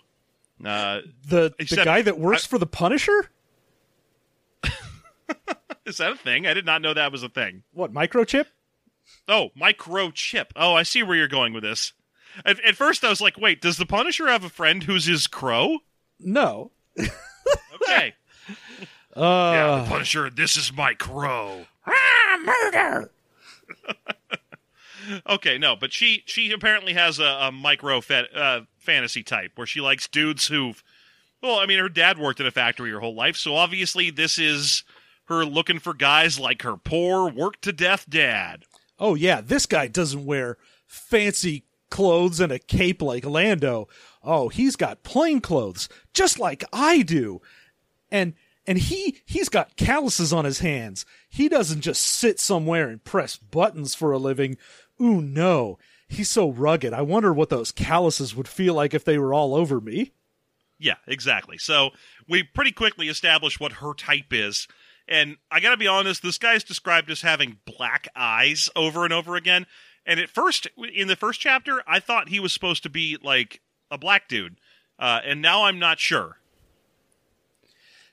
Uh, 0.63 1.01
The 1.27 1.53
the 1.57 1.81
guy 1.83 2.01
that 2.01 2.17
works 2.17 2.45
for 2.45 2.57
the 2.57 2.65
Punisher. 2.65 3.29
is 5.85 5.97
that 5.97 6.13
a 6.13 6.15
thing? 6.15 6.47
I 6.47 6.53
did 6.53 6.65
not 6.65 6.81
know 6.81 6.93
that 6.93 7.11
was 7.11 7.23
a 7.23 7.29
thing. 7.29 7.63
What 7.73 7.93
microchip? 7.93 8.45
Oh, 9.27 9.49
microchip. 9.59 10.47
Oh, 10.55 10.73
I 10.73 10.83
see 10.83 11.03
where 11.03 11.15
you're 11.17 11.27
going 11.27 11.53
with 11.53 11.63
this. 11.63 11.93
At, 12.45 12.63
at 12.65 12.75
first, 12.75 13.03
I 13.03 13.09
was 13.09 13.21
like, 13.21 13.37
wait, 13.37 13.61
does 13.61 13.77
the 13.77 13.85
Punisher 13.85 14.27
have 14.27 14.43
a 14.43 14.49
friend 14.49 14.83
who's 14.83 15.05
his 15.05 15.27
crow? 15.27 15.79
No. 16.19 16.71
Okay. 16.97 18.15
Uh, 19.15 19.51
yeah, 19.53 19.81
the 19.81 19.89
Punisher, 19.89 20.29
this 20.29 20.57
is 20.57 20.73
my 20.73 20.93
crow. 20.93 21.65
ah, 21.87 22.37
murder. 22.43 23.09
Okay, 25.27 25.57
no, 25.57 25.75
but 25.75 25.93
she 25.93 26.23
she 26.25 26.51
apparently 26.51 26.93
has 26.93 27.19
a, 27.19 27.23
a 27.23 27.51
micro 27.51 28.01
fa- 28.01 28.27
uh, 28.35 28.61
fantasy 28.77 29.21
type 29.23 29.51
where 29.55 29.67
she 29.67 29.79
likes 29.79 30.07
dudes 30.07 30.47
who've. 30.47 30.83
Well, 31.41 31.59
I 31.59 31.65
mean, 31.67 31.79
her 31.79 31.89
dad 31.89 32.17
worked 32.17 32.39
in 32.39 32.47
a 32.47 32.51
factory 32.51 32.89
her 32.91 32.99
whole 32.99 33.13
life, 33.15 33.37
so 33.37 33.55
obviously 33.55 34.09
this 34.09 34.39
is 34.39 34.83
her 35.25 35.45
looking 35.45 35.77
for 35.79 35.93
guys 35.93 36.39
like 36.39 36.63
her 36.63 36.75
poor, 36.75 37.29
work 37.29 37.61
to 37.61 37.71
death 37.71 38.09
dad. 38.09 38.63
Oh 38.99 39.13
yeah, 39.15 39.41
this 39.41 39.65
guy 39.67 39.87
doesn't 39.87 40.25
wear 40.25 40.57
fancy 40.87 41.65
clothes 41.91 42.39
and 42.39 42.51
a 42.51 42.57
cape 42.59 43.01
like 43.01 43.25
Lando. 43.25 43.87
Oh, 44.25 44.49
he's 44.49 44.75
got 44.75 45.03
plain 45.03 45.39
clothes, 45.39 45.87
just 46.13 46.39
like 46.39 46.63
I 46.73 47.01
do. 47.01 47.41
And 48.09 48.33
and 48.67 48.77
he 48.77 49.21
he's 49.25 49.49
got 49.49 49.75
calluses 49.75 50.33
on 50.33 50.45
his 50.45 50.59
hands. 50.59 51.05
He 51.29 51.47
doesn't 51.47 51.81
just 51.81 52.01
sit 52.01 52.39
somewhere 52.39 52.89
and 52.89 53.03
press 53.03 53.37
buttons 53.37 53.95
for 53.95 54.11
a 54.11 54.17
living. 54.17 54.57
Ooh 55.01 55.21
no. 55.21 55.77
He's 56.07 56.29
so 56.29 56.49
rugged. 56.49 56.93
I 56.93 57.01
wonder 57.01 57.33
what 57.33 57.49
those 57.49 57.71
calluses 57.71 58.35
would 58.35 58.47
feel 58.47 58.73
like 58.73 58.93
if 58.93 59.03
they 59.03 59.17
were 59.17 59.33
all 59.33 59.55
over 59.55 59.81
me. 59.81 60.13
Yeah, 60.77 60.95
exactly. 61.07 61.57
So 61.57 61.91
we 62.27 62.43
pretty 62.43 62.71
quickly 62.71 63.07
establish 63.07 63.59
what 63.59 63.73
her 63.73 63.93
type 63.93 64.31
is. 64.31 64.67
And 65.07 65.37
I 65.51 65.59
gotta 65.59 65.77
be 65.77 65.87
honest, 65.87 66.21
this 66.21 66.37
guy's 66.37 66.63
described 66.63 67.09
as 67.11 67.21
having 67.21 67.59
black 67.65 68.07
eyes 68.15 68.69
over 68.75 69.03
and 69.03 69.13
over 69.13 69.35
again. 69.35 69.65
And 70.05 70.19
at 70.19 70.29
first, 70.29 70.67
in 70.93 71.07
the 71.07 71.15
first 71.15 71.39
chapter, 71.39 71.81
I 71.87 71.99
thought 71.99 72.29
he 72.29 72.39
was 72.39 72.53
supposed 72.53 72.83
to 72.83 72.89
be 72.89 73.17
like 73.21 73.61
a 73.91 73.97
black 73.97 74.27
dude. 74.27 74.57
Uh, 74.97 75.19
and 75.25 75.41
now 75.41 75.65
I'm 75.65 75.79
not 75.79 75.99
sure. 75.99 76.37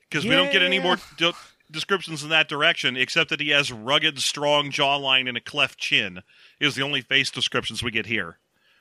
Because 0.09 0.25
we 0.25 0.35
don't 0.35 0.51
get 0.51 0.61
any 0.61 0.79
more 0.79 0.97
de- 1.17 1.33
descriptions 1.71 2.23
in 2.23 2.29
that 2.29 2.47
direction, 2.47 2.95
except 2.95 3.29
that 3.31 3.39
he 3.39 3.49
has 3.49 3.71
rugged, 3.71 4.19
strong 4.19 4.69
jawline 4.69 5.27
and 5.27 5.37
a 5.37 5.41
cleft 5.41 5.79
chin, 5.79 6.21
is 6.59 6.75
the 6.75 6.83
only 6.83 7.01
face 7.01 7.31
descriptions 7.31 7.81
we 7.81 7.89
get 7.89 8.05
here. 8.05 8.37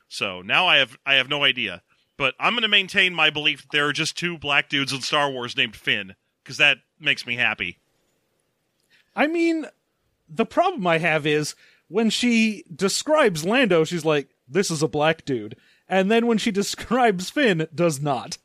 So 0.08 0.42
now 0.42 0.66
I 0.66 0.76
have 0.76 0.98
I 1.06 1.14
have 1.14 1.28
no 1.28 1.42
idea. 1.42 1.82
But 2.18 2.34
I'm 2.38 2.52
going 2.52 2.62
to 2.62 2.68
maintain 2.68 3.14
my 3.14 3.30
belief 3.30 3.62
that 3.62 3.72
there 3.72 3.88
are 3.88 3.92
just 3.92 4.18
two 4.18 4.36
black 4.36 4.68
dudes 4.68 4.92
in 4.92 5.00
Star 5.00 5.30
Wars 5.30 5.56
named 5.56 5.74
Finn 5.74 6.14
because 6.44 6.58
that 6.58 6.78
makes 7.00 7.26
me 7.26 7.36
happy. 7.36 7.78
I 9.16 9.26
mean, 9.26 9.66
the 10.28 10.46
problem 10.46 10.86
I 10.86 10.98
have 10.98 11.26
is 11.26 11.54
when 11.88 12.10
she 12.10 12.64
describes 12.74 13.44
Lando, 13.44 13.84
she's 13.84 14.04
like, 14.04 14.28
"This 14.46 14.70
is 14.70 14.82
a 14.82 14.88
black 14.88 15.24
dude," 15.24 15.56
and 15.92 16.10
then 16.10 16.26
when 16.26 16.38
she 16.38 16.50
describes 16.50 17.30
Finn, 17.30 17.68
does 17.74 18.00
not. 18.00 18.38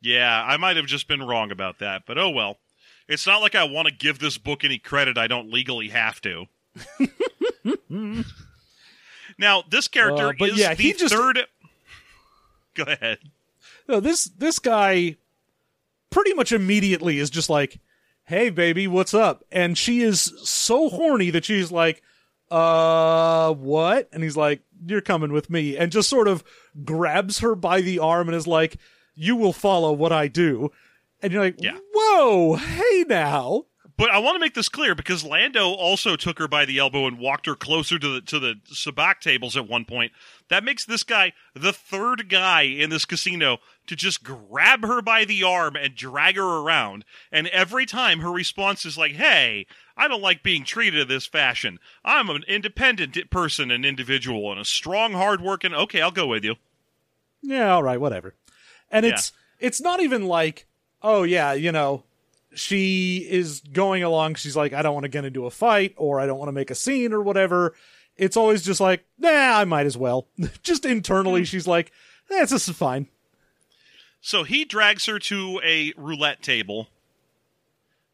Yeah, 0.00 0.44
I 0.46 0.56
might 0.58 0.76
have 0.76 0.86
just 0.86 1.08
been 1.08 1.22
wrong 1.22 1.50
about 1.50 1.78
that, 1.80 2.02
but 2.06 2.18
oh 2.18 2.30
well. 2.30 2.58
It's 3.08 3.26
not 3.26 3.40
like 3.40 3.54
I 3.54 3.64
want 3.64 3.88
to 3.88 3.94
give 3.94 4.18
this 4.18 4.36
book 4.36 4.64
any 4.64 4.78
credit 4.78 5.16
I 5.16 5.26
don't 5.28 5.50
legally 5.50 5.88
have 5.88 6.20
to. 6.20 6.46
now, 9.38 9.62
this 9.68 9.88
character 9.88 10.28
Uh, 10.28 10.32
but 10.38 10.50
is 10.50 10.58
yeah, 10.58 10.74
the 10.74 10.82
he 10.82 10.92
just- 10.92 11.14
third. 11.14 11.40
Go 12.74 12.84
ahead. 12.84 13.18
No, 13.88 13.98
this 14.00 14.24
this 14.26 14.58
guy 14.58 15.16
pretty 16.10 16.34
much 16.34 16.52
immediately 16.52 17.18
is 17.18 17.30
just 17.30 17.48
like, 17.50 17.80
"Hey, 18.24 18.50
baby, 18.50 18.86
what's 18.86 19.14
up?" 19.14 19.42
And 19.50 19.76
she 19.76 20.02
is 20.02 20.32
so 20.44 20.88
horny 20.90 21.30
that 21.30 21.44
she's 21.46 21.72
like, 21.72 22.02
"Uh, 22.50 23.52
what?" 23.54 24.08
And 24.12 24.22
he's 24.22 24.36
like, 24.36 24.60
"You're 24.86 25.00
coming 25.00 25.32
with 25.32 25.50
me," 25.50 25.76
and 25.76 25.92
just 25.92 26.08
sort 26.08 26.28
of 26.28 26.42
grabs 26.84 27.38
her 27.38 27.54
by 27.54 27.80
the 27.80 27.98
arm 27.98 28.28
and 28.28 28.36
is 28.36 28.46
like, 28.46 28.76
"You 29.14 29.36
will 29.36 29.52
follow 29.52 29.92
what 29.92 30.12
I 30.12 30.28
do." 30.28 30.70
And 31.22 31.32
you're 31.32 31.42
like, 31.42 31.56
Yeah. 31.58 31.78
"Whoa, 31.92 32.56
hey 32.56 33.04
now." 33.08 33.66
But 33.98 34.10
I 34.10 34.18
want 34.18 34.36
to 34.36 34.40
make 34.40 34.54
this 34.54 34.68
clear 34.68 34.94
because 34.94 35.24
Lando 35.24 35.72
also 35.72 36.14
took 36.14 36.38
her 36.38 36.46
by 36.46 36.64
the 36.64 36.78
elbow 36.78 37.08
and 37.08 37.18
walked 37.18 37.46
her 37.46 37.56
closer 37.56 37.98
to 37.98 38.08
the 38.08 38.20
to 38.22 38.38
the 38.38 38.54
sabacc 38.72 39.20
tables 39.20 39.56
at 39.56 39.68
one 39.68 39.84
point. 39.84 40.12
That 40.48 40.62
makes 40.62 40.84
this 40.84 41.02
guy 41.02 41.32
the 41.52 41.72
third 41.72 42.28
guy 42.28 42.62
in 42.62 42.90
this 42.90 43.04
casino 43.04 43.58
to 43.88 43.96
just 43.96 44.22
grab 44.22 44.84
her 44.84 45.02
by 45.02 45.24
the 45.24 45.42
arm 45.42 45.74
and 45.74 45.96
drag 45.96 46.36
her 46.36 46.60
around. 46.60 47.04
And 47.32 47.48
every 47.48 47.86
time 47.86 48.20
her 48.20 48.30
response 48.30 48.86
is 48.86 48.96
like, 48.96 49.16
"Hey, 49.16 49.66
I 49.96 50.06
don't 50.06 50.22
like 50.22 50.44
being 50.44 50.62
treated 50.64 51.00
in 51.00 51.08
this 51.08 51.26
fashion. 51.26 51.80
I'm 52.04 52.30
an 52.30 52.44
independent 52.46 53.30
person 53.30 53.72
and 53.72 53.84
individual 53.84 54.52
and 54.52 54.60
a 54.60 54.64
strong, 54.64 55.14
hard-working. 55.14 55.74
Okay, 55.74 56.00
I'll 56.00 56.12
go 56.12 56.28
with 56.28 56.44
you." 56.44 56.54
yeah, 57.42 57.74
all 57.74 57.82
right, 57.82 58.00
whatever. 58.00 58.34
And 58.90 59.04
it's 59.04 59.32
it's 59.58 59.80
not 59.80 60.00
even 60.00 60.26
like, 60.26 60.66
oh 61.02 61.24
yeah, 61.24 61.52
you 61.52 61.72
know, 61.72 62.04
she 62.54 63.26
is 63.28 63.60
going 63.60 64.02
along. 64.02 64.34
She's 64.34 64.56
like, 64.56 64.72
I 64.72 64.82
don't 64.82 64.94
want 64.94 65.04
to 65.04 65.10
get 65.10 65.24
into 65.24 65.46
a 65.46 65.50
fight, 65.50 65.94
or 65.96 66.20
I 66.20 66.26
don't 66.26 66.38
want 66.38 66.48
to 66.48 66.52
make 66.52 66.70
a 66.70 66.74
scene, 66.74 67.12
or 67.12 67.22
whatever. 67.22 67.74
It's 68.16 68.36
always 68.36 68.62
just 68.62 68.80
like, 68.80 69.04
nah, 69.18 69.28
I 69.58 69.64
might 69.64 69.86
as 69.86 69.96
well. 69.96 70.28
just 70.62 70.84
internally, 70.84 71.44
she's 71.44 71.66
like, 71.66 71.92
eh, 72.30 72.44
this 72.44 72.68
is 72.68 72.76
fine. 72.76 73.08
So 74.20 74.44
he 74.44 74.64
drags 74.64 75.06
her 75.06 75.18
to 75.20 75.60
a 75.64 75.92
roulette 75.96 76.42
table, 76.42 76.88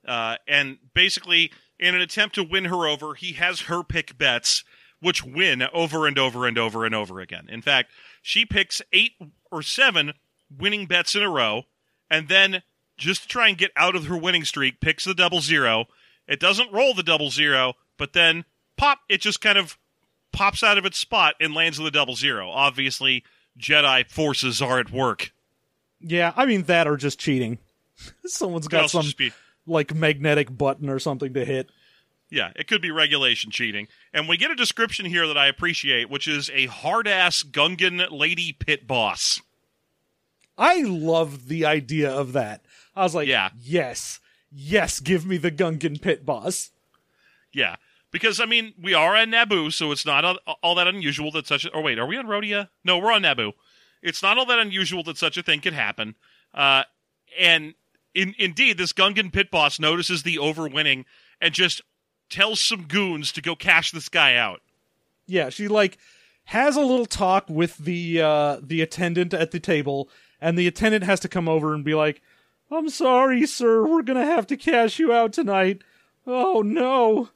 uh, 0.07 0.37
and 0.47 0.79
basically, 0.93 1.51
in 1.79 1.95
an 1.95 2.01
attempt 2.01 2.35
to 2.35 2.45
win 2.45 2.67
her 2.67 2.87
over, 2.87 3.15
he 3.15 3.33
has 3.33 3.63
her 3.63 3.83
pick 3.83 4.19
bets, 4.19 4.65
which 5.01 5.25
win 5.25 5.63
over 5.73 6.07
and 6.07 6.19
over 6.19 6.47
and 6.47 6.59
over 6.59 6.85
and 6.85 6.95
over 6.95 7.21
again. 7.21 7.47
In 7.49 7.63
fact, 7.63 7.91
she 8.21 8.45
picks 8.45 8.83
eight 8.93 9.13
or 9.51 9.63
seven 9.63 10.13
winning 10.57 10.87
bets 10.87 11.15
in 11.15 11.23
a 11.23 11.31
row, 11.31 11.65
and 12.11 12.29
then 12.29 12.63
just 12.97 13.23
to 13.23 13.29
try 13.29 13.49
and 13.49 13.59
get 13.59 13.73
out 13.77 13.97
of 13.97 14.07
her 14.07 14.17
winning 14.17 14.45
streak, 14.45 14.81
picks 14.81 15.05
the 15.05 15.15
double 15.15 15.41
zero. 15.41 15.87
It 16.27 16.41
doesn't 16.41 16.73
roll 16.73 16.95
the 16.95 17.03
double 17.03 17.31
zero, 17.31 17.75
but 17.99 18.13
then 18.13 18.45
pop, 18.77 19.01
it 19.09 19.21
just 19.21 19.41
kind 19.41 19.59
of 19.59 19.79
pops 20.33 20.63
out 20.63 20.79
of 20.79 20.85
its 20.85 20.99
spot 20.99 21.35
and 21.41 21.55
lands 21.55 21.79
on 21.79 21.85
the 21.85 21.91
double 21.91 22.17
zero. 22.17 22.51
Obviously, 22.51 23.25
Jedi 23.59 24.09
forces 24.11 24.61
are 24.63 24.79
at 24.79 24.91
work. 24.91 25.33
Yeah, 26.01 26.33
I 26.37 26.47
mean 26.47 26.65
that 26.65 26.87
or 26.87 26.97
just 26.97 27.19
cheating. 27.19 27.59
Someone's 28.27 28.69
got 28.69 28.91
some 28.91 29.07
be- 29.17 29.33
like 29.67 29.95
magnetic 29.95 30.57
button 30.57 30.89
or 30.89 30.99
something 30.99 31.33
to 31.35 31.45
hit. 31.45 31.71
Yeah, 32.31 32.51
it 32.57 32.67
could 32.67 32.83
be 32.83 32.91
regulation 32.91 33.51
cheating. 33.51 33.87
And 34.13 34.29
we 34.29 34.37
get 34.37 34.51
a 34.51 34.57
description 34.57 35.07
here 35.07 35.27
that 35.29 35.39
I 35.39 35.47
appreciate, 35.47 36.11
which 36.11 36.27
is 36.27 36.51
a 36.53 36.67
hard 36.67 37.07
ass 37.07 37.45
Gungan 37.45 38.11
lady 38.11 38.53
pit 38.53 38.87
boss. 38.87 39.41
I 40.57 40.83
love 40.83 41.49
the 41.49 41.65
idea 41.65 42.11
of 42.11 42.33
that. 42.33 42.64
I 42.97 43.03
was 43.03 43.15
like, 43.15 43.29
Yeah. 43.29 43.51
yes, 43.61 44.21
yes, 44.51 45.01
give 45.01 45.27
me 45.27 45.37
the 45.37 45.51
Gungan 45.51 46.01
pit 46.01 46.25
boss. 46.25 46.71
Yeah. 47.53 47.77
Because, 48.11 48.39
I 48.39 48.47
mean, 48.47 48.75
we 48.81 48.95
are 48.95 49.17
on 49.17 49.33
Naboo, 49.33 49.73
so 49.73 49.91
it's 49.91 50.07
not 50.07 50.25
all, 50.63 50.75
that 50.77 50.87
unusual 50.87 51.33
that 51.33 51.49
such 51.49 51.65
a. 51.65 51.71
Or 51.75 51.83
wait, 51.83 51.99
are 51.99 52.07
we 52.07 52.17
on 52.17 52.27
Rhodia? 52.27 52.69
No, 52.85 52.99
we're 52.99 53.11
on 53.13 53.23
Naboo. 53.23 53.55
It's 54.03 54.23
not 54.23 54.39
all 54.39 54.47
that 54.47 54.61
unusual 54.61 55.03
that 55.05 55.19
such 55.19 55.37
a 55.37 55.43
thing 55.43 55.61
could 55.61 55.73
happen. 55.73 56.15
Uh, 56.53 56.85
and 57.39 57.75
in, 58.15 58.35
indeed, 58.39 58.79
this 58.79 58.93
Gungan 58.93 59.33
pit 59.33 59.51
boss 59.51 59.81
notices 59.81 60.23
the 60.23 60.37
overwinning 60.37 61.05
and 61.41 61.53
just 61.53 61.83
tells 62.31 62.61
some 62.61 62.85
goons 62.85 63.33
to 63.33 63.43
go 63.43 63.57
cash 63.57 63.91
this 63.91 64.09
guy 64.09 64.37
out. 64.37 64.61
Yeah, 65.27 65.49
she 65.49 65.67
like 65.67 65.99
has 66.45 66.77
a 66.77 66.81
little 66.83 67.07
talk 67.07 67.47
with 67.49 67.79
the 67.79 68.21
uh 68.21 68.59
the 68.63 68.81
attendant 68.83 69.35
at 69.35 69.51
the 69.51 69.59
table, 69.61 70.09
and 70.41 70.57
the 70.57 70.67
attendant 70.69 71.03
has 71.05 71.19
to 71.21 71.29
come 71.29 71.49
over 71.49 71.75
and 71.75 71.85
be 71.85 71.95
like, 71.95 72.23
"I'm 72.77 72.89
sorry, 72.89 73.47
sir, 73.47 73.87
we're 73.87 74.03
gonna 74.03 74.25
have 74.27 74.47
to 74.49 74.57
cash 74.57 74.99
you 74.99 75.13
out 75.13 75.33
tonight." 75.33 75.83
Oh 76.27 76.63
no, 76.63 77.31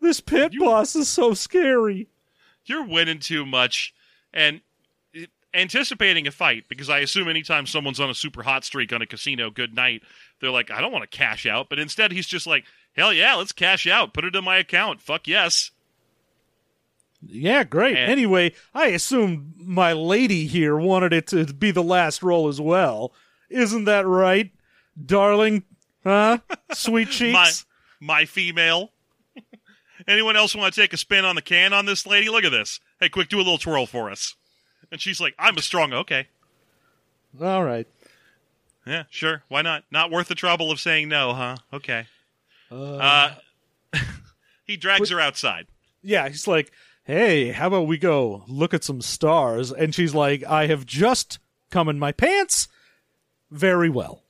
this 0.00 0.20
pit 0.20 0.52
You- 0.52 0.60
boss 0.60 0.94
is 0.96 1.08
so 1.08 1.34
scary. 1.34 2.08
you're 2.66 2.84
winning 2.86 3.18
too 3.18 3.44
much 3.44 3.92
and 4.32 4.60
anticipating 5.52 6.26
a 6.26 6.30
fight 6.32 6.64
because 6.68 6.88
I 6.90 6.98
assume 7.00 7.28
anytime 7.28 7.66
someone's 7.66 8.00
on 8.00 8.10
a 8.10 8.14
super 8.14 8.42
hot 8.42 8.64
streak 8.64 8.92
on 8.92 9.02
a 9.02 9.06
casino 9.06 9.50
good 9.50 9.74
night, 9.74 10.02
they're 10.40 10.50
like, 10.50 10.70
I 10.70 10.80
don't 10.80 10.90
want 10.92 11.08
to 11.08 11.16
cash 11.16 11.46
out. 11.46 11.68
But 11.68 11.78
instead, 11.78 12.10
he's 12.10 12.26
just 12.26 12.46
like, 12.46 12.64
hell 12.96 13.12
yeah, 13.12 13.34
let's 13.34 13.52
cash 13.52 13.86
out. 13.86 14.14
Put 14.14 14.24
it 14.24 14.34
in 14.34 14.42
my 14.44 14.56
account. 14.56 15.00
Fuck 15.00 15.28
yes. 15.28 15.70
Yeah, 17.26 17.64
great. 17.64 17.96
And- 17.96 18.10
anyway, 18.10 18.52
I 18.74 18.86
assume 18.88 19.54
my 19.56 19.92
lady 19.92 20.46
here 20.46 20.76
wanted 20.76 21.12
it 21.12 21.26
to 21.28 21.44
be 21.52 21.70
the 21.70 21.82
last 21.82 22.22
roll 22.22 22.48
as 22.48 22.60
well. 22.60 23.12
Isn't 23.50 23.84
that 23.84 24.06
right, 24.06 24.50
darling? 25.02 25.64
Huh? 26.02 26.38
Sweet 26.72 27.08
My, 27.32 27.44
cheeks. 27.44 27.66
my 28.00 28.24
female. 28.24 28.90
Anyone 30.08 30.36
else 30.36 30.54
want 30.54 30.74
to 30.74 30.80
take 30.80 30.92
a 30.92 30.96
spin 30.96 31.24
on 31.24 31.34
the 31.36 31.42
can 31.42 31.72
on 31.72 31.86
this 31.86 32.06
lady? 32.06 32.28
Look 32.28 32.44
at 32.44 32.50
this. 32.50 32.80
Hey, 33.00 33.08
quick, 33.08 33.28
do 33.28 33.36
a 33.36 33.38
little 33.38 33.58
twirl 33.58 33.86
for 33.86 34.10
us. 34.10 34.34
And 34.92 35.00
she's 35.00 35.20
like, 35.20 35.34
I'm 35.38 35.56
a 35.56 35.62
strong. 35.62 35.92
Okay. 35.92 36.28
All 37.40 37.64
right. 37.64 37.86
Yeah, 38.86 39.04
sure. 39.10 39.42
Why 39.48 39.62
not? 39.62 39.84
Not 39.90 40.10
worth 40.10 40.28
the 40.28 40.34
trouble 40.34 40.70
of 40.70 40.78
saying 40.78 41.08
no, 41.08 41.32
huh? 41.32 41.56
Okay. 41.72 42.06
Uh, 42.70 43.34
Uh, 43.94 43.98
he 44.64 44.76
drags 44.76 45.08
her 45.10 45.20
outside. 45.20 45.66
yeah, 46.02 46.28
he's 46.28 46.46
like, 46.46 46.70
"Hey, 47.04 47.50
how 47.52 47.68
about 47.68 47.86
we 47.86 47.96
go 47.96 48.44
look 48.46 48.74
at 48.74 48.84
some 48.84 49.00
stars?" 49.00 49.72
And 49.72 49.94
she's 49.94 50.14
like, 50.14 50.44
"I 50.44 50.66
have 50.66 50.84
just 50.84 51.38
come 51.70 51.88
in 51.88 51.98
my 51.98 52.12
pants." 52.12 52.68
Very 53.50 53.88
well. 53.88 54.22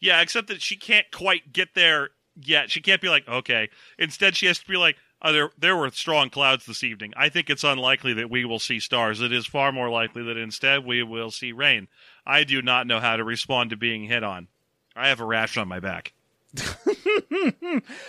Yeah, 0.00 0.20
except 0.20 0.48
that 0.48 0.62
she 0.62 0.76
can't 0.76 1.10
quite 1.10 1.52
get 1.52 1.74
there 1.74 2.10
yet. 2.40 2.70
She 2.70 2.80
can't 2.80 3.00
be 3.00 3.08
like, 3.08 3.26
okay. 3.28 3.70
Instead, 3.98 4.36
she 4.36 4.46
has 4.46 4.58
to 4.58 4.68
be 4.68 4.76
like, 4.76 4.96
oh, 5.22 5.32
there, 5.32 5.50
there 5.58 5.76
were 5.76 5.90
strong 5.90 6.30
clouds 6.30 6.66
this 6.66 6.84
evening. 6.84 7.12
I 7.16 7.28
think 7.28 7.50
it's 7.50 7.64
unlikely 7.64 8.14
that 8.14 8.30
we 8.30 8.44
will 8.44 8.58
see 8.58 8.80
stars. 8.80 9.20
It 9.20 9.32
is 9.32 9.46
far 9.46 9.72
more 9.72 9.88
likely 9.88 10.22
that 10.24 10.36
instead 10.36 10.84
we 10.84 11.02
will 11.02 11.30
see 11.30 11.52
rain. 11.52 11.88
I 12.26 12.44
do 12.44 12.62
not 12.62 12.86
know 12.86 13.00
how 13.00 13.16
to 13.16 13.24
respond 13.24 13.70
to 13.70 13.76
being 13.76 14.04
hit 14.04 14.22
on. 14.22 14.48
I 14.94 15.08
have 15.08 15.20
a 15.20 15.24
rash 15.24 15.56
on 15.56 15.68
my 15.68 15.80
back. 15.80 16.12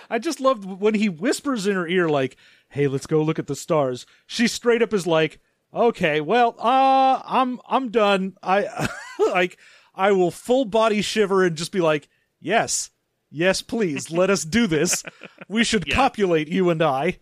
I 0.09 0.19
just 0.19 0.39
loved 0.39 0.63
when 0.65 0.93
he 0.93 1.09
whispers 1.09 1.67
in 1.67 1.75
her 1.75 1.87
ear, 1.87 2.07
like, 2.07 2.37
"Hey, 2.69 2.87
let's 2.87 3.07
go 3.07 3.21
look 3.21 3.39
at 3.39 3.47
the 3.47 3.55
stars." 3.55 4.05
She 4.25 4.47
straight 4.47 4.81
up 4.81 4.93
is 4.93 5.05
like, 5.05 5.39
"Okay, 5.73 6.21
well, 6.21 6.55
uh, 6.59 7.21
I'm 7.25 7.59
I'm 7.67 7.89
done. 7.89 8.37
I 8.41 8.87
like 9.31 9.57
I 9.97 10.11
will 10.13 10.31
full 10.31 10.63
body 10.65 11.01
shiver 11.01 11.43
and 11.43 11.55
just 11.57 11.71
be 11.71 11.81
like, 11.81 12.07
yes, 12.39 12.91
yes, 13.31 13.61
please, 13.61 14.11
let 14.11 14.29
us 14.29 14.43
do 14.45 14.67
this. 14.67 15.03
We 15.49 15.63
should 15.63 15.87
Yeah. 15.87 15.95
copulate, 15.95 16.47
you 16.49 16.69
and 16.69 16.81
I." 16.81 17.19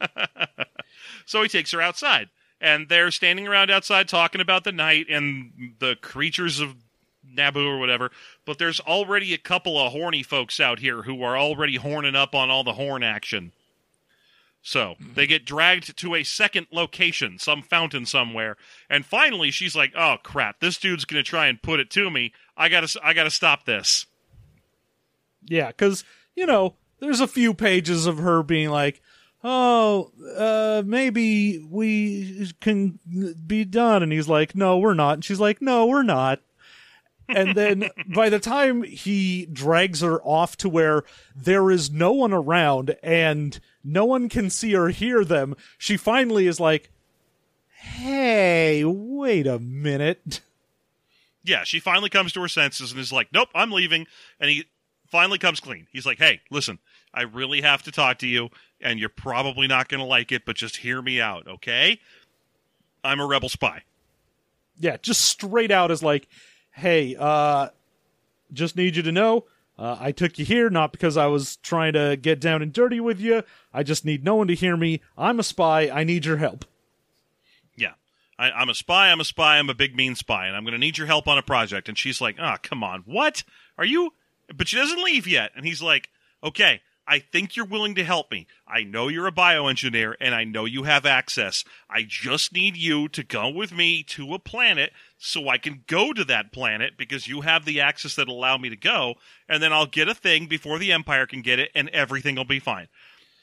So 1.24 1.42
he 1.42 1.48
takes 1.48 1.72
her 1.72 1.80
outside, 1.80 2.28
and 2.60 2.88
they're 2.88 3.10
standing 3.10 3.48
around 3.48 3.68
outside 3.70 4.06
talking 4.08 4.40
about 4.40 4.62
the 4.64 4.70
night 4.72 5.06
and 5.10 5.74
the 5.80 5.96
creatures 6.00 6.60
of 6.60 6.76
Naboo 7.28 7.66
or 7.66 7.78
whatever. 7.78 8.12
But 8.44 8.58
there's 8.58 8.78
already 8.78 9.34
a 9.34 9.38
couple 9.38 9.76
of 9.78 9.90
horny 9.92 10.22
folks 10.22 10.60
out 10.60 10.78
here 10.78 11.02
who 11.02 11.22
are 11.24 11.36
already 11.36 11.76
horning 11.76 12.14
up 12.14 12.32
on 12.34 12.48
all 12.48 12.62
the 12.62 12.74
horn 12.74 13.02
action. 13.02 13.52
So 14.66 14.96
they 15.14 15.28
get 15.28 15.44
dragged 15.44 15.96
to 15.96 16.14
a 16.16 16.24
second 16.24 16.66
location, 16.72 17.38
some 17.38 17.62
fountain 17.62 18.04
somewhere, 18.04 18.56
and 18.90 19.06
finally 19.06 19.52
she's 19.52 19.76
like, 19.76 19.92
"Oh 19.96 20.16
crap! 20.24 20.58
This 20.58 20.76
dude's 20.76 21.04
gonna 21.04 21.22
try 21.22 21.46
and 21.46 21.62
put 21.62 21.78
it 21.78 21.88
to 21.90 22.10
me. 22.10 22.32
I 22.56 22.68
gotta, 22.68 22.98
I 23.00 23.12
gotta 23.12 23.30
stop 23.30 23.64
this." 23.64 24.06
Yeah, 25.44 25.68
because, 25.68 26.02
you 26.34 26.46
know, 26.46 26.74
there's 26.98 27.20
a 27.20 27.28
few 27.28 27.54
pages 27.54 28.06
of 28.06 28.18
her 28.18 28.42
being 28.42 28.70
like, 28.70 29.00
oh, 29.44 30.10
uh, 30.36 30.82
maybe 30.84 31.64
we 31.70 32.50
can 32.60 32.98
be 33.46 33.64
done. 33.64 34.02
And 34.02 34.10
he's 34.10 34.28
like, 34.28 34.56
no, 34.56 34.78
we're 34.78 34.94
not. 34.94 35.12
And 35.14 35.24
she's 35.24 35.38
like, 35.38 35.62
no, 35.62 35.86
we're 35.86 36.02
not. 36.02 36.40
and 37.28 37.54
then 37.54 37.88
by 38.14 38.28
the 38.30 38.40
time 38.40 38.82
he 38.82 39.46
drags 39.46 40.00
her 40.00 40.20
off 40.22 40.56
to 40.56 40.68
where 40.68 41.04
there 41.36 41.70
is 41.70 41.88
no 41.88 42.10
one 42.10 42.32
around 42.32 42.96
and 43.00 43.60
no 43.86 44.04
one 44.04 44.28
can 44.28 44.50
see 44.50 44.74
or 44.74 44.88
hear 44.88 45.24
them, 45.24 45.54
she 45.78 45.96
finally 45.96 46.46
is 46.46 46.58
like, 46.58 46.90
hey, 47.68 48.84
wait 48.84 49.46
a 49.46 49.58
minute. 49.58 50.40
Yeah, 51.44 51.62
she 51.62 51.78
finally 51.78 52.10
comes 52.10 52.32
to 52.32 52.40
her 52.40 52.48
senses 52.48 52.90
and 52.90 53.00
is 53.00 53.12
like, 53.12 53.28
"Nope, 53.32 53.50
I'm 53.54 53.70
leaving." 53.70 54.08
And 54.40 54.50
he 54.50 54.64
finally 55.06 55.38
comes 55.38 55.60
clean. 55.60 55.86
He's 55.92 56.04
like, 56.04 56.18
"Hey, 56.18 56.40
listen, 56.50 56.80
I 57.14 57.22
really 57.22 57.60
have 57.60 57.84
to 57.84 57.92
talk 57.92 58.18
to 58.18 58.26
you, 58.26 58.50
and 58.80 58.98
you're 58.98 59.08
probably 59.08 59.68
not 59.68 59.88
going 59.88 60.00
to 60.00 60.06
like 60.06 60.32
it, 60.32 60.44
but 60.44 60.56
just 60.56 60.78
hear 60.78 61.00
me 61.00 61.20
out, 61.20 61.46
okay? 61.46 62.00
I'm 63.04 63.20
a 63.20 63.26
rebel 63.26 63.48
spy." 63.48 63.82
Yeah, 64.78 64.96
just 65.00 65.20
straight 65.20 65.70
out 65.70 65.92
is 65.92 66.02
like, 66.02 66.26
"Hey, 66.72 67.14
uh 67.16 67.68
just 68.52 68.76
need 68.76 68.96
you 68.96 69.02
to 69.02 69.12
know, 69.12 69.44
uh, 69.78 69.96
I 70.00 70.12
took 70.12 70.38
you 70.38 70.44
here 70.44 70.70
not 70.70 70.92
because 70.92 71.16
I 71.16 71.26
was 71.26 71.56
trying 71.56 71.92
to 71.94 72.16
get 72.16 72.40
down 72.40 72.62
and 72.62 72.72
dirty 72.72 73.00
with 73.00 73.20
you. 73.20 73.42
I 73.72 73.82
just 73.82 74.04
need 74.04 74.24
no 74.24 74.34
one 74.34 74.48
to 74.48 74.54
hear 74.54 74.76
me. 74.76 75.00
I'm 75.16 75.38
a 75.38 75.42
spy. 75.42 75.90
I 75.90 76.04
need 76.04 76.24
your 76.24 76.38
help." 76.38 76.64
Yeah. 77.76 77.92
I, 78.38 78.50
I'm 78.50 78.68
a 78.68 78.74
spy. 78.74 79.10
I'm 79.10 79.20
a 79.20 79.24
spy. 79.24 79.58
I'm 79.58 79.70
a 79.70 79.74
big 79.74 79.94
mean 79.94 80.14
spy, 80.14 80.46
and 80.46 80.56
I'm 80.56 80.64
going 80.64 80.72
to 80.72 80.78
need 80.78 80.98
your 80.98 81.06
help 81.06 81.28
on 81.28 81.38
a 81.38 81.42
project. 81.42 81.88
And 81.88 81.98
she's 81.98 82.20
like, 82.20 82.36
"Ah, 82.38 82.58
come 82.62 82.82
on, 82.82 83.02
what 83.06 83.42
are 83.78 83.84
you?" 83.84 84.12
But 84.54 84.68
she 84.68 84.76
doesn't 84.76 85.02
leave 85.02 85.26
yet. 85.26 85.52
And 85.54 85.66
he's 85.66 85.82
like, 85.82 86.08
"Okay, 86.42 86.80
I 87.08 87.20
think 87.20 87.54
you're 87.54 87.66
willing 87.66 87.94
to 87.94 88.04
help 88.04 88.32
me. 88.32 88.46
I 88.66 88.82
know 88.82 89.06
you're 89.08 89.28
a 89.28 89.32
bioengineer, 89.32 90.14
and 90.20 90.34
I 90.34 90.44
know 90.44 90.64
you 90.64 90.82
have 90.82 91.06
access. 91.06 91.64
I 91.88 92.02
just 92.06 92.52
need 92.52 92.76
you 92.76 93.08
to 93.10 93.22
go 93.22 93.48
with 93.48 93.72
me 93.72 94.02
to 94.04 94.34
a 94.34 94.40
planet 94.40 94.92
so 95.16 95.48
I 95.48 95.58
can 95.58 95.84
go 95.86 96.12
to 96.12 96.24
that 96.24 96.52
planet 96.52 96.94
because 96.98 97.28
you 97.28 97.42
have 97.42 97.64
the 97.64 97.80
access 97.80 98.16
that'll 98.16 98.36
allow 98.36 98.58
me 98.58 98.68
to 98.70 98.76
go, 98.76 99.14
and 99.48 99.62
then 99.62 99.72
I'll 99.72 99.86
get 99.86 100.08
a 100.08 100.14
thing 100.14 100.46
before 100.46 100.78
the 100.78 100.92
Empire 100.92 101.26
can 101.26 101.42
get 101.42 101.60
it, 101.60 101.70
and 101.74 101.88
everything 101.90 102.34
will 102.34 102.44
be 102.44 102.58
fine." 102.58 102.88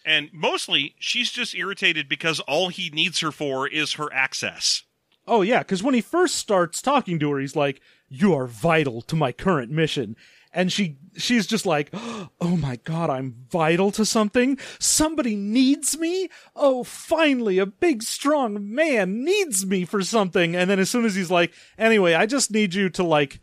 And 0.06 0.30
mostly, 0.34 0.96
she's 1.00 1.32
just 1.32 1.56
irritated 1.56 2.10
because 2.10 2.42
all 2.42 2.68
he 2.68 2.90
needs 2.90 3.22
her 3.22 3.32
for 3.32 3.68
is 3.68 3.94
her 3.94 4.12
access. 4.14 4.84
Oh 5.26 5.42
yeah, 5.42 5.60
because 5.60 5.82
when 5.82 5.94
he 5.94 6.02
first 6.02 6.36
starts 6.36 6.82
talking 6.82 7.18
to 7.20 7.32
her, 7.32 7.40
he's 7.40 7.56
like, 7.56 7.82
"You 8.10 8.34
are 8.36 8.46
vital 8.46 9.02
to 9.04 9.16
my 9.16 9.32
current 9.32 9.72
mission," 9.72 10.18
and 10.54 10.72
she 10.72 10.98
she's 11.18 11.46
just 11.48 11.66
like, 11.66 11.90
"Oh 11.94 12.58
my 12.58 12.78
god, 12.84 13.10
I'm 13.10 13.36
vital 13.50 13.92
to 13.92 14.06
something. 14.06 14.58
Somebody 14.80 15.36
needs 15.36 15.98
me. 15.98 16.30
Oh, 16.56 16.84
finally, 16.84 17.58
a 17.60 17.66
big 17.66 18.04
strong 18.04 18.74
man 18.74 19.24
needs 19.24 19.66
me 19.66 19.86
for 19.86 20.02
something." 20.04 20.56
And 20.56 20.70
then 20.70 20.80
as 20.80 20.90
soon 20.90 21.06
as 21.06 21.16
he's 21.16 21.32
like, 21.32 21.54
"Anyway, 21.78 22.14
I 22.14 22.26
just 22.26 22.52
need 22.52 22.74
you 22.74 22.90
to 22.92 23.04
like 23.04 23.40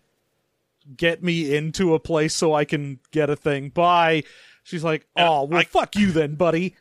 get 0.96 1.22
me 1.22 1.54
into 1.54 1.94
a 1.94 2.00
place 2.00 2.34
so 2.34 2.54
I 2.54 2.64
can 2.64 3.00
get 3.10 3.30
a 3.30 3.36
thing." 3.36 3.68
Bye. 3.70 4.24
She's 4.62 4.84
like, 4.84 5.06
"Oh, 5.16 5.44
well, 5.44 5.60
I- 5.60 5.64
fuck 5.64 5.96
you 5.96 6.12
then, 6.12 6.34
buddy." 6.34 6.76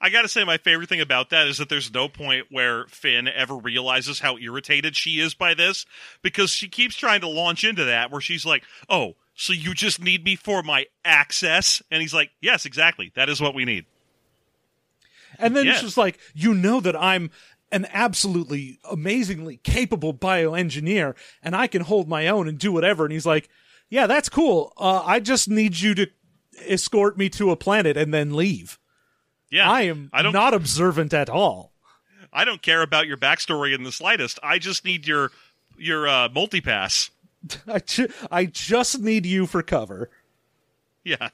I 0.00 0.10
gotta 0.10 0.28
say, 0.28 0.44
my 0.44 0.58
favorite 0.58 0.88
thing 0.88 1.00
about 1.00 1.30
that 1.30 1.48
is 1.48 1.58
that 1.58 1.68
there's 1.68 1.92
no 1.92 2.08
point 2.08 2.46
where 2.50 2.86
Finn 2.86 3.26
ever 3.26 3.56
realizes 3.56 4.20
how 4.20 4.38
irritated 4.38 4.94
she 4.94 5.18
is 5.18 5.34
by 5.34 5.54
this 5.54 5.86
because 6.22 6.50
she 6.50 6.68
keeps 6.68 6.94
trying 6.96 7.20
to 7.22 7.28
launch 7.28 7.64
into 7.64 7.84
that 7.84 8.10
where 8.12 8.20
she's 8.20 8.46
like, 8.46 8.62
oh, 8.88 9.14
so 9.34 9.52
you 9.52 9.74
just 9.74 10.00
need 10.00 10.24
me 10.24 10.36
for 10.36 10.62
my 10.62 10.86
access? 11.04 11.82
And 11.90 12.00
he's 12.00 12.14
like, 12.14 12.30
yes, 12.40 12.64
exactly. 12.64 13.10
That 13.16 13.28
is 13.28 13.40
what 13.40 13.54
we 13.54 13.64
need. 13.64 13.86
And 15.38 15.56
then 15.56 15.66
Yes. 15.66 15.80
she's 15.80 15.96
like, 15.96 16.18
you 16.34 16.54
know 16.54 16.80
that 16.80 16.96
I'm 16.96 17.30
an 17.70 17.86
absolutely 17.92 18.78
amazingly 18.90 19.58
capable 19.58 20.14
bioengineer 20.14 21.14
and 21.42 21.54
I 21.54 21.66
can 21.66 21.82
hold 21.82 22.08
my 22.08 22.28
own 22.28 22.48
and 22.48 22.58
do 22.58 22.72
whatever. 22.72 23.04
And 23.04 23.12
he's 23.12 23.26
like, 23.26 23.48
yeah, 23.90 24.06
that's 24.06 24.28
cool. 24.28 24.72
Uh, 24.76 25.02
I 25.04 25.20
just 25.20 25.48
need 25.48 25.78
you 25.78 25.94
to 25.96 26.06
escort 26.66 27.18
me 27.18 27.28
to 27.30 27.50
a 27.50 27.56
planet 27.56 27.96
and 27.96 28.12
then 28.12 28.34
leave. 28.34 28.78
Yeah. 29.50 29.70
I 29.70 29.82
am 29.82 30.10
I 30.12 30.22
don't 30.22 30.32
not 30.32 30.54
observant 30.54 31.14
at 31.14 31.30
all. 31.30 31.72
I 32.32 32.44
don't 32.44 32.60
care 32.62 32.82
about 32.82 33.06
your 33.06 33.16
backstory 33.16 33.74
in 33.74 33.82
the 33.82 33.92
slightest. 33.92 34.38
I 34.42 34.58
just 34.58 34.84
need 34.84 35.06
your 35.06 35.30
your 35.76 36.06
uh, 36.08 36.28
multipass. 36.28 37.10
I, 37.66 37.78
ju- 37.78 38.12
I 38.30 38.46
just 38.46 39.00
need 39.00 39.24
you 39.24 39.46
for 39.46 39.62
cover. 39.62 40.10
Yeah. 41.04 41.30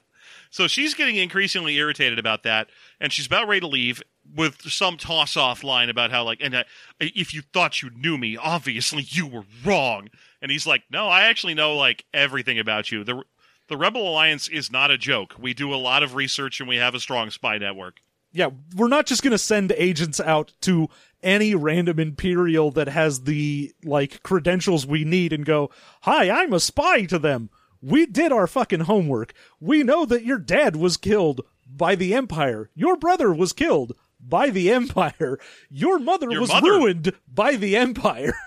So 0.49 0.67
she's 0.67 0.93
getting 0.93 1.17
increasingly 1.17 1.75
irritated 1.75 2.19
about 2.19 2.43
that, 2.43 2.69
and 3.01 3.11
she's 3.11 3.25
about 3.25 3.47
ready 3.47 3.59
to 3.61 3.67
leave 3.67 4.01
with 4.33 4.61
some 4.61 4.97
toss 4.97 5.35
off 5.35 5.63
line 5.63 5.89
about 5.89 6.11
how, 6.11 6.23
like, 6.23 6.39
and 6.41 6.55
uh, 6.55 6.63
if 6.99 7.33
you 7.33 7.41
thought 7.53 7.81
you 7.81 7.89
knew 7.89 8.17
me, 8.17 8.37
obviously 8.37 9.03
you 9.07 9.27
were 9.27 9.43
wrong. 9.63 10.09
And 10.41 10.51
he's 10.51 10.65
like, 10.65 10.83
no, 10.89 11.07
I 11.07 11.23
actually 11.23 11.53
know, 11.55 11.75
like, 11.75 12.05
everything 12.13 12.57
about 12.59 12.91
you. 12.91 13.03
The, 13.03 13.23
the 13.67 13.77
Rebel 13.77 14.07
Alliance 14.07 14.47
is 14.47 14.71
not 14.71 14.91
a 14.91 14.97
joke. 14.97 15.35
We 15.39 15.53
do 15.53 15.73
a 15.73 15.75
lot 15.75 16.03
of 16.03 16.15
research 16.15 16.59
and 16.59 16.69
we 16.69 16.77
have 16.77 16.95
a 16.95 16.99
strong 16.99 17.29
spy 17.31 17.57
network. 17.57 17.97
Yeah, 18.31 18.49
we're 18.75 18.89
not 18.89 19.05
just 19.05 19.23
going 19.23 19.31
to 19.31 19.37
send 19.37 19.71
agents 19.77 20.19
out 20.19 20.51
to 20.61 20.89
any 21.23 21.55
random 21.55 21.99
Imperial 21.99 22.69
that 22.71 22.89
has 22.89 23.21
the, 23.23 23.73
like, 23.83 24.21
credentials 24.23 24.85
we 24.85 25.05
need 25.05 25.31
and 25.31 25.45
go, 25.45 25.69
Hi, 26.01 26.29
I'm 26.29 26.51
a 26.51 26.59
spy 26.59 27.05
to 27.05 27.17
them. 27.17 27.49
We 27.81 28.05
did 28.05 28.31
our 28.33 28.45
fucking 28.47 28.81
homework. 28.81 29.33
We 29.59 29.83
know 29.83 30.05
that 30.05 30.25
your 30.25 30.37
dad 30.37 30.75
was 30.75 30.97
killed 30.97 31.41
by 31.65 31.95
the 31.95 32.13
Empire. 32.13 32.69
Your 32.75 32.97
brother 32.97 33.33
was 33.33 33.53
killed 33.53 33.93
by 34.19 34.49
the 34.49 34.69
Empire. 34.71 35.39
Your 35.69 35.97
mother 35.99 36.29
Your 36.29 36.41
was 36.41 36.49
mother- 36.49 36.69
ruined 36.71 37.13
by 37.33 37.55
the 37.55 37.75
Empire. 37.77 38.33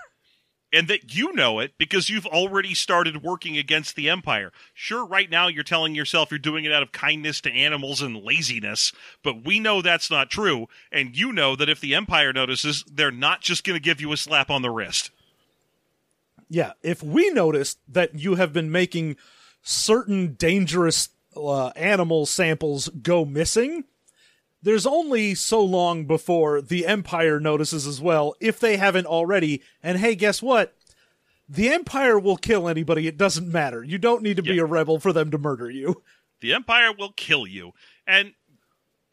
and 0.71 0.87
that 0.87 1.15
you 1.15 1.33
know 1.33 1.59
it 1.59 1.73
because 1.77 2.09
you've 2.09 2.25
already 2.25 2.73
started 2.73 3.23
working 3.23 3.57
against 3.57 3.95
the 3.95 4.09
empire. 4.09 4.51
Sure, 4.73 5.05
right 5.05 5.29
now 5.29 5.47
you're 5.47 5.63
telling 5.63 5.95
yourself 5.95 6.31
you're 6.31 6.39
doing 6.39 6.65
it 6.65 6.71
out 6.71 6.83
of 6.83 6.91
kindness 6.91 7.41
to 7.41 7.51
animals 7.51 8.01
and 8.01 8.23
laziness, 8.23 8.91
but 9.23 9.45
we 9.45 9.59
know 9.59 9.81
that's 9.81 10.11
not 10.11 10.29
true, 10.29 10.67
and 10.91 11.17
you 11.17 11.31
know 11.33 11.55
that 11.55 11.69
if 11.69 11.79
the 11.79 11.95
empire 11.95 12.33
notices, 12.33 12.83
they're 12.91 13.11
not 13.11 13.41
just 13.41 13.63
going 13.63 13.75
to 13.77 13.83
give 13.83 14.01
you 14.01 14.11
a 14.11 14.17
slap 14.17 14.49
on 14.49 14.61
the 14.61 14.69
wrist. 14.69 15.11
Yeah, 16.49 16.73
if 16.81 17.03
we 17.03 17.29
notice 17.29 17.77
that 17.87 18.15
you 18.17 18.35
have 18.35 18.53
been 18.53 18.71
making 18.71 19.17
certain 19.61 20.33
dangerous 20.33 21.09
uh, 21.35 21.67
animal 21.69 22.25
samples 22.25 22.89
go 22.89 23.23
missing, 23.23 23.83
there's 24.61 24.85
only 24.85 25.35
so 25.35 25.63
long 25.63 26.05
before 26.05 26.61
the 26.61 26.85
Empire 26.85 27.39
notices 27.39 27.87
as 27.87 28.01
well, 28.01 28.35
if 28.39 28.59
they 28.59 28.77
haven't 28.77 29.05
already. 29.05 29.61
And 29.81 29.97
hey, 29.97 30.15
guess 30.15 30.41
what? 30.41 30.75
The 31.47 31.69
Empire 31.69 32.19
will 32.19 32.37
kill 32.37 32.67
anybody. 32.67 33.07
It 33.07 33.17
doesn't 33.17 33.51
matter. 33.51 33.83
You 33.83 33.97
don't 33.97 34.21
need 34.21 34.37
to 34.37 34.43
be 34.43 34.59
a 34.59 34.65
rebel 34.65 34.99
for 34.99 35.13
them 35.13 35.31
to 35.31 35.37
murder 35.37 35.69
you. 35.69 36.03
The 36.41 36.53
empire 36.53 36.93
will 36.93 37.11
kill 37.11 37.45
you. 37.45 37.73
And 38.07 38.33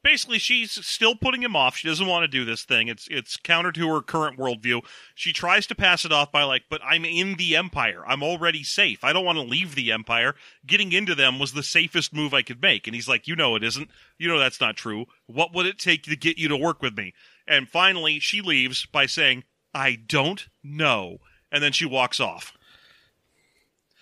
basically 0.07 0.39
she's 0.39 0.71
still 0.87 1.17
putting 1.17 1.43
him 1.43 1.57
off. 1.57 1.77
She 1.77 1.89
doesn't 1.89 2.07
want 2.07 2.23
to 2.23 2.29
do 2.29 2.45
this 2.45 2.63
thing. 2.63 2.87
It's 2.87 3.09
it's 3.11 3.37
counter 3.37 3.73
to 3.73 3.89
her 3.89 4.01
current 4.01 4.39
worldview. 4.39 4.83
She 5.17 5.33
tries 5.33 5.67
to 5.67 5.75
pass 5.75 6.05
it 6.05 6.13
off 6.13 6.31
by 6.31 6.45
like, 6.45 6.63
but 6.71 6.81
I'm 6.85 7.05
in 7.05 7.35
the 7.35 7.57
empire. 7.57 8.05
I'm 8.07 8.23
already 8.23 8.63
safe. 8.63 9.03
I 9.03 9.13
don't 9.13 9.25
want 9.25 9.37
to 9.37 9.43
leave 9.43 9.75
the 9.75 9.91
empire. 9.91 10.37
Getting 10.65 10.93
into 10.93 11.17
them 11.17 11.41
was 11.41 11.55
the 11.55 11.65
safest 11.65 12.15
move 12.15 12.33
I 12.33 12.43
could 12.43 12.63
make. 12.63 12.87
And 12.87 12.95
he's 12.95 13.09
like, 13.09 13.27
you 13.27 13.35
know 13.35 13.57
it 13.57 13.65
isn't. 13.65 13.91
You 14.17 14.29
know 14.29 14.39
that's 14.39 14.61
not 14.61 14.77
true. 14.77 15.07
What 15.27 15.53
would 15.53 15.67
it 15.67 15.77
take 15.77 16.05
to 16.05 16.15
get 16.15 16.39
you 16.39 16.47
to 16.49 16.57
work 16.57 16.83
with 16.83 16.97
me? 16.97 17.13
And 17.49 17.69
finally 17.69 18.21
she 18.21 18.41
leaves 18.41 18.87
by 18.87 19.07
saying, 19.07 19.43
I 19.75 19.97
don't 19.97 20.47
know. 20.63 21.19
And 21.51 21.65
then 21.65 21.73
she 21.73 21.85
walks 21.85 22.21
off. 22.21 22.57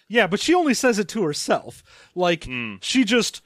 Yeah, 0.07 0.27
but 0.27 0.41
she 0.41 0.53
only 0.53 0.75
says 0.75 0.99
it 0.99 1.09
to 1.09 1.23
herself. 1.23 1.83
Like 2.15 2.45
hmm. 2.45 2.75
she 2.83 3.05
just 3.05 3.41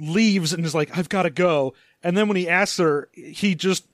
leaves 0.00 0.52
and 0.52 0.66
is 0.66 0.74
like, 0.74 0.96
"I've 0.98 1.08
got 1.08 1.22
to 1.22 1.30
go." 1.30 1.74
And 2.02 2.16
then 2.16 2.28
when 2.28 2.36
he 2.36 2.48
asks 2.48 2.78
her, 2.78 3.08
he 3.14 3.54
just 3.54 3.86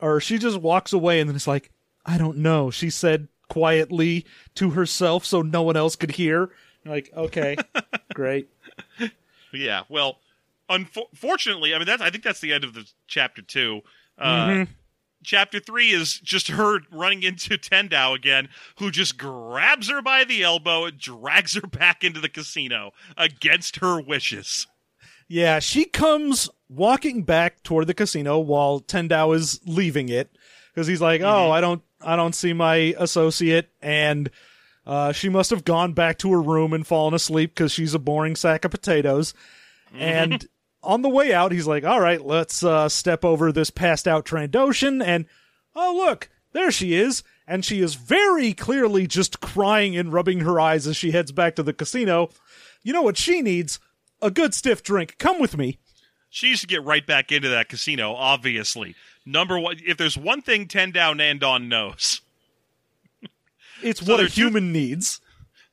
or 0.00 0.20
she 0.20 0.38
just 0.38 0.58
walks 0.58 0.92
away 0.92 1.20
and 1.20 1.28
then 1.28 1.36
it's 1.36 1.46
like, 1.46 1.70
"I 2.04 2.18
don't 2.18 2.38
know." 2.38 2.70
She 2.70 2.90
said 2.90 3.28
quietly 3.48 4.26
to 4.56 4.70
herself 4.70 5.24
so 5.24 5.42
no 5.42 5.62
one 5.62 5.76
else 5.76 5.96
could 5.96 6.12
hear. 6.12 6.50
You're 6.84 6.94
like, 6.94 7.10
"Okay. 7.16 7.56
great." 8.14 8.48
Yeah, 9.52 9.82
well, 9.88 10.18
unfortunately, 10.68 11.74
I 11.74 11.78
mean 11.78 11.86
that's 11.86 12.02
I 12.02 12.10
think 12.10 12.24
that's 12.24 12.40
the 12.40 12.52
end 12.52 12.64
of 12.64 12.74
the 12.74 12.90
chapter 13.06 13.42
two. 13.42 13.82
Uh, 14.18 14.66
Chapter 15.24 15.58
three 15.58 15.90
is 15.90 16.20
just 16.20 16.48
her 16.48 16.80
running 16.92 17.22
into 17.24 17.58
Tendau 17.58 18.14
again, 18.14 18.48
who 18.78 18.90
just 18.92 19.18
grabs 19.18 19.88
her 19.90 20.00
by 20.00 20.22
the 20.22 20.44
elbow 20.44 20.84
and 20.84 20.98
drags 20.98 21.54
her 21.54 21.66
back 21.66 22.04
into 22.04 22.20
the 22.20 22.28
casino 22.28 22.92
against 23.16 23.76
her 23.76 24.00
wishes. 24.00 24.68
Yeah, 25.28 25.58
she 25.58 25.84
comes 25.84 26.48
walking 26.68 27.22
back 27.22 27.62
toward 27.62 27.86
the 27.86 27.94
casino 27.94 28.38
while 28.38 28.80
Tendau 28.80 29.34
is 29.34 29.60
leaving 29.66 30.08
it 30.08 30.30
because 30.72 30.86
he's 30.86 31.00
like, 31.00 31.20
"Oh, 31.20 31.50
I 31.50 31.60
don't, 31.60 31.82
I 32.00 32.16
don't 32.16 32.34
see 32.34 32.52
my 32.52 32.94
associate," 32.98 33.70
and 33.82 34.30
uh, 34.86 35.12
she 35.12 35.28
must 35.28 35.50
have 35.50 35.64
gone 35.64 35.94
back 35.94 36.18
to 36.18 36.30
her 36.32 36.40
room 36.40 36.72
and 36.72 36.86
fallen 36.86 37.14
asleep 37.14 37.54
because 37.54 37.72
she's 37.72 37.94
a 37.94 37.98
boring 37.98 38.36
sack 38.36 38.64
of 38.64 38.70
potatoes. 38.70 39.34
And 39.98 40.46
on 40.82 41.02
the 41.02 41.08
way 41.08 41.32
out, 41.32 41.50
he's 41.52 41.66
like, 41.66 41.84
"All 41.84 42.00
right, 42.00 42.24
let's 42.24 42.62
uh, 42.62 42.88
step 42.88 43.24
over 43.24 43.50
this 43.50 43.70
passed 43.70 44.06
out 44.06 44.26
Trandoshan." 44.26 45.04
And 45.04 45.26
oh, 45.74 45.94
look, 45.96 46.28
there 46.52 46.70
she 46.70 46.94
is, 46.94 47.24
and 47.48 47.64
she 47.64 47.80
is 47.80 47.94
very 47.96 48.52
clearly 48.52 49.06
just 49.06 49.40
crying 49.40 49.96
and 49.96 50.12
rubbing 50.12 50.40
her 50.40 50.60
eyes 50.60 50.86
as 50.86 50.96
she 50.96 51.10
heads 51.10 51.32
back 51.32 51.56
to 51.56 51.62
the 51.64 51.72
casino. 51.72 52.30
You 52.82 52.92
know 52.92 53.02
what 53.02 53.16
she 53.16 53.42
needs? 53.42 53.80
A 54.22 54.30
good 54.30 54.54
stiff 54.54 54.82
drink. 54.82 55.16
Come 55.18 55.40
with 55.40 55.56
me. 55.56 55.78
She 56.30 56.48
used 56.48 56.60
to 56.62 56.66
get 56.66 56.84
right 56.84 57.06
back 57.06 57.30
into 57.32 57.48
that 57.48 57.68
casino, 57.68 58.14
obviously. 58.14 58.94
Number 59.24 59.58
one, 59.58 59.76
if 59.86 59.96
there's 59.96 60.16
one 60.18 60.42
thing 60.42 60.66
Tendau 60.66 61.14
Nandon 61.14 61.68
knows, 61.68 62.20
It's 63.82 64.04
So 64.04 64.12
what 64.12 64.20
a 64.20 64.24
are 64.24 64.28
two- 64.28 64.42
human 64.46 64.72
needs. 64.72 65.20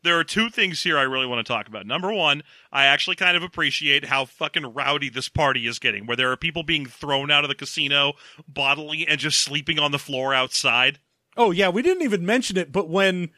there 0.03 0.17
are 0.19 0.23
two 0.23 0.49
things 0.49 0.83
here 0.83 0.97
I 0.97 1.03
really 1.03 1.25
want 1.25 1.45
to 1.45 1.51
talk 1.53 1.67
about. 1.67 1.85
Number 1.85 2.11
one, 2.13 2.43
I 2.71 2.85
actually 2.85 3.15
kind 3.15 3.37
of 3.37 3.43
appreciate 3.43 4.05
how 4.05 4.25
fucking 4.25 4.73
rowdy 4.73 5.09
this 5.09 5.29
party 5.29 5.65
is 5.67 5.79
getting, 5.79 6.05
where 6.05 6.17
there 6.17 6.31
are 6.31 6.37
people 6.37 6.63
being 6.63 6.85
thrown 6.85 7.31
out 7.31 7.43
of 7.43 7.49
the 7.49 7.55
casino 7.55 8.13
bodily 8.47 9.07
and 9.07 9.19
just 9.19 9.39
sleeping 9.41 9.79
on 9.79 9.91
the 9.91 9.99
floor 9.99 10.33
outside. 10.33 10.99
Oh 11.37 11.51
yeah, 11.51 11.69
we 11.69 11.81
didn't 11.81 12.03
even 12.03 12.25
mention 12.25 12.57
it, 12.57 12.71
but 12.71 12.89
when 12.89 13.29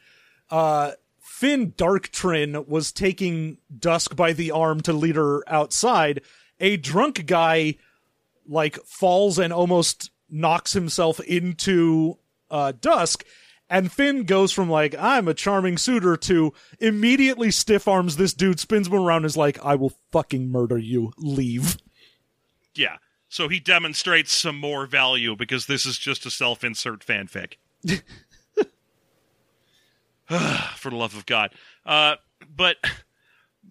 uh 0.50 0.92
Finn 1.36 1.72
Darktrin 1.72 2.66
was 2.66 2.92
taking 2.92 3.58
Dusque 3.78 4.16
by 4.16 4.32
the 4.32 4.52
arm 4.52 4.80
to 4.80 4.94
lead 4.94 5.16
her 5.16 5.42
outside, 5.46 6.22
a 6.60 6.78
drunk 6.78 7.26
guy 7.26 7.74
like 8.48 8.78
falls 8.86 9.38
and 9.38 9.52
almost 9.52 10.10
knocks 10.30 10.72
himself 10.72 11.20
into 11.20 12.16
uh 12.50 12.72
Dusque 12.80 13.22
and 13.68 13.92
Finn 13.92 14.24
goes 14.24 14.50
from 14.50 14.70
like 14.70 14.94
I'm 14.98 15.28
a 15.28 15.34
charming 15.34 15.76
suitor 15.76 16.16
to 16.16 16.54
immediately 16.80 17.50
stiff 17.50 17.86
arms 17.86 18.16
this 18.16 18.32
dude, 18.32 18.58
spins 18.58 18.88
him 18.88 18.94
around, 18.94 19.18
and 19.18 19.26
is 19.26 19.36
like 19.36 19.62
I 19.62 19.74
will 19.74 19.92
fucking 20.12 20.50
murder 20.50 20.78
you. 20.78 21.12
Leave. 21.18 21.76
Yeah. 22.74 22.96
So 23.28 23.48
he 23.48 23.60
demonstrates 23.60 24.32
some 24.32 24.58
more 24.58 24.86
value 24.86 25.36
because 25.36 25.66
this 25.66 25.84
is 25.84 25.98
just 25.98 26.24
a 26.24 26.30
self 26.30 26.64
insert 26.64 27.04
fanfic. 27.04 27.56
For 30.76 30.90
the 30.90 30.96
love 30.96 31.16
of 31.16 31.26
God. 31.26 31.52
Uh, 31.84 32.16
but 32.54 32.76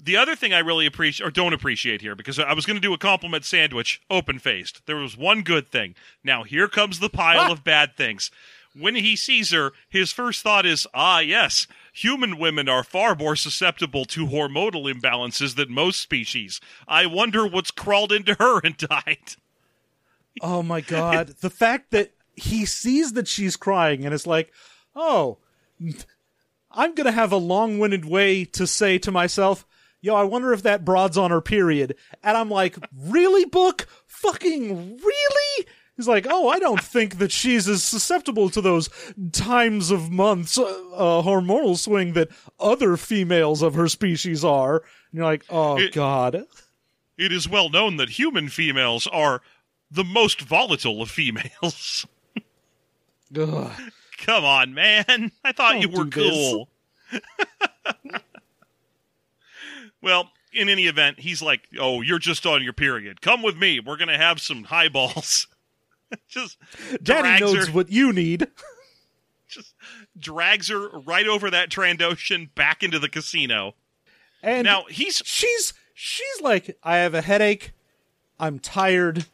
the 0.03 0.17
other 0.17 0.35
thing 0.35 0.53
I 0.53 0.59
really 0.59 0.85
appreciate, 0.85 1.25
or 1.25 1.31
don't 1.31 1.53
appreciate 1.53 2.01
here, 2.01 2.15
because 2.15 2.39
I 2.39 2.53
was 2.53 2.65
going 2.65 2.75
to 2.77 2.81
do 2.81 2.93
a 2.93 2.97
compliment 2.97 3.45
sandwich 3.45 4.01
open 4.09 4.39
faced. 4.39 4.85
There 4.85 4.97
was 4.97 5.17
one 5.17 5.41
good 5.41 5.67
thing. 5.67 5.95
Now 6.23 6.43
here 6.43 6.67
comes 6.67 6.99
the 6.99 7.09
pile 7.09 7.51
of 7.51 7.63
bad 7.63 7.95
things. 7.95 8.31
When 8.77 8.95
he 8.95 9.15
sees 9.15 9.51
her, 9.51 9.71
his 9.87 10.11
first 10.11 10.41
thought 10.41 10.65
is, 10.65 10.85
ah, 10.93 11.19
yes, 11.19 11.65
human 11.93 12.37
women 12.37 12.67
are 12.67 12.83
far 12.83 13.15
more 13.15 13.37
susceptible 13.37 14.03
to 14.05 14.27
hormonal 14.27 14.93
imbalances 14.93 15.55
than 15.55 15.71
most 15.73 16.01
species. 16.01 16.59
I 16.85 17.05
wonder 17.05 17.47
what's 17.47 17.71
crawled 17.71 18.11
into 18.11 18.35
her 18.35 18.59
and 18.63 18.77
died. 18.77 19.17
Oh 20.41 20.61
my 20.61 20.81
god. 20.81 21.29
the 21.39 21.49
fact 21.49 21.91
that 21.91 22.11
he 22.35 22.65
sees 22.65 23.13
that 23.13 23.25
she's 23.25 23.55
crying 23.55 24.03
and 24.03 24.13
is 24.13 24.27
like, 24.27 24.51
oh, 24.93 25.37
I'm 26.75 26.93
going 26.93 27.05
to 27.05 27.11
have 27.11 27.31
a 27.31 27.37
long 27.37 27.79
winded 27.79 28.05
way 28.05 28.45
to 28.45 28.67
say 28.67 28.97
to 28.99 29.11
myself, 29.11 29.65
yo, 30.01 30.13
I 30.15 30.23
wonder 30.23 30.53
if 30.53 30.63
that 30.63 30.85
broad's 30.85 31.17
on 31.17 31.31
her 31.31 31.41
period. 31.41 31.95
And 32.23 32.37
I'm 32.37 32.49
like, 32.49 32.77
really, 32.95 33.45
book? 33.45 33.87
Fucking 34.07 34.97
really? 34.97 35.67
He's 35.95 36.07
like, 36.09 36.27
oh, 36.29 36.49
I 36.49 36.59
don't 36.59 36.81
think 36.81 37.19
that 37.19 37.31
she's 37.31 37.69
as 37.69 37.81
susceptible 37.83 38.49
to 38.49 38.59
those 38.61 38.89
times 39.31 39.91
of 39.91 40.11
months 40.11 40.57
uh, 40.57 40.63
uh, 40.63 41.21
hormonal 41.23 41.77
swing 41.77 42.13
that 42.13 42.29
other 42.59 42.97
females 42.97 43.61
of 43.61 43.75
her 43.75 43.87
species 43.87 44.43
are. 44.43 44.75
And 44.77 44.83
you're 45.13 45.23
like, 45.25 45.45
oh, 45.49 45.77
It- 45.79 45.93
God. 45.93 46.43
It 47.17 47.31
is 47.31 47.47
well 47.47 47.69
known 47.69 47.95
that 47.95 48.09
human 48.09 48.49
females 48.49 49.07
are 49.07 49.41
the 49.89 50.03
most 50.03 50.41
volatile 50.41 51.01
of 51.01 51.09
females. 51.09 52.05
Ugh. 53.39 53.71
Come 54.17 54.43
on, 54.43 54.73
man. 54.73 55.31
I 55.43 55.51
thought 55.51 55.73
Don't 55.73 55.81
you 55.81 55.89
were 55.89 56.05
cool. 56.05 56.69
well, 60.01 60.31
in 60.53 60.69
any 60.69 60.87
event, 60.87 61.19
he's 61.19 61.41
like, 61.41 61.67
"Oh, 61.79 62.01
you're 62.01 62.19
just 62.19 62.45
on 62.45 62.63
your 62.63 62.73
period. 62.73 63.21
Come 63.21 63.41
with 63.41 63.57
me. 63.57 63.79
We're 63.79 63.97
going 63.97 64.09
to 64.09 64.17
have 64.17 64.39
some 64.41 64.65
highballs." 64.65 65.47
just 66.27 66.57
Daddy 67.01 67.43
knows 67.43 67.67
her, 67.67 67.73
what 67.73 67.91
you 67.91 68.13
need. 68.13 68.47
just 69.47 69.73
drags 70.17 70.69
her 70.69 70.89
right 70.99 71.27
over 71.27 71.49
that 71.49 71.69
Trandoshan 71.69 72.53
back 72.55 72.83
into 72.83 72.99
the 72.99 73.09
casino. 73.09 73.75
And 74.41 74.65
Now, 74.65 74.85
he's 74.89 75.21
she's 75.25 75.73
she's 75.93 76.41
like, 76.41 76.77
I 76.83 76.97
have 76.97 77.13
a 77.13 77.21
headache. 77.21 77.71
I'm 78.39 78.59
tired. 78.59 79.25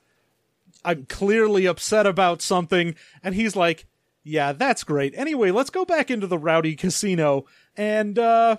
I'm 0.83 1.05
clearly 1.05 1.65
upset 1.65 2.05
about 2.05 2.41
something. 2.41 2.95
And 3.23 3.35
he's 3.35 3.55
like, 3.55 3.85
Yeah, 4.23 4.51
that's 4.53 4.83
great. 4.83 5.13
Anyway, 5.15 5.51
let's 5.51 5.69
go 5.71 5.83
back 5.85 6.11
into 6.11 6.27
the 6.27 6.37
rowdy 6.37 6.75
casino. 6.75 7.45
And 7.75 8.17
uh 8.19 8.57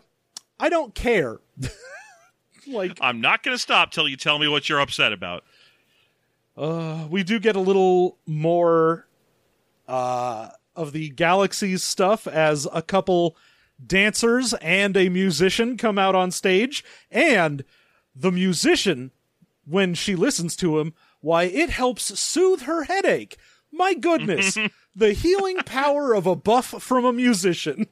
I 0.59 0.69
don't 0.69 0.95
care. 0.95 1.41
like 2.67 2.99
I'm 3.01 3.21
not 3.21 3.43
going 3.43 3.57
to 3.57 3.61
stop 3.63 3.91
till 3.91 4.09
you 4.09 4.17
tell 4.17 4.39
me 4.39 4.49
what 4.49 4.69
you're 4.69 4.81
upset 4.81 5.13
about. 5.13 5.45
uh 6.57 7.07
we 7.11 7.23
do 7.23 7.39
get 7.39 7.57
a 7.57 7.61
little 7.61 8.19
more 8.27 9.07
uh 9.89 10.49
of 10.75 10.93
the 10.93 11.11
galaxies 11.11 11.83
stuff 11.83 12.27
as 12.27 12.67
a 12.73 12.83
couple 12.83 13.37
dancers 13.85 14.55
and 14.55 14.97
a 14.97 15.09
musician 15.09 15.77
come 15.77 15.99
out 15.99 16.15
on 16.15 16.31
stage 16.31 16.85
and 17.11 17.65
the 18.15 18.31
musician 18.31 19.11
when 19.67 19.93
she 19.95 20.15
listens 20.15 20.55
to 20.57 20.79
him 20.79 20.95
why 21.21 21.45
it 21.45 21.69
helps 21.71 22.19
soothe 22.19 22.63
her 22.63 22.85
headache 22.85 23.37
my 23.73 23.93
goodness 23.95 24.57
the 24.95 25.13
healing 25.13 25.59
power 25.59 26.15
of 26.15 26.27
a 26.27 26.37
buff 26.37 26.67
from 26.83 27.05
a 27.05 27.13
musician 27.13 27.87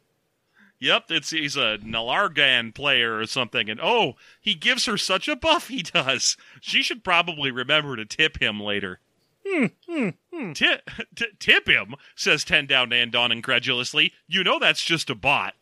Yep, 0.83 1.11
it's 1.11 1.29
he's 1.29 1.57
a 1.57 1.77
Nalargon 1.85 2.75
player 2.75 3.19
or 3.19 3.27
something, 3.27 3.69
and 3.69 3.79
oh, 3.83 4.15
he 4.41 4.55
gives 4.55 4.87
her 4.87 4.97
such 4.97 5.29
a 5.29 5.37
buff. 5.37 5.69
He 5.69 5.83
does. 5.83 6.39
She 6.63 6.83
should 6.83 7.05
probably 7.05 7.51
remember 7.51 7.97
to 7.97 8.07
tip 8.07 8.41
him 8.41 8.59
later. 8.59 8.99
Hmm, 9.47 10.53
Tip, 10.55 10.89
t- 11.15 11.27
tip 11.39 11.69
him, 11.69 11.97
says 12.15 12.47
Tendau 12.47 12.87
Nandon 12.87 13.31
incredulously. 13.31 14.15
You 14.27 14.43
know 14.43 14.59
that's 14.59 14.83
just 14.83 15.11
a 15.11 15.15
bot. 15.15 15.55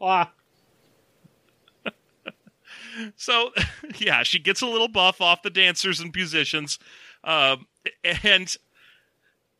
ah 0.00 0.32
So, 3.16 3.52
yeah, 3.98 4.22
she 4.22 4.38
gets 4.38 4.62
a 4.62 4.66
little 4.66 4.88
buff 4.88 5.20
off 5.20 5.42
the 5.42 5.50
dancers 5.50 6.00
and 6.00 6.14
musicians. 6.14 6.78
Um, 7.24 7.66
and 8.24 8.56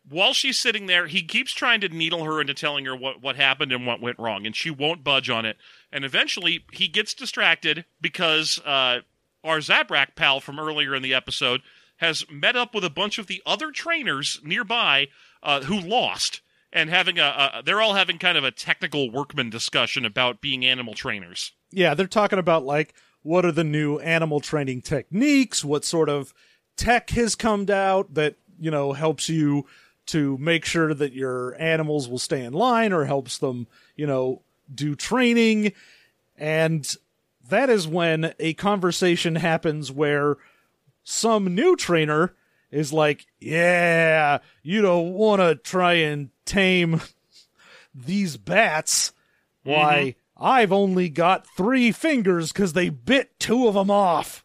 while 0.08 0.32
she's 0.32 0.58
sitting 0.58 0.86
there, 0.86 1.06
he 1.06 1.22
keeps 1.22 1.52
trying 1.52 1.80
to 1.80 1.88
needle 1.88 2.24
her 2.24 2.40
into 2.40 2.54
telling 2.54 2.84
her 2.86 2.96
what, 2.96 3.22
what 3.22 3.36
happened 3.36 3.72
and 3.72 3.86
what 3.86 4.00
went 4.00 4.18
wrong, 4.18 4.46
and 4.46 4.54
she 4.54 4.70
won't 4.70 5.04
budge 5.04 5.30
on 5.30 5.44
it. 5.44 5.56
And 5.92 6.04
eventually, 6.04 6.64
he 6.72 6.88
gets 6.88 7.14
distracted 7.14 7.84
because 8.00 8.58
uh, 8.64 9.00
our 9.44 9.58
Zabrak 9.58 10.14
pal 10.16 10.40
from 10.40 10.58
earlier 10.58 10.94
in 10.94 11.02
the 11.02 11.14
episode 11.14 11.60
has 11.98 12.24
met 12.30 12.56
up 12.56 12.74
with 12.74 12.84
a 12.84 12.90
bunch 12.90 13.18
of 13.18 13.28
the 13.28 13.42
other 13.46 13.70
trainers 13.70 14.40
nearby 14.42 15.08
uh, 15.42 15.62
who 15.62 15.78
lost. 15.78 16.40
And 16.72 16.88
having 16.90 17.18
a, 17.18 17.22
a, 17.54 17.62
they're 17.64 17.82
all 17.82 17.94
having 17.94 18.18
kind 18.18 18.38
of 18.38 18.44
a 18.44 18.50
technical 18.50 19.10
workman 19.10 19.50
discussion 19.50 20.04
about 20.04 20.40
being 20.40 20.64
animal 20.64 20.94
trainers. 20.94 21.52
yeah 21.70 21.94
they're 21.94 22.06
talking 22.06 22.38
about 22.38 22.64
like 22.64 22.94
what 23.22 23.44
are 23.44 23.52
the 23.52 23.62
new 23.62 23.98
animal 23.98 24.40
training 24.40 24.80
techniques 24.80 25.62
what 25.64 25.84
sort 25.84 26.08
of 26.08 26.32
tech 26.76 27.10
has 27.10 27.34
come 27.34 27.66
out 27.70 28.14
that 28.14 28.36
you 28.58 28.70
know 28.70 28.94
helps 28.94 29.28
you 29.28 29.66
to 30.12 30.38
make 30.38 30.64
sure 30.64 30.94
that 30.94 31.12
your 31.12 31.54
animals 31.60 32.08
will 32.08 32.18
stay 32.18 32.44
in 32.44 32.52
line 32.52 32.92
or 32.92 33.04
helps 33.04 33.38
them 33.38 33.66
you 33.96 34.06
know 34.06 34.42
do 34.72 34.94
training 34.94 35.72
and 36.36 36.96
that 37.48 37.68
is 37.68 37.86
when 37.86 38.32
a 38.38 38.54
conversation 38.54 39.36
happens 39.36 39.90
where 39.90 40.36
some 41.04 41.54
new 41.54 41.76
trainer 41.76 42.34
is 42.70 42.92
like 42.92 43.26
yeah 43.40 44.38
you 44.62 44.80
don't 44.80 45.12
want 45.12 45.40
to 45.40 45.54
try 45.54 45.94
and 45.94 46.30
tame 46.44 47.00
these 47.94 48.36
bats 48.36 49.12
mm-hmm. 49.66 49.72
why 49.72 50.14
i've 50.36 50.72
only 50.72 51.08
got 51.08 51.46
three 51.56 51.92
fingers 51.92 52.52
because 52.52 52.72
they 52.72 52.88
bit 52.88 53.38
two 53.38 53.68
of 53.68 53.74
them 53.74 53.90
off 53.90 54.44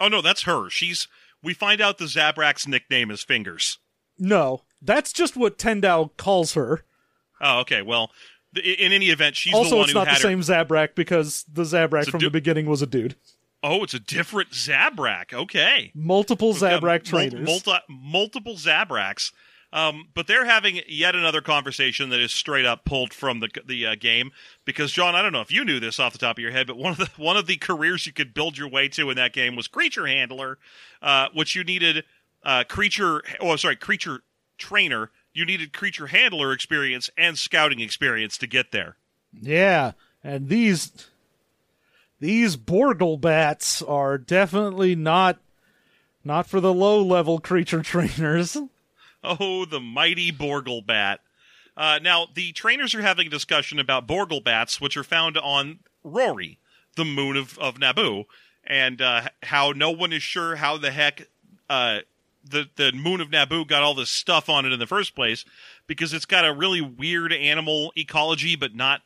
Oh 0.00 0.08
no, 0.08 0.22
that's 0.22 0.42
her. 0.42 0.70
She's. 0.70 1.06
We 1.42 1.54
find 1.54 1.80
out 1.80 1.98
the 1.98 2.06
Zabrak's 2.06 2.66
nickname 2.66 3.10
is 3.10 3.22
Fingers. 3.22 3.78
no 4.18 4.62
that's 4.82 5.12
just 5.12 5.36
what 5.36 5.58
tendau 5.58 6.10
calls 6.16 6.54
her 6.54 6.82
Oh, 7.42 7.60
okay. 7.60 7.80
Well, 7.80 8.10
th- 8.54 8.78
in 8.78 8.92
any 8.92 9.06
event, 9.06 9.34
she's 9.34 9.52
the 9.52 9.58
also 9.58 9.76
one 9.78 9.84
it's 9.86 9.94
not 9.94 10.04
the 10.04 10.10
her. 10.10 10.16
same 10.18 10.40
zabrak 10.40 10.94
because 10.94 11.44
the 11.50 11.62
zabrak 11.62 12.10
from 12.10 12.20
du- 12.20 12.26
the 12.26 12.30
beginning 12.30 12.66
was 12.66 12.82
a 12.82 12.86
dude 12.86 13.16
Oh, 13.62 13.82
it's 13.84 13.92
a 13.94 14.00
different 14.00 14.50
Zabrak. 14.52 15.34
Okay. 15.34 15.90
multiple 15.94 16.52
We've 16.52 16.62
zabrak 16.62 17.04
trainers 17.04 17.46
multi- 17.46 17.82
multiple 17.88 18.54
Zabraks. 18.54 19.32
Um, 19.72 20.08
but 20.14 20.26
they're 20.26 20.46
having 20.46 20.80
yet 20.88 21.14
another 21.14 21.40
conversation 21.42 22.08
that 22.10 22.18
is 22.20 22.32
straight 22.32 22.64
up 22.66 22.84
pulled 22.84 23.12
from 23.14 23.38
the 23.40 23.48
the 23.64 23.86
uh, 23.86 23.94
game 23.94 24.32
because 24.64 24.90
John, 24.92 25.14
I 25.14 25.22
don't 25.22 25.32
know 25.32 25.42
if 25.42 25.52
you 25.52 25.64
knew 25.64 25.78
this 25.78 26.00
off 26.00 26.12
the 26.12 26.18
top 26.18 26.38
of 26.38 26.42
your 26.42 26.50
head, 26.52 26.66
but 26.66 26.76
one 26.76 26.90
of 26.92 26.98
the 26.98 27.08
one 27.18 27.36
of 27.36 27.46
the 27.46 27.56
careers 27.56 28.04
you 28.06 28.12
could 28.12 28.34
build 28.34 28.58
your 28.58 28.68
way 28.68 28.88
to 28.88 29.10
in 29.10 29.16
that 29.16 29.32
game 29.32 29.54
was 29.56 29.68
creature 29.68 30.06
handler, 30.06 30.58
uh, 31.02 31.28
which 31.34 31.54
you 31.54 31.62
needed 31.62 32.04
uh, 32.42 32.64
creature. 32.64 33.22
Oh, 33.40 33.54
sorry, 33.56 33.76
creature 33.76 34.22
trainer. 34.60 35.10
You 35.32 35.44
needed 35.44 35.72
creature 35.72 36.08
handler 36.08 36.52
experience 36.52 37.10
and 37.16 37.36
scouting 37.38 37.80
experience 37.80 38.38
to 38.38 38.46
get 38.46 38.72
there. 38.72 38.96
Yeah, 39.40 39.92
and 40.22 40.48
these 40.48 41.08
these 42.20 42.56
Borgle 42.56 43.20
bats 43.20 43.80
are 43.82 44.18
definitely 44.18 44.94
not 44.94 45.38
not 46.24 46.46
for 46.46 46.60
the 46.60 46.74
low 46.74 47.02
level 47.02 47.38
creature 47.38 47.82
trainers. 47.84 48.56
Oh, 49.22 49.64
the 49.64 49.80
mighty 49.80 50.32
Borgle 50.32 50.84
bat. 50.84 51.20
Uh, 51.76 51.98
now, 52.02 52.26
the 52.34 52.52
trainers 52.52 52.94
are 52.94 53.02
having 53.02 53.26
a 53.26 53.30
discussion 53.30 53.78
about 53.78 54.06
Borgle 54.06 54.42
bats, 54.42 54.80
which 54.80 54.96
are 54.96 55.04
found 55.04 55.38
on 55.38 55.78
Rori, 56.04 56.58
the 56.96 57.04
moon 57.04 57.36
of, 57.36 57.58
of 57.58 57.76
Naboo, 57.76 58.24
and 58.64 59.00
uh, 59.00 59.28
how 59.44 59.72
no 59.72 59.90
one 59.90 60.12
is 60.12 60.22
sure 60.22 60.56
how 60.56 60.76
the 60.76 60.90
heck 60.90 61.28
uh, 61.70 62.00
the, 62.44 62.68
the 62.76 62.92
moon 62.92 63.20
of 63.20 63.28
Naboo 63.28 63.66
got 63.66 63.82
all 63.82 63.94
this 63.94 64.10
stuff 64.10 64.48
on 64.48 64.66
it 64.66 64.72
in 64.72 64.78
the 64.78 64.86
first 64.86 65.14
place, 65.14 65.44
because 65.86 66.12
it's 66.12 66.24
got 66.24 66.46
a 66.46 66.52
really 66.52 66.80
weird 66.80 67.32
animal 67.32 67.92
ecology, 67.96 68.56
but 68.56 68.74
not 68.74 69.02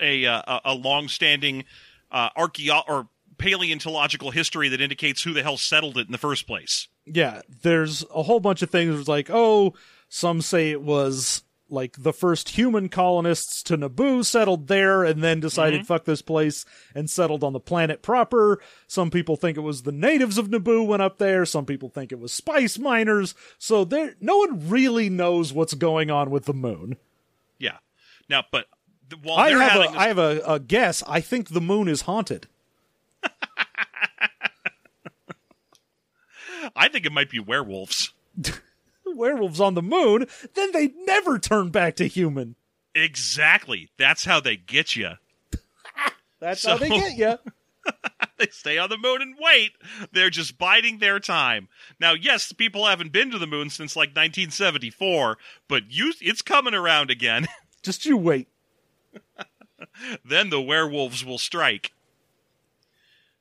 a, 0.00 0.26
uh, 0.26 0.60
a, 0.64 0.74
long-standing 0.74 1.64
uh, 2.10 2.30
archeo- 2.30 2.82
or 2.88 3.08
paleontological 3.38 4.30
history 4.30 4.68
that 4.68 4.80
indicates 4.80 5.22
who 5.22 5.32
the 5.32 5.42
hell 5.42 5.56
settled 5.56 5.98
it 5.98 6.06
in 6.06 6.12
the 6.12 6.18
first 6.18 6.46
place. 6.46 6.88
Yeah, 7.06 7.42
there's 7.62 8.04
a 8.14 8.22
whole 8.22 8.40
bunch 8.40 8.62
of 8.62 8.70
things 8.70 8.98
it's 8.98 9.08
like, 9.08 9.28
oh, 9.30 9.74
some 10.08 10.40
say 10.40 10.70
it 10.70 10.82
was 10.82 11.42
like 11.72 11.96
the 12.02 12.12
first 12.12 12.50
human 12.50 12.88
colonists 12.88 13.62
to 13.64 13.76
Naboo 13.76 14.24
settled 14.24 14.68
there 14.68 15.02
and 15.04 15.22
then 15.22 15.40
decided 15.40 15.80
mm-hmm. 15.80 15.86
fuck 15.86 16.04
this 16.04 16.22
place 16.22 16.64
and 16.94 17.08
settled 17.10 17.42
on 17.42 17.52
the 17.52 17.60
planet 17.60 18.02
proper. 18.02 18.60
Some 18.86 19.10
people 19.10 19.36
think 19.36 19.56
it 19.56 19.62
was 19.62 19.82
the 19.82 19.92
natives 19.92 20.38
of 20.38 20.48
Naboo 20.48 20.86
went 20.86 21.02
up 21.02 21.18
there. 21.18 21.44
Some 21.44 21.64
people 21.64 21.88
think 21.88 22.12
it 22.12 22.18
was 22.20 22.32
spice 22.32 22.78
miners. 22.78 23.34
So 23.58 23.84
there, 23.84 24.14
no 24.20 24.36
one 24.38 24.68
really 24.68 25.08
knows 25.08 25.52
what's 25.52 25.74
going 25.74 26.10
on 26.10 26.30
with 26.30 26.44
the 26.44 26.54
moon. 26.54 26.96
Yeah. 27.58 27.78
Now, 28.28 28.44
but 28.50 28.66
th- 29.10 29.22
while 29.22 29.38
I 29.38 29.50
have, 29.50 29.76
a, 29.76 29.78
this- 29.78 29.96
I 29.96 30.08
have 30.08 30.18
a, 30.18 30.42
a 30.46 30.60
guess. 30.60 31.02
I 31.08 31.20
think 31.20 31.48
the 31.48 31.60
moon 31.60 31.88
is 31.88 32.02
haunted. 32.02 32.46
I 36.76 36.88
think 36.88 37.06
it 37.06 37.12
might 37.12 37.30
be 37.30 37.40
werewolves. 37.40 38.12
Werewolves 39.16 39.60
on 39.60 39.74
the 39.74 39.82
moon, 39.82 40.26
then 40.54 40.72
they'd 40.72 40.94
never 41.06 41.38
turn 41.38 41.70
back 41.70 41.96
to 41.96 42.06
human. 42.06 42.56
Exactly. 42.94 43.90
That's 43.98 44.24
how 44.24 44.40
they 44.40 44.56
get 44.56 44.96
you. 44.96 45.12
That's 46.40 46.64
how 46.66 46.76
they 46.76 46.88
get 46.88 47.16
you. 47.16 47.38
They 48.38 48.46
stay 48.50 48.78
on 48.78 48.90
the 48.90 48.96
moon 48.98 49.22
and 49.22 49.36
wait. 49.38 49.72
They're 50.12 50.30
just 50.30 50.58
biding 50.58 50.98
their 50.98 51.20
time. 51.20 51.68
Now, 52.00 52.12
yes, 52.12 52.52
people 52.52 52.86
haven't 52.86 53.12
been 53.12 53.30
to 53.30 53.38
the 53.38 53.46
moon 53.46 53.70
since 53.70 53.94
like 53.94 54.10
1974, 54.10 55.36
but 55.68 55.84
you, 55.90 56.12
it's 56.20 56.42
coming 56.42 56.74
around 56.74 57.10
again. 57.10 57.46
Just 57.82 58.04
you 58.04 58.16
wait. 58.16 58.48
then 60.24 60.50
the 60.50 60.60
werewolves 60.60 61.24
will 61.24 61.38
strike. 61.38 61.92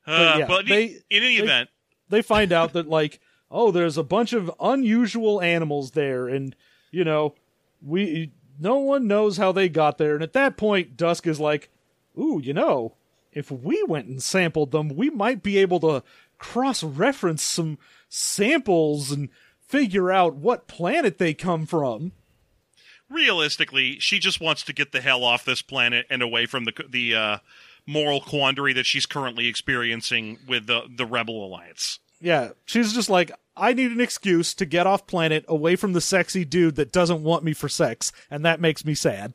Uh, 0.05 0.35
yeah, 0.39 0.47
but 0.47 0.65
they- 0.67 0.85
in 1.09 1.23
any 1.23 1.37
they- 1.37 1.43
event, 1.43 1.69
they 2.09 2.21
find 2.21 2.51
out 2.51 2.73
that 2.73 2.87
like 2.87 3.19
oh 3.51 3.71
there's 3.71 3.97
a 3.97 4.03
bunch 4.03 4.33
of 4.33 4.51
unusual 4.59 5.41
animals 5.41 5.91
there 5.91 6.27
and 6.27 6.55
you 6.91 7.03
know 7.03 7.35
we 7.81 8.31
no 8.59 8.77
one 8.77 9.07
knows 9.07 9.37
how 9.37 9.51
they 9.51 9.69
got 9.69 9.97
there 9.97 10.13
and 10.13 10.23
at 10.23 10.33
that 10.33 10.57
point 10.57 10.97
Dusque 10.97 11.27
is 11.27 11.39
like 11.39 11.69
ooh 12.17 12.39
you 12.41 12.53
know 12.53 12.95
if 13.31 13.51
we 13.51 13.83
went 13.83 14.07
and 14.07 14.21
sampled 14.23 14.71
them 14.71 14.89
we 14.89 15.09
might 15.09 15.43
be 15.43 15.57
able 15.57 15.79
to 15.81 16.03
cross 16.37 16.83
reference 16.83 17.43
some 17.43 17.77
samples 18.09 19.11
and 19.11 19.29
figure 19.67 20.11
out 20.11 20.35
what 20.35 20.67
planet 20.67 21.17
they 21.17 21.33
come 21.33 21.65
from 21.65 22.11
realistically, 23.11 23.99
she 23.99 24.19
just 24.19 24.39
wants 24.39 24.63
to 24.63 24.73
get 24.73 24.91
the 24.91 25.01
hell 25.01 25.23
off 25.23 25.45
this 25.45 25.61
planet 25.61 26.05
and 26.09 26.21
away 26.21 26.45
from 26.45 26.65
the 26.65 26.73
the 26.89 27.15
uh, 27.15 27.37
moral 27.85 28.21
quandary 28.21 28.73
that 28.73 28.85
she's 28.85 29.05
currently 29.05 29.47
experiencing 29.47 30.39
with 30.47 30.67
the 30.67 30.83
the 30.89 31.05
Rebel 31.05 31.45
Alliance. 31.45 31.99
yeah 32.19 32.49
she's 32.65 32.93
just 32.93 33.09
like 33.09 33.31
i 33.55 33.73
need 33.73 33.91
an 33.91 34.01
excuse 34.01 34.53
to 34.53 34.65
get 34.65 34.87
off 34.87 35.07
planet 35.07 35.43
away 35.47 35.75
from 35.75 35.93
the 35.93 36.01
sexy 36.01 36.45
dude 36.45 36.75
that 36.75 36.91
doesn't 36.91 37.23
want 37.23 37.43
me 37.43 37.53
for 37.53 37.69
sex 37.69 38.11
and 38.29 38.45
that 38.45 38.59
makes 38.61 38.85
me 38.85 38.93
sad 38.93 39.33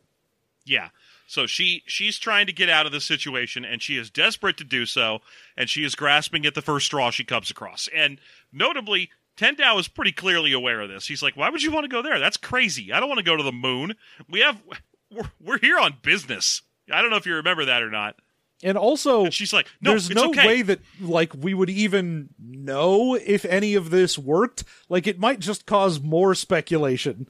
Yeah. 0.64 0.88
So 1.28 1.46
she 1.46 1.82
she's 1.86 2.18
trying 2.18 2.46
to 2.46 2.52
get 2.52 2.68
out 2.68 2.86
of 2.86 2.92
the 2.92 3.00
situation 3.00 3.64
and 3.64 3.82
she 3.82 3.96
is 3.96 4.10
desperate 4.10 4.56
to 4.58 4.64
do 4.64 4.86
so 4.86 5.20
and 5.56 5.68
she 5.68 5.84
is 5.84 5.94
grasping 5.96 6.46
at 6.46 6.54
the 6.54 6.62
first 6.62 6.86
straw 6.86 7.10
she 7.10 7.24
comes 7.24 7.50
across. 7.50 7.88
And 7.94 8.20
notably, 8.52 9.10
Tendau 9.36 9.78
is 9.78 9.88
pretty 9.88 10.12
clearly 10.12 10.52
aware 10.52 10.80
of 10.80 10.88
this. 10.88 11.08
He's 11.08 11.22
like, 11.22 11.36
"Why 11.36 11.50
would 11.50 11.62
you 11.62 11.72
want 11.72 11.84
to 11.84 11.88
go 11.88 12.00
there? 12.02 12.18
That's 12.20 12.36
crazy. 12.36 12.92
I 12.92 13.00
don't 13.00 13.08
want 13.08 13.18
to 13.18 13.24
go 13.24 13.36
to 13.36 13.42
the 13.42 13.52
moon. 13.52 13.94
We 14.28 14.40
have 14.40 14.62
we're, 15.10 15.30
we're 15.40 15.58
here 15.58 15.78
on 15.78 15.98
business." 16.02 16.62
I 16.92 17.00
don't 17.02 17.10
know 17.10 17.16
if 17.16 17.26
you 17.26 17.34
remember 17.34 17.64
that 17.64 17.82
or 17.82 17.90
not. 17.90 18.16
And 18.62 18.78
also 18.78 19.24
And 19.24 19.34
she's 19.34 19.52
like, 19.52 19.66
"No, 19.80 19.90
there's 19.90 20.11
no 20.11 20.30
okay." 20.30 20.46
way 20.46 20.62
that 20.62 20.80
like 21.00 21.32
we 21.38 21.54
would 21.54 21.70
even 21.70 22.30
know 22.38 23.14
if 23.14 23.44
any 23.44 23.74
of 23.74 23.90
this 23.90 24.18
worked. 24.18 24.64
Like 24.88 25.07
it 25.07 25.18
might 25.18 25.40
just 25.40 25.66
cause 25.66 26.00
more 26.00 26.34
speculation. 26.34 27.28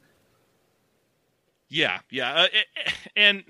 Yeah, 1.69 1.99
yeah, 2.09 2.33
uh, 2.33 2.47
and 3.15 3.43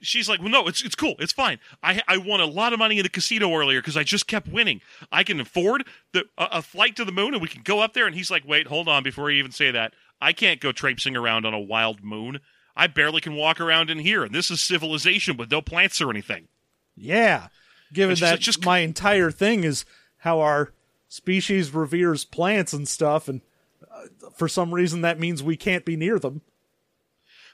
she's 0.00 0.28
like, 0.28 0.40
"Well, 0.40 0.50
no, 0.50 0.66
it's 0.66 0.82
it's 0.82 0.94
cool, 0.94 1.14
it's 1.18 1.32
fine. 1.32 1.58
I 1.82 2.02
I 2.06 2.18
won 2.18 2.40
a 2.40 2.46
lot 2.46 2.72
of 2.72 2.78
money 2.78 2.98
in 2.98 3.02
the 3.02 3.08
casino 3.08 3.54
earlier 3.54 3.80
because 3.80 3.96
I 3.96 4.02
just 4.02 4.26
kept 4.26 4.46
winning. 4.48 4.80
I 5.10 5.24
can 5.24 5.40
afford 5.40 5.86
the 6.12 6.24
a, 6.36 6.48
a 6.52 6.62
flight 6.62 6.96
to 6.96 7.04
the 7.04 7.12
moon, 7.12 7.32
and 7.32 7.40
we 7.42 7.48
can 7.48 7.62
go 7.62 7.80
up 7.80 7.94
there." 7.94 8.06
And 8.06 8.14
he's 8.14 8.30
like, 8.30 8.46
"Wait, 8.46 8.66
hold 8.66 8.88
on, 8.88 9.02
before 9.02 9.30
you 9.30 9.38
even 9.38 9.52
say 9.52 9.70
that, 9.70 9.94
I 10.20 10.32
can't 10.32 10.60
go 10.60 10.70
traipsing 10.72 11.16
around 11.16 11.46
on 11.46 11.54
a 11.54 11.60
wild 11.60 12.04
moon. 12.04 12.40
I 12.80 12.86
barely 12.86 13.20
can 13.20 13.34
walk 13.34 13.60
around 13.60 13.90
in 13.90 13.98
here, 13.98 14.24
and 14.24 14.34
this 14.34 14.50
is 14.50 14.60
civilization 14.60 15.36
with 15.36 15.50
no 15.50 15.60
plants 15.60 16.00
or 16.00 16.10
anything." 16.10 16.48
Yeah, 16.96 17.48
given 17.92 18.16
that 18.16 18.30
like, 18.32 18.40
just- 18.40 18.64
my 18.64 18.78
entire 18.78 19.30
thing 19.30 19.64
is 19.64 19.84
how 20.18 20.40
our 20.40 20.72
species 21.08 21.70
reveres 21.72 22.24
plants 22.24 22.72
and 22.72 22.88
stuff, 22.88 23.28
and 23.28 23.42
uh, 23.90 24.30
for 24.36 24.48
some 24.48 24.72
reason 24.72 25.02
that 25.02 25.18
means 25.18 25.42
we 25.42 25.56
can't 25.56 25.84
be 25.84 25.96
near 25.96 26.18
them. 26.18 26.40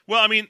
Well, 0.05 0.23
I 0.23 0.27
mean, 0.27 0.47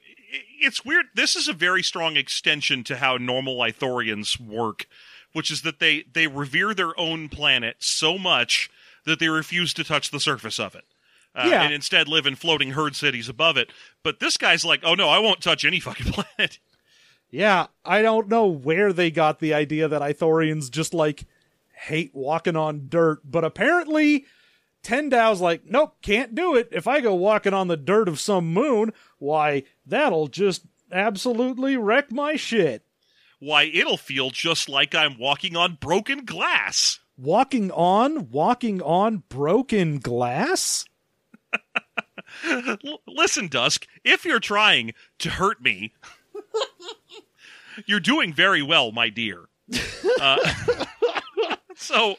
it's 0.61 0.85
weird. 0.85 1.07
This 1.15 1.35
is 1.35 1.47
a 1.47 1.53
very 1.53 1.81
strong 1.81 2.15
extension 2.17 2.83
to 2.85 2.97
how 2.97 3.17
normal 3.17 3.57
Ithorians 3.57 4.39
work, 4.39 4.87
which 5.33 5.49
is 5.49 5.63
that 5.63 5.79
they 5.79 6.03
they 6.13 6.27
revere 6.27 6.73
their 6.73 6.97
own 6.99 7.29
planet 7.29 7.77
so 7.79 8.17
much 8.17 8.69
that 9.05 9.19
they 9.19 9.29
refuse 9.29 9.73
to 9.73 9.83
touch 9.83 10.11
the 10.11 10.19
surface 10.19 10.59
of 10.59 10.75
it. 10.75 10.85
Uh, 11.37 11.47
Yeah. 11.49 11.63
and 11.63 11.73
instead 11.73 12.07
live 12.07 12.25
in 12.25 12.35
floating 12.35 12.71
herd 12.71 12.95
cities 12.95 13.29
above 13.29 13.57
it. 13.57 13.69
But 14.03 14.19
this 14.19 14.37
guy's 14.37 14.65
like, 14.65 14.81
oh 14.83 14.95
no, 14.95 15.07
I 15.09 15.19
won't 15.19 15.39
touch 15.41 15.63
any 15.63 15.79
fucking 15.79 16.11
planet. 16.13 16.59
Yeah, 17.29 17.67
I 17.85 18.01
don't 18.01 18.27
know 18.29 18.47
where 18.47 18.91
they 18.91 19.11
got 19.11 19.39
the 19.39 19.53
idea 19.53 19.87
that 19.87 20.01
Ithorians 20.01 20.71
just 20.71 20.93
like 20.93 21.25
hate 21.73 22.11
walking 22.13 22.55
on 22.55 22.87
dirt, 22.89 23.19
but 23.29 23.43
apparently 23.43 24.25
Tendau's 24.83 25.41
like, 25.41 25.65
nope, 25.65 25.97
can't 26.01 26.33
do 26.33 26.55
it. 26.55 26.69
If 26.71 26.87
I 26.87 27.01
go 27.01 27.13
walking 27.13 27.53
on 27.53 27.67
the 27.67 27.77
dirt 27.77 28.07
of 28.07 28.19
some 28.19 28.51
moon, 28.53 28.93
why, 29.19 29.63
that'll 29.85 30.27
just 30.27 30.63
absolutely 30.91 31.75
wreck 31.75 32.11
my 32.11 32.35
shit. 32.37 32.83
Why, 33.39 33.63
it'll 33.63 33.97
feel 33.97 34.29
just 34.31 34.69
like 34.69 34.95
I'm 34.95 35.19
walking 35.19 35.55
on 35.57 35.77
broken 35.81 36.23
glass. 36.25 36.99
Walking 37.17 37.69
on, 37.71 38.29
walking 38.31 38.81
on 38.81 39.23
broken 39.29 39.99
glass? 39.99 40.85
Listen, 43.07 43.47
Dusque, 43.47 43.87
if 44.03 44.25
you're 44.25 44.39
trying 44.39 44.93
to 45.19 45.29
hurt 45.29 45.61
me, 45.61 45.93
you're 47.85 47.99
doing 47.99 48.33
very 48.33 48.61
well, 48.61 48.91
my 48.91 49.09
dear. 49.09 49.45
Uh, 50.21 50.37
so, 51.75 52.15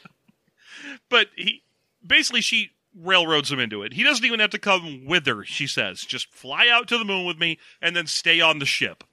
but 1.09 1.29
he 1.37 1.63
basically 2.07 2.41
she 2.41 2.71
railroads 2.95 3.51
him 3.51 3.61
into 3.61 3.83
it. 3.83 3.93
He 3.93 4.03
doesn't 4.03 4.25
even 4.25 4.41
have 4.41 4.51
to 4.51 4.59
come 4.59 5.05
with 5.07 5.27
her. 5.27 5.45
She 5.45 5.67
says, 5.67 6.03
"Just 6.03 6.33
fly 6.33 6.69
out 6.69 6.89
to 6.89 6.99
the 6.99 7.05
moon 7.05 7.27
with 7.27 7.39
me, 7.39 7.59
and 7.81 7.95
then 7.95 8.07
stay 8.07 8.41
on 8.41 8.59
the 8.59 8.67
ship." 8.67 9.05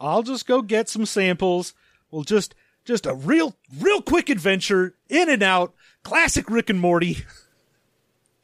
I'll 0.00 0.22
just 0.22 0.46
go 0.46 0.62
get 0.62 0.88
some 0.88 1.06
samples. 1.06 1.74
We'll 2.10 2.24
just 2.24 2.54
just 2.84 3.06
a 3.06 3.14
real 3.14 3.56
real 3.78 4.02
quick 4.02 4.28
adventure, 4.28 4.94
in 5.08 5.28
and 5.28 5.42
out, 5.42 5.74
classic 6.02 6.50
Rick 6.50 6.70
and 6.70 6.80
Morty. 6.80 7.18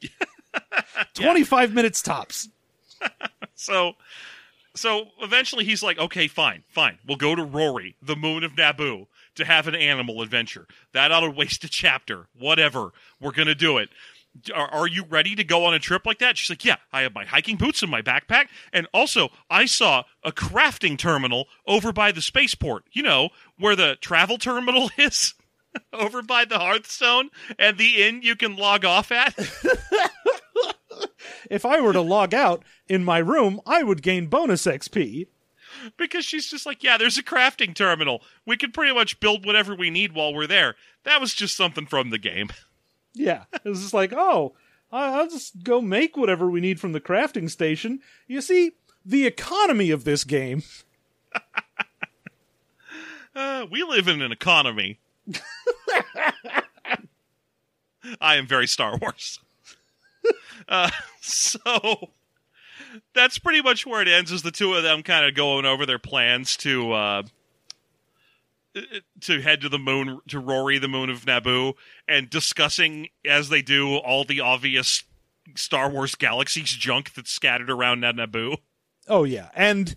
25 1.13 1.73
minutes 1.73 2.01
tops. 2.01 2.49
So, 3.55 3.93
so 4.73 5.07
eventually 5.21 5.65
he's 5.65 5.83
like, 5.83 5.99
"Okay, 5.99 6.29
fine, 6.29 6.63
fine. 6.69 6.97
We'll 7.05 7.17
go 7.17 7.35
to 7.35 7.43
Rori, 7.43 7.97
the 8.01 8.15
moon 8.15 8.45
of 8.45 8.53
Naboo, 8.53 9.07
to 9.35 9.43
have 9.43 9.67
an 9.67 9.75
animal 9.75 10.21
adventure. 10.21 10.65
That 10.93 11.11
ought 11.11 11.19
to 11.21 11.29
waste 11.29 11.65
a 11.65 11.69
chapter. 11.69 12.27
Whatever. 12.37 12.91
We're 13.19 13.33
gonna 13.33 13.55
do 13.55 13.77
it." 13.77 13.89
are, 14.53 14.69
are 14.69 14.87
you 14.87 15.03
ready 15.09 15.35
to 15.35 15.43
go 15.43 15.65
on 15.65 15.73
a 15.73 15.79
trip 15.79 16.05
like 16.05 16.19
that? 16.19 16.37
She's 16.37 16.49
like, 16.49 16.63
yeah, 16.63 16.77
I 16.93 17.01
have 17.01 17.13
my 17.13 17.25
hiking 17.25 17.57
boots 17.57 17.83
in 17.83 17.89
my 17.89 18.01
backpack. 18.01 18.47
And 18.71 18.87
also, 18.93 19.29
I 19.49 19.65
saw 19.65 20.03
a 20.23 20.31
crafting 20.31 20.97
terminal 20.97 21.47
over 21.65 21.91
by 21.91 22.11
the 22.11 22.21
spaceport, 22.21 22.85
you 22.91 23.03
know, 23.03 23.29
where 23.57 23.75
the 23.75 23.97
travel 24.01 24.37
terminal 24.37 24.89
is. 24.97 25.33
over 25.93 26.21
by 26.21 26.45
the 26.45 26.57
Hearthstone 26.57 27.29
and 27.59 27.77
the 27.77 28.01
inn 28.03 28.21
you 28.23 28.35
can 28.35 28.55
log 28.55 28.85
off 28.85 29.11
at. 29.11 29.35
If 31.49 31.65
I 31.65 31.79
were 31.81 31.93
to 31.93 32.01
log 32.01 32.33
out 32.33 32.63
in 32.87 33.03
my 33.03 33.17
room, 33.19 33.59
I 33.65 33.83
would 33.83 34.01
gain 34.01 34.27
bonus 34.27 34.65
XP. 34.65 35.27
because 35.97 36.25
she's 36.25 36.49
just 36.49 36.65
like, 36.65 36.83
yeah, 36.83 36.97
there's 36.97 37.17
a 37.17 37.23
crafting 37.23 37.73
terminal. 37.75 38.21
We 38.45 38.57
can 38.57 38.71
pretty 38.71 38.93
much 38.93 39.19
build 39.19 39.45
whatever 39.45 39.73
we 39.75 39.89
need 39.89 40.13
while 40.13 40.33
we're 40.33 40.47
there. 40.47 40.75
That 41.03 41.21
was 41.21 41.33
just 41.33 41.55
something 41.57 41.85
from 41.85 42.09
the 42.09 42.17
game. 42.17 42.49
Yeah, 43.15 43.45
it 43.65 43.67
was 43.67 43.81
just 43.81 43.93
like, 43.93 44.13
oh, 44.13 44.53
I'll 44.91 45.27
just 45.27 45.63
go 45.63 45.81
make 45.81 46.15
whatever 46.15 46.47
we 46.49 46.61
need 46.61 46.79
from 46.79 46.91
the 46.91 47.01
crafting 47.01 47.49
station. 47.49 48.01
You 48.27 48.39
see, 48.39 48.73
the 49.03 49.25
economy 49.25 49.89
of 49.89 50.03
this 50.03 50.23
game. 50.23 50.61
Uh, 53.35 53.65
we 53.71 53.83
live 53.83 54.07
in 54.07 54.21
an 54.21 54.31
economy. 54.31 54.99
I 58.19 58.35
am 58.35 58.47
very 58.47 58.67
Star 58.67 58.97
Wars. 58.97 59.39
uh, 60.69 60.89
so 61.21 62.09
that's 63.13 63.39
pretty 63.39 63.61
much 63.61 63.85
where 63.85 64.01
it 64.01 64.07
ends. 64.07 64.31
Is 64.31 64.43
the 64.43 64.51
two 64.51 64.73
of 64.73 64.83
them 64.83 65.03
kind 65.03 65.25
of 65.25 65.35
going 65.35 65.65
over 65.65 65.85
their 65.85 65.99
plans 65.99 66.57
to 66.57 66.91
uh, 66.91 67.23
to 69.21 69.41
head 69.41 69.61
to 69.61 69.69
the 69.69 69.79
moon 69.79 70.19
to 70.27 70.39
Rori, 70.39 70.77
the 70.77 70.87
moon 70.87 71.09
of 71.09 71.25
Naboo, 71.25 71.73
and 72.07 72.29
discussing 72.29 73.09
as 73.25 73.49
they 73.49 73.61
do 73.61 73.95
all 73.95 74.23
the 74.23 74.39
obvious 74.39 75.03
Star 75.55 75.89
Wars 75.89 76.15
galaxies 76.15 76.71
junk 76.71 77.13
that's 77.13 77.31
scattered 77.31 77.69
around 77.69 78.01
Naboo. 78.01 78.57
Oh 79.07 79.23
yeah, 79.23 79.49
and 79.55 79.95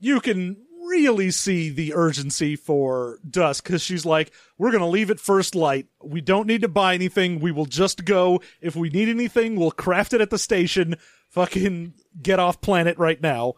you 0.00 0.20
can 0.20 0.56
really 0.88 1.30
see 1.30 1.68
the 1.70 1.94
urgency 1.94 2.56
for 2.56 3.18
Dusque 3.28 3.64
because 3.64 3.82
she's 3.82 4.06
like, 4.06 4.32
"We're 4.56 4.72
gonna 4.72 4.88
leave 4.88 5.10
at 5.10 5.20
first 5.20 5.54
light. 5.54 5.86
We 6.02 6.20
don't 6.20 6.46
need 6.46 6.62
to 6.62 6.68
buy 6.68 6.94
anything. 6.94 7.40
We 7.40 7.52
will 7.52 7.66
just 7.66 8.04
go. 8.04 8.40
If 8.60 8.74
we 8.74 8.88
need 8.90 9.08
anything, 9.08 9.56
we'll 9.56 9.70
craft 9.70 10.12
it 10.12 10.20
at 10.20 10.30
the 10.30 10.38
station. 10.38 10.96
Fucking 11.28 11.94
get 12.22 12.38
off 12.38 12.60
planet 12.60 12.98
right 12.98 13.20
now." 13.20 13.54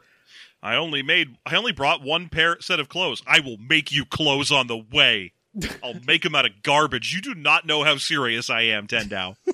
I 0.62 0.74
only 0.74 1.02
made 1.02 1.36
I 1.46 1.56
only 1.56 1.72
brought 1.72 2.02
one 2.02 2.28
pair 2.28 2.60
set 2.60 2.80
of 2.80 2.88
clothes. 2.88 3.22
I 3.26 3.40
will 3.40 3.56
make 3.56 3.92
you 3.92 4.04
clothes 4.04 4.52
on 4.52 4.66
the 4.66 4.76
way. 4.76 5.32
I'll 5.82 6.00
make 6.06 6.22
them 6.22 6.34
out 6.34 6.46
of 6.46 6.62
garbage. 6.62 7.14
You 7.14 7.20
do 7.22 7.34
not 7.34 7.66
know 7.66 7.82
how 7.82 7.96
serious 7.96 8.50
I 8.50 8.62
am, 8.62 8.86
Tendau. 8.86 9.36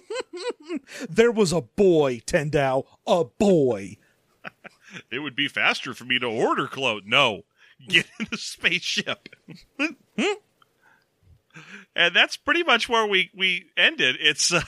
There 1.09 1.33
was 1.33 1.53
a 1.53 1.61
boy, 1.61 2.21
Tendau, 2.27 2.85
a 3.07 3.25
boy. 3.25 3.97
it 5.11 5.21
would 5.21 5.37
be 5.37 5.49
faster 5.49 5.95
for 5.95 6.05
me 6.05 6.19
to 6.19 6.27
order 6.27 6.67
clothes. 6.67 7.05
No. 7.07 7.43
Get 7.89 8.07
in 8.21 8.27
the 8.31 8.39
spaceship. 8.39 9.29
and 11.95 12.15
that's 12.15 12.37
pretty 12.37 12.63
much 12.63 12.89
where 12.89 13.07
we 13.07 13.31
we 13.35 13.67
ended. 13.77 14.17
It's 14.21 14.53
uh, 14.53 14.63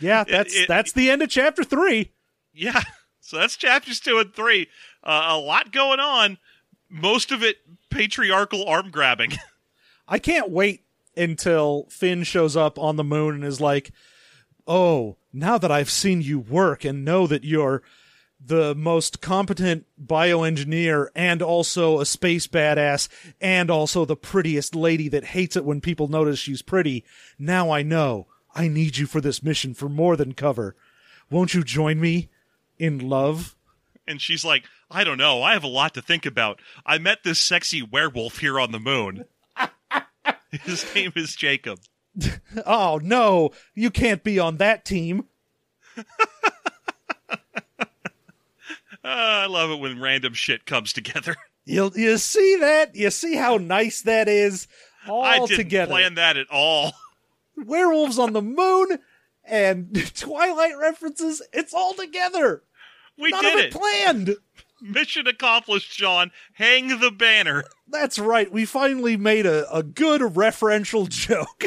Yeah, 0.00 0.24
that's 0.28 0.54
it- 0.54 0.68
that's 0.68 0.92
the 0.92 1.10
end 1.10 1.22
of 1.22 1.28
chapter 1.28 1.64
three. 1.64 2.12
yeah. 2.54 2.82
So 3.24 3.38
that's 3.38 3.56
chapters 3.56 4.00
2 4.00 4.18
and 4.18 4.34
3. 4.34 4.68
Uh, 5.02 5.26
a 5.28 5.38
lot 5.38 5.70
going 5.72 6.00
on. 6.00 6.38
Most 6.90 7.30
of 7.30 7.42
it 7.42 7.58
patriarchal 7.88 8.66
arm 8.68 8.90
grabbing. 8.90 9.32
I 10.08 10.18
can't 10.18 10.50
wait 10.50 10.82
until 11.16 11.86
Finn 11.88 12.24
shows 12.24 12.56
up 12.56 12.78
on 12.80 12.96
the 12.96 13.04
moon 13.04 13.36
and 13.36 13.44
is 13.44 13.60
like, 13.60 13.92
"Oh, 14.66 15.16
now 15.32 15.56
that 15.56 15.70
I've 15.70 15.88
seen 15.88 16.20
you 16.20 16.40
work 16.40 16.84
and 16.84 17.04
know 17.06 17.26
that 17.28 17.44
you're 17.44 17.82
the 18.44 18.74
most 18.74 19.20
competent 19.20 19.86
bioengineer 20.04 21.08
and 21.14 21.42
also 21.42 22.00
a 22.00 22.06
space 22.06 22.46
badass 22.46 23.08
and 23.40 23.70
also 23.70 24.04
the 24.04 24.16
prettiest 24.16 24.74
lady 24.74 25.08
that 25.08 25.24
hates 25.24 25.56
it 25.56 25.64
when 25.64 25.80
people 25.80 26.08
notice 26.08 26.38
she's 26.38 26.62
pretty, 26.62 27.04
now 27.38 27.70
I 27.70 27.82
know 27.82 28.26
I 28.54 28.68
need 28.68 28.96
you 28.96 29.06
for 29.06 29.20
this 29.20 29.42
mission 29.42 29.74
for 29.74 29.88
more 29.88 30.16
than 30.16 30.34
cover. 30.34 30.76
Won't 31.30 31.54
you 31.54 31.62
join 31.62 32.00
me 32.00 32.28
in 32.78 32.98
love?" 32.98 33.56
And 34.06 34.20
she's 34.20 34.44
like, 34.44 34.64
I 34.92 35.04
don't 35.04 35.18
know. 35.18 35.42
I 35.42 35.54
have 35.54 35.64
a 35.64 35.68
lot 35.68 35.94
to 35.94 36.02
think 36.02 36.26
about. 36.26 36.60
I 36.84 36.98
met 36.98 37.24
this 37.24 37.40
sexy 37.40 37.82
werewolf 37.82 38.38
here 38.38 38.60
on 38.60 38.72
the 38.72 38.78
moon. 38.78 39.24
His 40.50 40.94
name 40.94 41.12
is 41.16 41.34
Jacob. 41.34 41.80
Oh 42.66 43.00
no, 43.02 43.52
you 43.74 43.90
can't 43.90 44.22
be 44.22 44.38
on 44.38 44.58
that 44.58 44.84
team. 44.84 45.24
Uh, 49.04 49.08
I 49.08 49.46
love 49.46 49.70
it 49.70 49.80
when 49.80 50.00
random 50.00 50.34
shit 50.34 50.64
comes 50.66 50.92
together. 50.92 51.36
You 51.64 51.90
you 51.94 52.18
see 52.18 52.56
that? 52.60 52.94
You 52.96 53.10
see 53.10 53.36
how 53.36 53.56
nice 53.56 54.02
that 54.02 54.28
is? 54.28 54.66
All 55.08 55.22
I 55.22 55.38
didn't 55.40 55.56
together. 55.56 55.90
plan 55.92 56.14
that 56.14 56.36
at 56.36 56.48
all. 56.50 56.92
Werewolves 57.56 58.18
on 58.18 58.32
the 58.32 58.42
moon 58.42 58.98
and 59.44 59.94
Twilight 60.16 60.76
references. 60.78 61.42
It's 61.52 61.74
all 61.74 61.94
together. 61.94 62.62
We 63.18 63.30
None 63.30 63.42
did 63.42 63.54
of 63.54 63.60
it. 63.60 63.66
it 63.66 63.72
planned. 63.72 64.36
Mission 64.80 65.26
accomplished, 65.28 65.96
John. 65.96 66.32
Hang 66.54 66.98
the 66.98 67.10
banner. 67.12 67.64
That's 67.88 68.18
right. 68.18 68.50
We 68.50 68.64
finally 68.64 69.16
made 69.16 69.46
a, 69.46 69.70
a 69.72 69.82
good 69.82 70.20
referential 70.22 71.08
joke. 71.08 71.66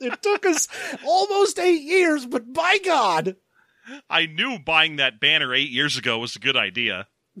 it 0.00 0.22
took 0.22 0.46
us 0.46 0.68
almost 1.04 1.58
eight 1.58 1.82
years, 1.82 2.24
but 2.24 2.52
by 2.54 2.78
God, 2.82 3.36
I 4.10 4.26
knew 4.26 4.58
buying 4.58 4.96
that 4.96 5.20
banner 5.20 5.54
eight 5.54 5.70
years 5.70 5.96
ago 5.96 6.18
was 6.18 6.36
a 6.36 6.40
good 6.40 6.56
idea. 6.56 7.06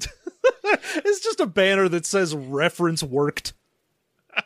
it's 0.64 1.20
just 1.20 1.40
a 1.40 1.46
banner 1.46 1.88
that 1.88 2.06
says 2.06 2.34
reference 2.34 3.02
worked. 3.02 3.52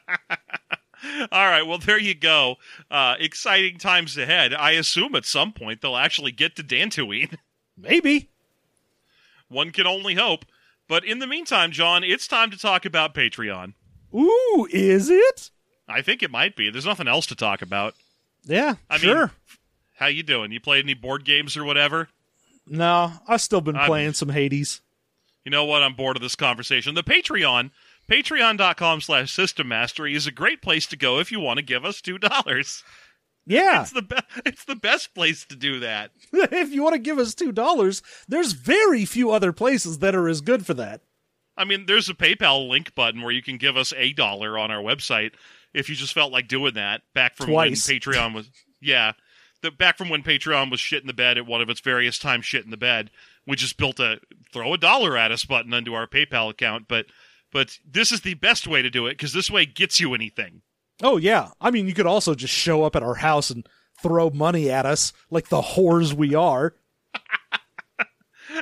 All 1.32 1.46
right, 1.46 1.66
well, 1.66 1.78
there 1.78 1.98
you 1.98 2.14
go. 2.14 2.57
Uh, 2.90 3.16
exciting 3.18 3.78
times 3.78 4.16
ahead. 4.18 4.53
I 4.55 4.72
assume 4.72 5.14
at 5.14 5.24
some 5.24 5.53
point 5.53 5.80
they'll 5.80 5.96
actually 5.96 6.32
get 6.32 6.57
to 6.57 6.62
Dantooine. 6.62 7.36
Maybe. 7.76 8.28
One 9.48 9.70
can 9.70 9.86
only 9.86 10.14
hope. 10.14 10.44
But 10.88 11.05
in 11.05 11.18
the 11.18 11.26
meantime, 11.26 11.70
John, 11.72 12.05
it's 12.05 12.28
time 12.28 12.51
to 12.51 12.59
talk 12.59 12.84
about 12.84 13.14
Patreon. 13.14 13.74
Ooh, 14.14 14.68
is 14.70 15.09
it? 15.09 15.51
I 15.88 16.03
think 16.03 16.22
it 16.22 16.30
might 16.30 16.55
be. 16.57 16.70
There's 16.70 16.86
nothing 16.86 17.09
else 17.09 17.26
to 17.26 17.34
talk 17.34 17.62
about. 17.62 17.94
Yeah, 18.44 18.74
I 18.88 18.94
mean- 18.94 19.03
sure. 19.03 19.32
How 20.01 20.07
you 20.07 20.22
doing? 20.22 20.51
You 20.51 20.59
played 20.61 20.84
any 20.84 20.94
board 20.94 21.24
games 21.24 21.57
or 21.57 21.64
whatever? 21.64 22.09
no, 22.66 23.12
I've 23.28 23.40
still 23.42 23.61
been 23.61 23.76
I'm- 23.76 23.86
playing 23.86 24.14
some 24.14 24.30
Hades. 24.30 24.80
You 25.44 25.51
know 25.51 25.64
what? 25.64 25.82
I'm 25.82 25.94
bored 25.94 26.16
of 26.16 26.22
this 26.22 26.36
conversation. 26.36 26.94
The 26.94 27.03
Patreon, 27.03 27.70
patreon.com 28.11 29.01
slash 29.01 29.32
system 29.32 29.68
mastery 29.68 30.14
is 30.14 30.26
a 30.26 30.30
great 30.32 30.61
place 30.62 30.86
to 30.88 30.96
go 30.96 31.18
if 31.18 31.32
you 31.32 31.40
want 31.40 31.59
to 31.59 31.64
give 31.64 31.84
us 31.84 32.01
two 32.01 32.18
dollars. 32.18 32.82
Yeah. 33.46 33.82
It's 33.82 33.90
the 33.92 34.03
be- 34.03 34.16
it's 34.44 34.64
the 34.64 34.76
best 34.76 35.14
place 35.14 35.44
to 35.46 35.57
do 35.57 35.80
that. 35.80 36.11
if 36.32 36.70
you 36.72 36.82
want 36.82 36.92
to 36.94 36.98
give 37.01 37.18
us 37.18 37.34
two 37.34 37.53
dollars, 37.53 38.03
there's 38.28 38.53
very 38.53 39.05
few 39.07 39.30
other 39.30 39.53
places 39.53 39.98
that 40.01 40.14
are 40.14 40.28
as 40.28 40.40
good 40.42 40.66
for 40.66 40.74
that. 40.74 41.01
I 41.57 41.64
mean, 41.64 41.86
there's 41.86 42.09
a 42.09 42.14
PayPal 42.14 42.68
link 42.68 42.94
button 42.94 43.22
where 43.22 43.32
you 43.32 43.42
can 43.42 43.57
give 43.57 43.76
us 43.76 43.92
a 43.96 44.12
dollar 44.12 44.59
on 44.59 44.70
our 44.70 44.82
website 44.82 45.32
if 45.74 45.88
you 45.88 45.94
just 45.96 46.12
felt 46.12 46.32
like 46.32 46.48
doing 46.48 46.74
that 46.74 47.03
back 47.14 47.36
from 47.36 47.46
Twice. 47.46 47.88
when 47.88 47.98
Patreon 47.98 48.34
was 48.34 48.51
yeah. 48.80 49.12
The 49.62 49.70
back 49.70 49.98
from 49.98 50.08
when 50.08 50.22
Patreon 50.22 50.70
was 50.70 50.80
shit 50.80 51.02
in 51.02 51.06
the 51.06 51.12
bed 51.12 51.36
at 51.36 51.46
one 51.46 51.61
of 51.61 51.68
its 51.68 51.80
various 51.80 52.18
times 52.18 52.46
shit 52.46 52.64
in 52.64 52.70
the 52.70 52.76
bed. 52.76 53.11
We 53.46 53.56
just 53.56 53.76
built 53.76 54.00
a 54.00 54.20
throw 54.52 54.72
a 54.72 54.78
dollar 54.78 55.16
at 55.16 55.32
us 55.32 55.44
button 55.44 55.74
into 55.74 55.94
our 55.94 56.06
PayPal 56.06 56.50
account, 56.50 56.86
but 56.88 57.06
but 57.52 57.78
this 57.88 58.12
is 58.12 58.20
the 58.22 58.34
best 58.34 58.66
way 58.66 58.80
to 58.82 58.90
do 58.90 59.06
it 59.06 59.12
because 59.12 59.32
this 59.32 59.50
way 59.50 59.66
gets 59.66 60.00
you 60.00 60.14
anything. 60.14 60.62
Oh 61.02 61.16
yeah, 61.16 61.50
I 61.61 61.70
mean 61.70 61.86
you 61.86 61.94
could 61.94 62.06
also 62.06 62.34
just 62.34 62.54
show 62.54 62.84
up 62.84 62.96
at 62.96 63.02
our 63.02 63.16
house 63.16 63.50
and 63.50 63.68
throw 64.02 64.30
money 64.30 64.70
at 64.70 64.86
us 64.86 65.12
like 65.30 65.48
the 65.48 65.61
whores 65.61 66.12
we 66.12 66.34
are. 66.34 66.74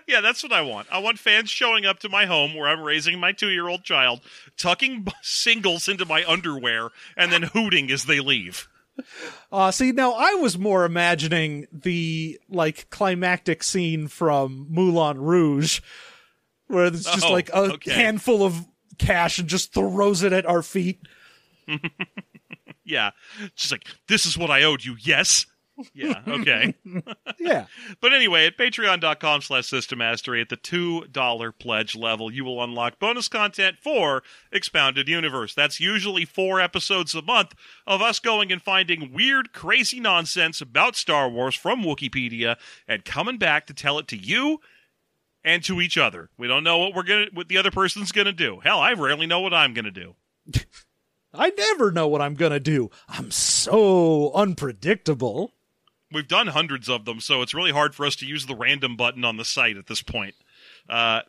Yeah, 0.06 0.20
that's 0.20 0.42
what 0.42 0.52
I 0.52 0.62
want. 0.62 0.88
I 0.90 0.98
want 0.98 1.18
fans 1.18 1.50
showing 1.50 1.86
up 1.86 2.00
to 2.00 2.08
my 2.08 2.26
home 2.26 2.54
where 2.54 2.68
I'm 2.68 2.82
raising 2.82 3.18
my 3.18 3.32
two 3.32 3.48
year 3.48 3.68
old 3.68 3.84
child, 3.84 4.20
tucking 4.56 5.06
singles 5.22 5.88
into 5.88 6.04
my 6.04 6.24
underwear, 6.26 6.90
and 7.16 7.32
then 7.32 7.42
hooting 7.42 7.90
as 7.90 8.04
they 8.04 8.20
leave. 8.20 8.68
Uh, 9.52 9.70
see, 9.70 9.92
now 9.92 10.12
I 10.12 10.34
was 10.34 10.58
more 10.58 10.84
imagining 10.84 11.66
the 11.72 12.38
like 12.48 12.90
climactic 12.90 13.62
scene 13.62 14.08
from 14.08 14.66
Moulin 14.70 15.18
Rouge, 15.18 15.80
where 16.66 16.86
it's 16.86 17.04
just 17.04 17.24
Oh, 17.26 17.32
like 17.32 17.48
a 17.50 17.74
okay. 17.74 17.92
handful 17.92 18.42
of 18.44 18.66
cash 18.98 19.38
and 19.38 19.48
just 19.48 19.72
throws 19.72 20.22
it 20.22 20.32
at 20.32 20.46
our 20.46 20.62
feet. 20.62 21.00
Yeah. 22.84 23.10
She's 23.54 23.70
like, 23.70 23.84
this 24.08 24.24
is 24.24 24.38
what 24.38 24.50
I 24.50 24.62
owed 24.62 24.82
you, 24.82 24.96
yes? 24.98 25.44
Yeah, 25.94 26.22
okay. 26.26 26.74
Yeah. 27.38 27.66
But 28.00 28.12
anyway, 28.12 28.46
at 28.46 28.58
patreon.com 28.58 29.42
slash 29.42 29.68
system 29.68 30.00
mastery 30.00 30.40
at 30.40 30.48
the 30.48 30.56
$2 30.56 31.52
pledge 31.58 31.94
level, 31.94 32.32
you 32.32 32.44
will 32.44 32.62
unlock 32.62 32.98
bonus 32.98 33.28
content 33.28 33.76
for 33.80 34.22
Expounded 34.50 35.08
Universe. 35.08 35.54
That's 35.54 35.78
usually 35.78 36.24
four 36.24 36.60
episodes 36.60 37.14
a 37.14 37.22
month 37.22 37.54
of 37.86 38.02
us 38.02 38.18
going 38.18 38.50
and 38.50 38.60
finding 38.60 39.12
weird, 39.12 39.52
crazy 39.52 40.00
nonsense 40.00 40.60
about 40.60 40.96
Star 40.96 41.28
Wars 41.28 41.54
from 41.54 41.82
Wikipedia 41.82 42.56
and 42.88 43.04
coming 43.04 43.38
back 43.38 43.66
to 43.68 43.74
tell 43.74 43.98
it 43.98 44.08
to 44.08 44.16
you 44.16 44.60
and 45.44 45.62
to 45.64 45.80
each 45.80 45.96
other. 45.96 46.28
We 46.36 46.48
don't 46.48 46.64
know 46.64 46.78
what 46.78 46.94
we're 46.94 47.04
gonna 47.04 47.26
what 47.32 47.48
the 47.48 47.58
other 47.58 47.70
person's 47.70 48.12
gonna 48.12 48.32
do. 48.32 48.60
Hell, 48.62 48.80
I 48.80 48.92
rarely 48.94 49.26
know 49.26 49.40
what 49.40 49.54
I'm 49.54 49.74
gonna 49.74 49.90
do. 49.92 50.16
I 51.32 51.50
never 51.50 51.92
know 51.92 52.08
what 52.08 52.22
I'm 52.22 52.34
going 52.34 52.52
to 52.52 52.60
do. 52.60 52.90
I'm 53.08 53.30
so 53.30 54.32
unpredictable. 54.32 55.52
We've 56.10 56.28
done 56.28 56.48
hundreds 56.48 56.88
of 56.88 57.04
them, 57.04 57.20
so 57.20 57.42
it's 57.42 57.54
really 57.54 57.72
hard 57.72 57.94
for 57.94 58.06
us 58.06 58.16
to 58.16 58.26
use 58.26 58.46
the 58.46 58.54
random 58.54 58.96
button 58.96 59.24
on 59.24 59.36
the 59.36 59.44
site 59.44 59.76
at 59.76 59.86
this 59.88 60.02
point. 60.02 60.34
Uh, 60.88 61.20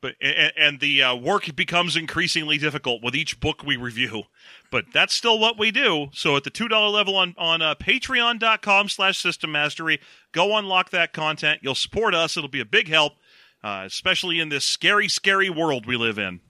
but 0.00 0.14
and, 0.20 0.52
and 0.56 0.80
the 0.80 1.02
uh, 1.02 1.14
work 1.14 1.54
becomes 1.54 1.96
increasingly 1.96 2.58
difficult 2.58 3.02
with 3.02 3.14
each 3.14 3.40
book 3.40 3.62
we 3.64 3.76
review. 3.76 4.24
But 4.70 4.86
that's 4.92 5.14
still 5.14 5.38
what 5.38 5.58
we 5.58 5.70
do. 5.70 6.08
So 6.12 6.36
at 6.36 6.44
the 6.44 6.50
two 6.50 6.68
dollar 6.68 6.88
level 6.88 7.16
on 7.16 7.34
on 7.36 7.60
uh, 7.60 7.74
Patreon.com 7.74 8.88
slash 8.88 9.18
System 9.18 9.52
Mastery, 9.52 10.00
go 10.32 10.56
unlock 10.56 10.90
that 10.90 11.12
content. 11.12 11.60
You'll 11.62 11.74
support 11.74 12.14
us. 12.14 12.36
It'll 12.36 12.48
be 12.48 12.60
a 12.60 12.64
big 12.64 12.88
help, 12.88 13.14
uh, 13.62 13.82
especially 13.84 14.40
in 14.40 14.48
this 14.48 14.64
scary, 14.64 15.08
scary 15.08 15.50
world 15.50 15.86
we 15.86 15.96
live 15.96 16.18
in. 16.18 16.40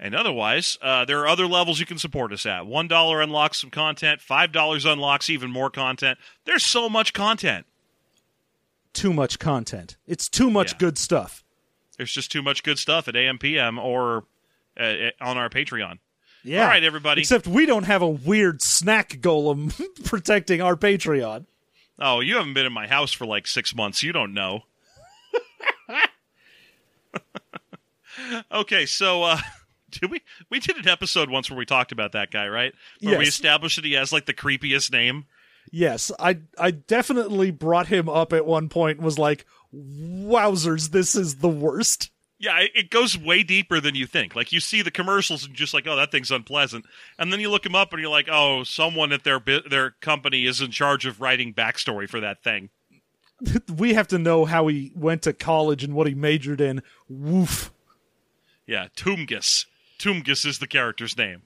And 0.00 0.14
otherwise, 0.14 0.78
uh, 0.80 1.04
there 1.04 1.18
are 1.20 1.26
other 1.26 1.46
levels 1.46 1.80
you 1.80 1.86
can 1.86 1.98
support 1.98 2.32
us 2.32 2.46
at. 2.46 2.66
One 2.66 2.86
dollar 2.86 3.20
unlocks 3.20 3.60
some 3.60 3.70
content. 3.70 4.20
Five 4.20 4.52
dollars 4.52 4.84
unlocks 4.84 5.28
even 5.28 5.50
more 5.50 5.70
content. 5.70 6.18
There's 6.44 6.62
so 6.64 6.88
much 6.88 7.12
content. 7.12 7.66
Too 8.92 9.12
much 9.12 9.38
content. 9.38 9.96
It's 10.06 10.28
too 10.28 10.50
much 10.50 10.72
Yeah. 10.72 10.78
good 10.78 10.98
stuff. 10.98 11.42
There's 11.96 12.12
just 12.12 12.30
too 12.30 12.42
much 12.42 12.62
good 12.62 12.78
stuff 12.78 13.08
at 13.08 13.14
AMPM 13.14 13.76
or 13.82 14.24
uh, 14.78 15.10
on 15.20 15.36
our 15.36 15.48
Patreon. 15.50 15.98
Yeah. 16.44 16.62
All 16.62 16.68
right, 16.68 16.84
everybody. 16.84 17.22
Except 17.22 17.48
we 17.48 17.66
don't 17.66 17.82
have 17.82 18.00
a 18.00 18.08
weird 18.08 18.62
snack 18.62 19.10
golem 19.20 19.74
protecting 20.04 20.62
our 20.62 20.76
Patreon. 20.76 21.46
Oh, 21.98 22.20
you 22.20 22.36
haven't 22.36 22.54
been 22.54 22.66
in 22.66 22.72
my 22.72 22.86
house 22.86 23.12
for 23.12 23.26
like 23.26 23.48
six 23.48 23.74
months. 23.74 24.04
You 24.04 24.12
don't 24.12 24.32
know. 24.32 24.60
okay, 28.52 28.86
so 28.86 29.22
uh, 29.24 29.40
did 30.00 30.10
we 30.10 30.20
we 30.50 30.60
did 30.60 30.76
an 30.76 30.88
episode 30.88 31.30
once 31.30 31.50
where 31.50 31.58
we 31.58 31.64
talked 31.66 31.92
about 31.92 32.12
that 32.12 32.30
guy, 32.30 32.48
right? 32.48 32.72
Where 33.00 33.12
we 33.18 33.24
established 33.28 33.76
that 33.76 33.84
he 33.84 33.92
has 33.94 34.12
like 34.12 34.26
the 34.26 34.34
creepiest 34.34 34.92
name. 34.92 35.26
Yes, 35.70 36.10
I 36.18 36.38
I 36.58 36.70
definitely 36.70 37.50
brought 37.50 37.88
him 37.88 38.08
up 38.08 38.32
at 38.32 38.46
one 38.46 38.68
point 38.68 38.98
and 38.98 39.04
was 39.04 39.18
like, 39.18 39.44
"Wowzers, 39.74 40.90
this 40.90 41.14
is 41.14 41.36
the 41.36 41.48
worst." 41.48 42.10
Yeah, 42.40 42.60
it- 42.74 42.90
goes 42.90 43.18
way 43.18 43.42
deeper 43.42 43.80
than 43.80 43.94
you 43.96 44.06
think. 44.06 44.36
Like 44.36 44.52
you 44.52 44.60
see 44.60 44.80
the 44.80 44.92
commercials 44.92 45.44
and 45.44 45.54
just 45.54 45.74
like, 45.74 45.86
oh, 45.88 45.96
that 45.96 46.12
thing's 46.12 46.30
unpleasant, 46.30 46.86
and 47.18 47.32
then 47.32 47.40
you 47.40 47.50
look 47.50 47.66
him 47.66 47.74
up 47.74 47.92
and 47.92 48.00
you're 48.00 48.10
like, 48.10 48.28
oh, 48.30 48.62
someone 48.64 49.12
at 49.12 49.24
their 49.24 49.40
their 49.68 49.90
company 50.00 50.46
is 50.46 50.60
in 50.60 50.70
charge 50.70 51.04
of 51.04 51.20
writing 51.20 51.52
backstory 51.52 52.08
for 52.08 52.20
that 52.20 52.42
thing. 52.42 52.70
We 53.76 53.94
have 53.94 54.08
to 54.08 54.18
know 54.18 54.44
how 54.46 54.66
he 54.66 54.90
went 54.96 55.22
to 55.22 55.32
college 55.32 55.84
and 55.84 55.94
what 55.94 56.08
he 56.08 56.14
majored 56.14 56.60
in. 56.60 56.82
Woof. 57.08 57.72
Yeah, 58.66 58.88
Toomgus. 58.96 59.66
Toomgus 59.98 60.46
is 60.46 60.58
the 60.58 60.66
character's 60.66 61.16
name. 61.16 61.42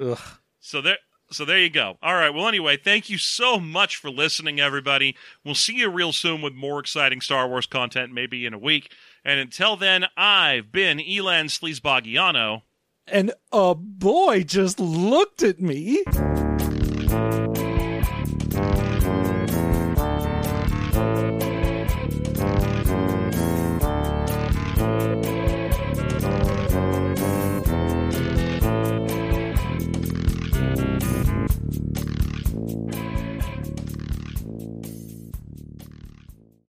Ugh. 0.00 0.18
So 0.60 0.80
there 0.80 0.98
so 1.30 1.44
there 1.44 1.58
you 1.58 1.70
go. 1.70 1.98
All 2.02 2.14
right. 2.14 2.30
Well, 2.30 2.46
anyway, 2.46 2.76
thank 2.76 3.10
you 3.10 3.18
so 3.18 3.58
much 3.58 3.96
for 3.96 4.10
listening, 4.10 4.60
everybody. 4.60 5.16
We'll 5.44 5.56
see 5.56 5.74
you 5.74 5.90
real 5.90 6.12
soon 6.12 6.40
with 6.40 6.54
more 6.54 6.78
exciting 6.78 7.20
Star 7.20 7.48
Wars 7.48 7.66
content, 7.66 8.12
maybe 8.12 8.46
in 8.46 8.54
a 8.54 8.58
week. 8.58 8.92
And 9.24 9.40
until 9.40 9.76
then, 9.76 10.06
I've 10.16 10.70
been 10.70 11.00
Elan 11.00 11.46
Sleazebaggano. 11.46 12.62
And 13.08 13.32
a 13.52 13.74
boy 13.74 14.44
just 14.44 14.78
looked 14.78 15.42
at 15.42 15.60
me. 15.60 16.04